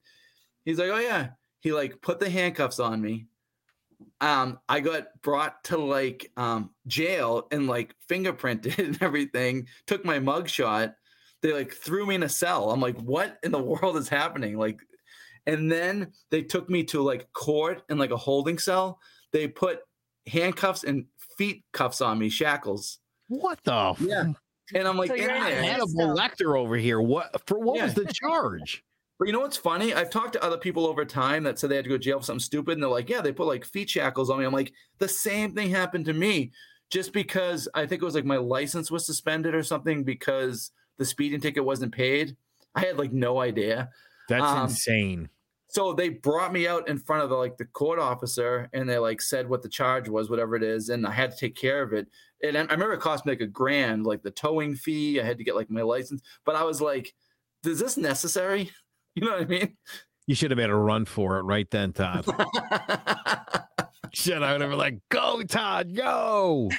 He's 0.65 0.77
like, 0.77 0.89
oh, 0.89 0.99
yeah. 0.99 1.29
He 1.61 1.71
like 1.71 2.01
put 2.01 2.19
the 2.19 2.29
handcuffs 2.29 2.79
on 2.79 3.01
me. 3.01 3.27
Um, 4.21 4.59
I 4.69 4.79
got 4.79 5.07
brought 5.23 5.63
to 5.65 5.77
like 5.77 6.31
um 6.37 6.69
jail 6.85 7.47
and 7.51 7.67
like 7.67 7.95
fingerprinted 8.09 8.77
and 8.85 9.01
everything, 9.01 9.67
took 9.87 10.05
my 10.05 10.19
mugshot. 10.19 10.93
They 11.41 11.53
like 11.53 11.73
threw 11.73 12.05
me 12.05 12.15
in 12.15 12.23
a 12.23 12.29
cell. 12.29 12.71
I'm 12.71 12.79
like, 12.81 12.97
what 12.99 13.37
in 13.43 13.51
the 13.51 13.61
world 13.61 13.97
is 13.97 14.09
happening? 14.09 14.57
Like, 14.57 14.81
and 15.45 15.71
then 15.71 16.11
they 16.29 16.41
took 16.41 16.69
me 16.69 16.83
to 16.85 17.01
like 17.01 17.31
court 17.33 17.83
in 17.89 17.97
like 17.97 18.11
a 18.11 18.17
holding 18.17 18.59
cell. 18.59 18.99
They 19.31 19.47
put 19.47 19.79
handcuffs 20.27 20.83
and 20.83 21.05
feet 21.37 21.63
cuffs 21.73 22.01
on 22.01 22.19
me, 22.19 22.29
shackles. 22.29 22.99
What 23.29 23.59
the? 23.63 23.95
Yeah. 23.99 24.33
And 24.73 24.87
I'm 24.87 24.97
like, 24.97 25.09
So 25.09 25.15
in 25.15 25.21
you're 25.21 25.31
a 25.31 25.39
Hannibal 25.39 25.87
cell. 25.87 26.15
Lecter 26.17 26.59
over 26.59 26.75
here. 26.75 26.99
What 27.01 27.41
for? 27.47 27.59
What 27.59 27.81
was 27.81 27.93
the 27.93 28.05
charge? 28.05 28.83
But 29.19 29.25
you 29.25 29.33
know 29.33 29.39
what's 29.39 29.57
funny? 29.57 29.95
I've 29.95 30.11
talked 30.11 30.33
to 30.33 30.43
other 30.43 30.59
people 30.59 30.85
over 30.85 31.03
time 31.03 31.41
that 31.45 31.57
said 31.57 31.71
they 31.71 31.75
had 31.77 31.85
to 31.85 31.89
go 31.89 31.95
to 31.95 32.03
jail 32.03 32.19
for 32.19 32.25
something 32.25 32.39
stupid, 32.39 32.73
and 32.73 32.83
they're 32.83 32.89
like, 32.89 33.09
"Yeah, 33.09 33.21
they 33.21 33.31
put 33.31 33.47
like 33.47 33.65
feet 33.65 33.89
shackles 33.89 34.29
on 34.29 34.37
me." 34.37 34.45
I'm 34.45 34.53
like, 34.53 34.71
the 34.99 35.07
same 35.07 35.55
thing 35.55 35.71
happened 35.71 36.05
to 36.05 36.13
me, 36.13 36.51
just 36.91 37.13
because 37.13 37.67
I 37.73 37.87
think 37.87 38.03
it 38.03 38.05
was 38.05 38.13
like 38.13 38.25
my 38.25 38.37
license 38.37 38.91
was 38.91 39.07
suspended 39.07 39.55
or 39.55 39.63
something 39.63 40.03
because 40.03 40.69
the 40.99 41.05
speeding 41.05 41.41
ticket 41.41 41.65
wasn't 41.65 41.93
paid. 41.93 42.37
I 42.75 42.81
had 42.81 42.99
like 42.99 43.11
no 43.11 43.39
idea. 43.39 43.89
That's 44.29 44.45
Um, 44.45 44.65
insane. 44.65 45.29
So 45.77 45.93
they 45.93 46.09
brought 46.09 46.51
me 46.51 46.67
out 46.67 46.89
in 46.89 46.97
front 46.97 47.21
of 47.21 47.29
the, 47.29 47.35
like 47.35 47.55
the 47.55 47.65
court 47.65 47.99
officer, 47.99 48.67
and 48.73 48.89
they 48.89 48.97
like 48.97 49.21
said 49.21 49.47
what 49.47 49.61
the 49.61 49.69
charge 49.69 50.09
was, 50.09 50.27
whatever 50.27 50.55
it 50.55 50.63
is, 50.63 50.89
and 50.89 51.05
I 51.05 51.11
had 51.11 51.29
to 51.29 51.37
take 51.37 51.55
care 51.55 51.83
of 51.83 51.93
it. 51.93 52.07
And 52.41 52.57
I 52.57 52.61
I 52.61 52.63
remember 52.63 52.93
it 52.93 52.99
cost 52.99 53.27
me 53.27 53.33
like 53.33 53.41
a 53.41 53.45
grand, 53.45 54.03
like 54.03 54.23
the 54.23 54.31
towing 54.31 54.73
fee. 54.73 55.21
I 55.21 55.23
had 55.23 55.37
to 55.37 55.43
get 55.43 55.55
like 55.55 55.69
my 55.69 55.83
license, 55.83 56.23
but 56.45 56.55
I 56.55 56.63
was 56.63 56.81
like, 56.81 57.13
"Is 57.63 57.77
this 57.77 57.95
necessary?" 57.95 58.71
You 59.13 59.25
know 59.25 59.31
what 59.31 59.41
I 59.41 59.45
mean? 59.45 59.75
You 60.27 60.35
should 60.35 60.51
have 60.51 60.59
made 60.59 60.69
a 60.69 60.75
run 60.75 61.05
for 61.05 61.39
it 61.39 61.41
right 61.41 61.67
then, 61.71 61.93
Todd. 61.93 62.23
Shit, 64.13 64.43
I 64.43 64.51
would 64.51 64.61
have 64.61 64.69
been 64.71 64.77
like, 64.79 64.99
"Go, 65.09 65.43
Todd, 65.43 65.95
go!" 65.95 66.71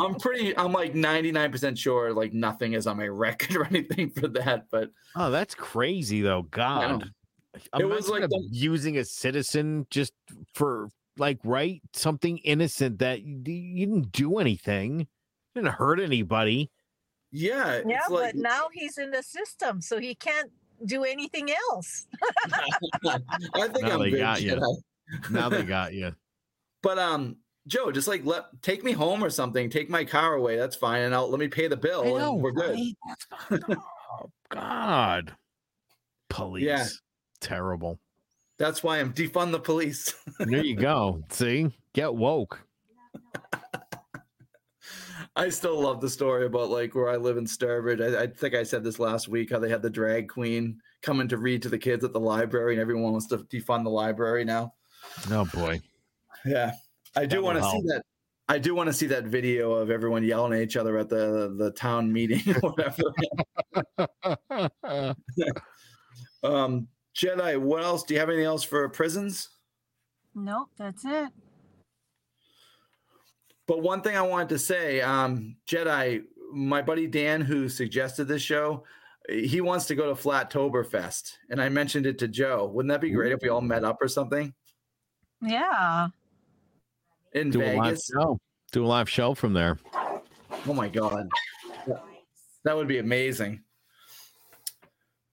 I'm 0.00 0.14
pretty. 0.16 0.56
I'm 0.56 0.72
like 0.72 0.94
99% 0.94 1.76
sure 1.76 2.12
like 2.12 2.32
nothing 2.32 2.74
is 2.74 2.86
on 2.86 2.96
my 2.96 3.08
record 3.08 3.56
or 3.56 3.66
anything 3.66 4.10
for 4.10 4.28
that. 4.28 4.66
But 4.70 4.90
Oh, 5.16 5.32
that's 5.32 5.56
crazy, 5.56 6.22
though. 6.22 6.42
God, 6.42 7.10
It 7.78 7.84
was 7.84 8.08
Imagine 8.08 8.22
like 8.22 8.30
the- 8.30 8.46
abusing 8.48 8.98
a 8.98 9.04
citizen 9.04 9.86
just 9.90 10.12
for 10.54 10.88
like 11.18 11.38
right 11.44 11.80
something 11.94 12.38
innocent 12.38 12.98
that 12.98 13.22
you, 13.22 13.40
you 13.46 13.86
didn't 13.86 14.12
do 14.12 14.38
anything, 14.38 15.06
didn't 15.54 15.72
hurt 15.72 15.98
anybody. 16.00 16.70
yeah, 17.32 17.80
Yeah, 17.86 17.98
it's 18.00 18.10
like 18.10 18.34
but 18.34 18.40
now 18.40 18.68
he's 18.72 18.98
in 18.98 19.10
the 19.10 19.22
system, 19.22 19.80
so 19.80 19.98
he 19.98 20.14
can't 20.14 20.50
do 20.84 21.04
anything 21.04 21.50
else. 21.70 22.06
I 23.04 23.18
think 23.68 23.82
Now 23.82 23.94
I'm 23.94 24.00
they 24.00 24.10
good. 24.10 24.18
got 24.18 24.42
you. 24.42 24.52
Jedi. 24.56 24.76
Now 25.30 25.48
they 25.48 25.62
got 25.78 25.94
you. 25.94 26.14
But 26.82 26.98
um, 26.98 27.36
Joe, 27.66 27.90
just 27.90 28.06
like 28.08 28.24
let 28.26 28.44
take 28.62 28.84
me 28.84 28.92
home 28.92 29.24
or 29.24 29.30
something. 29.30 29.70
Take 29.70 29.88
my 29.88 30.04
car 30.04 30.34
away. 30.34 30.56
That's 30.56 30.76
fine, 30.76 31.02
and 31.02 31.14
I'll 31.14 31.30
let 31.30 31.40
me 31.40 31.48
pay 31.48 31.66
the 31.66 31.76
bill, 31.76 32.02
I 32.02 32.18
know, 32.18 32.34
and 32.34 32.42
we're 32.42 32.52
good. 32.52 32.74
right? 32.74 32.94
That's 33.08 33.24
fucked 33.24 33.70
up. 33.70 33.78
oh, 34.20 34.30
God, 34.50 35.34
police, 36.28 37.00
terrible. 37.46 37.98
That's 38.58 38.82
why 38.82 38.98
I'm 38.98 39.12
defund 39.12 39.52
the 39.52 39.60
police. 39.60 40.14
There 40.38 40.64
you 40.64 40.76
go. 40.76 41.22
See, 41.30 41.68
get 41.92 42.14
woke. 42.14 42.60
I 45.36 45.50
still 45.50 45.80
love 45.80 46.00
the 46.00 46.08
story 46.08 46.46
about 46.46 46.70
like 46.70 46.94
where 46.94 47.10
I 47.10 47.16
live 47.16 47.36
in 47.36 47.44
Sturbridge. 47.44 48.00
I, 48.02 48.22
I 48.22 48.26
think 48.26 48.54
I 48.54 48.62
said 48.62 48.82
this 48.82 48.98
last 48.98 49.28
week 49.28 49.50
how 49.50 49.58
they 49.58 49.68
had 49.68 49.82
the 49.82 49.90
drag 49.90 50.28
queen 50.28 50.80
coming 51.02 51.28
to 51.28 51.36
read 51.36 51.62
to 51.62 51.68
the 51.68 51.78
kids 51.78 52.04
at 52.04 52.12
the 52.12 52.20
library, 52.20 52.72
and 52.74 52.80
everyone 52.80 53.12
wants 53.12 53.26
to 53.28 53.38
defund 53.38 53.84
the 53.84 53.90
library 53.90 54.44
now. 54.44 54.72
Oh 55.30 55.44
boy. 55.54 55.80
Yeah, 56.44 56.72
I 57.14 57.26
do 57.26 57.42
want 57.42 57.58
to 57.58 57.64
see 57.64 57.82
that. 57.86 58.02
I 58.48 58.58
do 58.58 58.74
want 58.74 58.86
to 58.86 58.92
see 58.92 59.06
that 59.06 59.24
video 59.24 59.72
of 59.72 59.90
everyone 59.90 60.22
yelling 60.24 60.52
at 60.54 60.62
each 60.62 60.76
other 60.76 60.96
at 60.98 61.08
the 61.08 61.54
the 61.58 61.70
town 61.72 62.12
meeting 62.12 62.42
or 62.62 62.70
whatever. 62.70 63.02
um, 66.42 66.88
Jedi, 67.16 67.58
what 67.58 67.82
else? 67.82 68.02
Do 68.02 68.14
you 68.14 68.20
have 68.20 68.28
anything 68.28 68.44
else 68.44 68.62
for 68.62 68.88
prisons? 68.88 69.48
Nope, 70.34 70.68
that's 70.76 71.04
it. 71.04 71.30
But 73.66 73.82
one 73.82 74.02
thing 74.02 74.16
I 74.16 74.22
wanted 74.22 74.50
to 74.50 74.58
say, 74.58 75.00
um, 75.00 75.56
Jedi, 75.66 76.22
my 76.52 76.82
buddy 76.82 77.06
Dan, 77.06 77.40
who 77.40 77.68
suggested 77.68 78.26
this 78.26 78.42
show, 78.42 78.84
he 79.28 79.60
wants 79.60 79.86
to 79.86 79.94
go 79.96 80.14
to 80.14 80.20
Flattoberfest, 80.20 81.32
and 81.50 81.60
I 81.60 81.68
mentioned 81.68 82.06
it 82.06 82.18
to 82.20 82.28
Joe. 82.28 82.66
Wouldn't 82.66 82.90
that 82.90 83.00
be 83.00 83.10
great 83.10 83.32
if 83.32 83.40
we 83.42 83.48
all 83.48 83.60
met 83.60 83.82
up 83.82 83.98
or 84.00 84.06
something 84.08 84.54
Yeah. 85.40 86.08
in 87.32 87.50
Do 87.50 87.62
a 87.62 87.74
live 87.76 87.98
show. 87.98 88.38
Do 88.72 88.84
a 88.84 88.86
live 88.86 89.08
show 89.08 89.34
from 89.34 89.52
there. 89.52 89.78
Oh 90.68 90.74
my 90.74 90.88
god, 90.88 91.28
that 92.64 92.76
would 92.76 92.86
be 92.88 92.98
amazing. 92.98 93.62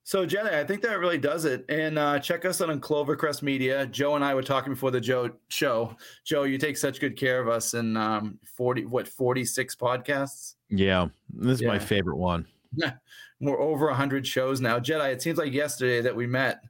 So 0.05 0.25
Jenny, 0.25 0.49
I 0.49 0.65
think 0.65 0.81
that 0.81 0.99
really 0.99 1.17
does 1.17 1.45
it. 1.45 1.65
And 1.69 1.97
uh, 1.97 2.19
check 2.19 2.43
us 2.43 2.61
out 2.61 2.69
on 2.69 2.81
Clovercrest 2.81 3.41
Media. 3.41 3.85
Joe 3.87 4.15
and 4.15 4.23
I 4.23 4.35
were 4.35 4.43
talking 4.43 4.73
before 4.73 4.91
the 4.91 4.99
Joe 4.99 5.31
show. 5.47 5.95
Joe, 6.25 6.43
you 6.43 6.57
take 6.57 6.75
such 6.75 6.99
good 6.99 7.17
care 7.17 7.39
of 7.39 7.47
us 7.47 7.73
in 7.73 7.95
um, 7.95 8.37
forty 8.57 8.85
what 8.85 9.07
forty 9.07 9.45
six 9.45 9.75
podcasts. 9.75 10.55
Yeah, 10.69 11.07
this 11.33 11.55
is 11.55 11.61
yeah. 11.61 11.69
my 11.69 11.79
favorite 11.79 12.17
one. 12.17 12.45
We're 13.39 13.59
over 13.59 13.91
hundred 13.93 14.27
shows 14.27 14.59
now. 14.59 14.79
Jedi, 14.79 15.11
it 15.11 15.21
seems 15.21 15.37
like 15.37 15.53
yesterday 15.53 16.01
that 16.01 16.15
we 16.15 16.27
met. 16.27 16.61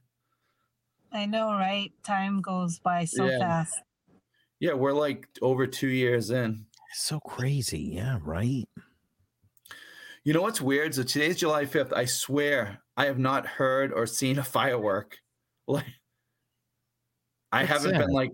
I 1.12 1.26
know, 1.26 1.52
right? 1.52 1.92
Time 2.04 2.40
goes 2.40 2.78
by 2.78 3.04
so 3.04 3.26
yeah. 3.26 3.38
fast. 3.38 3.80
Yeah, 4.58 4.72
we're 4.72 4.92
like 4.92 5.28
over 5.42 5.66
two 5.66 5.88
years 5.88 6.30
in. 6.30 6.66
It's 6.90 7.02
so 7.02 7.20
crazy. 7.20 7.92
Yeah, 7.94 8.18
right. 8.22 8.64
You 10.24 10.32
know 10.32 10.42
what's 10.42 10.60
weird? 10.60 10.94
So 10.94 11.02
today's 11.04 11.36
July 11.36 11.66
5th. 11.66 11.92
I 11.92 12.06
swear 12.06 12.80
I 12.96 13.06
have 13.06 13.18
not 13.18 13.46
heard 13.46 13.92
or 13.92 14.06
seen 14.06 14.38
a 14.38 14.44
firework. 14.44 15.18
Like 15.66 15.86
I 17.52 17.60
That's 17.60 17.72
haven't 17.72 17.92
sad. 17.92 18.00
been 18.06 18.10
like 18.14 18.30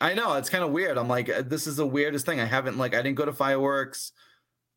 I 0.00 0.14
know 0.14 0.34
it's 0.34 0.48
kind 0.48 0.62
of 0.62 0.70
weird. 0.70 0.96
I'm 0.96 1.08
like 1.08 1.28
uh, 1.28 1.42
this 1.42 1.66
is 1.66 1.76
the 1.76 1.86
weirdest 1.86 2.24
thing. 2.24 2.38
I 2.38 2.44
haven't 2.44 2.78
like 2.78 2.94
I 2.94 3.02
didn't 3.02 3.16
go 3.16 3.24
to 3.24 3.32
fireworks. 3.32 4.12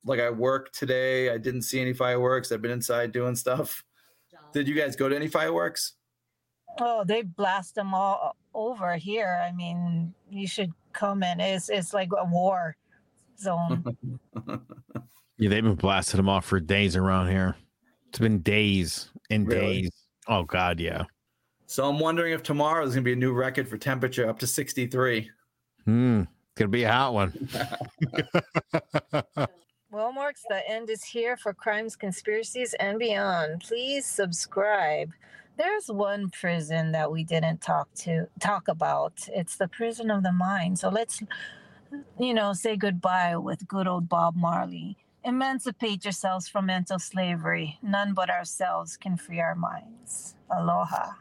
Like 0.03 0.19
I 0.19 0.31
worked 0.31 0.73
today. 0.73 1.29
I 1.29 1.37
didn't 1.37 1.61
see 1.61 1.79
any 1.79 1.93
fireworks. 1.93 2.51
I've 2.51 2.61
been 2.63 2.71
inside 2.71 3.11
doing 3.11 3.35
stuff. 3.35 3.83
Did 4.51 4.67
you 4.67 4.73
guys 4.73 4.95
go 4.95 5.07
to 5.09 5.15
any 5.15 5.27
fireworks? 5.27 5.93
Oh, 6.79 7.03
they 7.03 7.21
blast 7.21 7.75
them 7.75 7.93
all 7.93 8.35
over 8.53 8.95
here. 8.95 9.43
I 9.47 9.51
mean, 9.51 10.13
you 10.29 10.47
should 10.47 10.71
come 10.93 11.21
in. 11.21 11.39
It's 11.39 11.69
it's 11.69 11.93
like 11.93 12.09
a 12.17 12.25
war 12.25 12.75
zone. 13.39 13.83
yeah, 15.37 15.49
they've 15.49 15.63
been 15.63 15.75
blasting 15.75 16.17
them 16.17 16.29
off 16.29 16.45
for 16.45 16.59
days 16.59 16.95
around 16.95 17.29
here. 17.29 17.55
It's 18.15 18.19
been 18.21 18.39
days 18.39 19.09
and 19.29 19.45
really? 19.45 19.81
days. 19.81 19.91
Oh 20.29 20.43
God, 20.43 20.79
yeah. 20.79 21.03
So 21.65 21.85
I'm 21.89 21.99
wondering 21.99 22.31
if 22.31 22.43
tomorrow 22.43 22.85
is 22.85 22.91
gonna 22.91 23.01
be 23.01 23.11
a 23.11 23.17
new 23.17 23.33
record 23.33 23.67
for 23.67 23.77
temperature 23.77 24.29
up 24.29 24.39
to 24.39 24.47
63. 24.47 25.29
Hmm. 25.83 26.21
Gonna 26.55 26.69
be 26.69 26.83
a 26.83 26.93
hot 26.93 27.13
one. 27.13 27.49
well, 29.91 30.13
Marks, 30.13 30.43
the 30.47 30.61
end 30.65 30.89
is 30.89 31.03
here 31.03 31.35
for 31.35 31.53
crimes, 31.53 31.97
conspiracies, 31.97 32.73
and 32.75 32.97
beyond. 32.99 33.59
Please 33.59 34.05
subscribe. 34.05 35.11
There's 35.57 35.87
one 35.89 36.29
prison 36.29 36.93
that 36.93 37.11
we 37.11 37.25
didn't 37.25 37.59
talk 37.59 37.93
to 37.95 38.29
talk 38.39 38.69
about. 38.69 39.27
It's 39.27 39.57
the 39.57 39.67
prison 39.67 40.09
of 40.09 40.23
the 40.23 40.31
mind. 40.31 40.79
So 40.79 40.87
let's 40.87 41.21
you 42.17 42.33
know, 42.33 42.53
say 42.53 42.77
goodbye 42.77 43.35
with 43.35 43.67
good 43.67 43.89
old 43.89 44.07
Bob 44.07 44.37
Marley. 44.37 44.95
Emancipate 45.27 46.05
yourselves 46.05 46.47
from 46.47 46.67
mental 46.67 46.99
slavery. 46.99 47.79
None 47.81 48.13
but 48.13 48.29
ourselves 48.29 48.95
can 48.95 49.17
free 49.17 49.39
our 49.39 49.55
minds. 49.55 50.35
Aloha. 50.51 51.13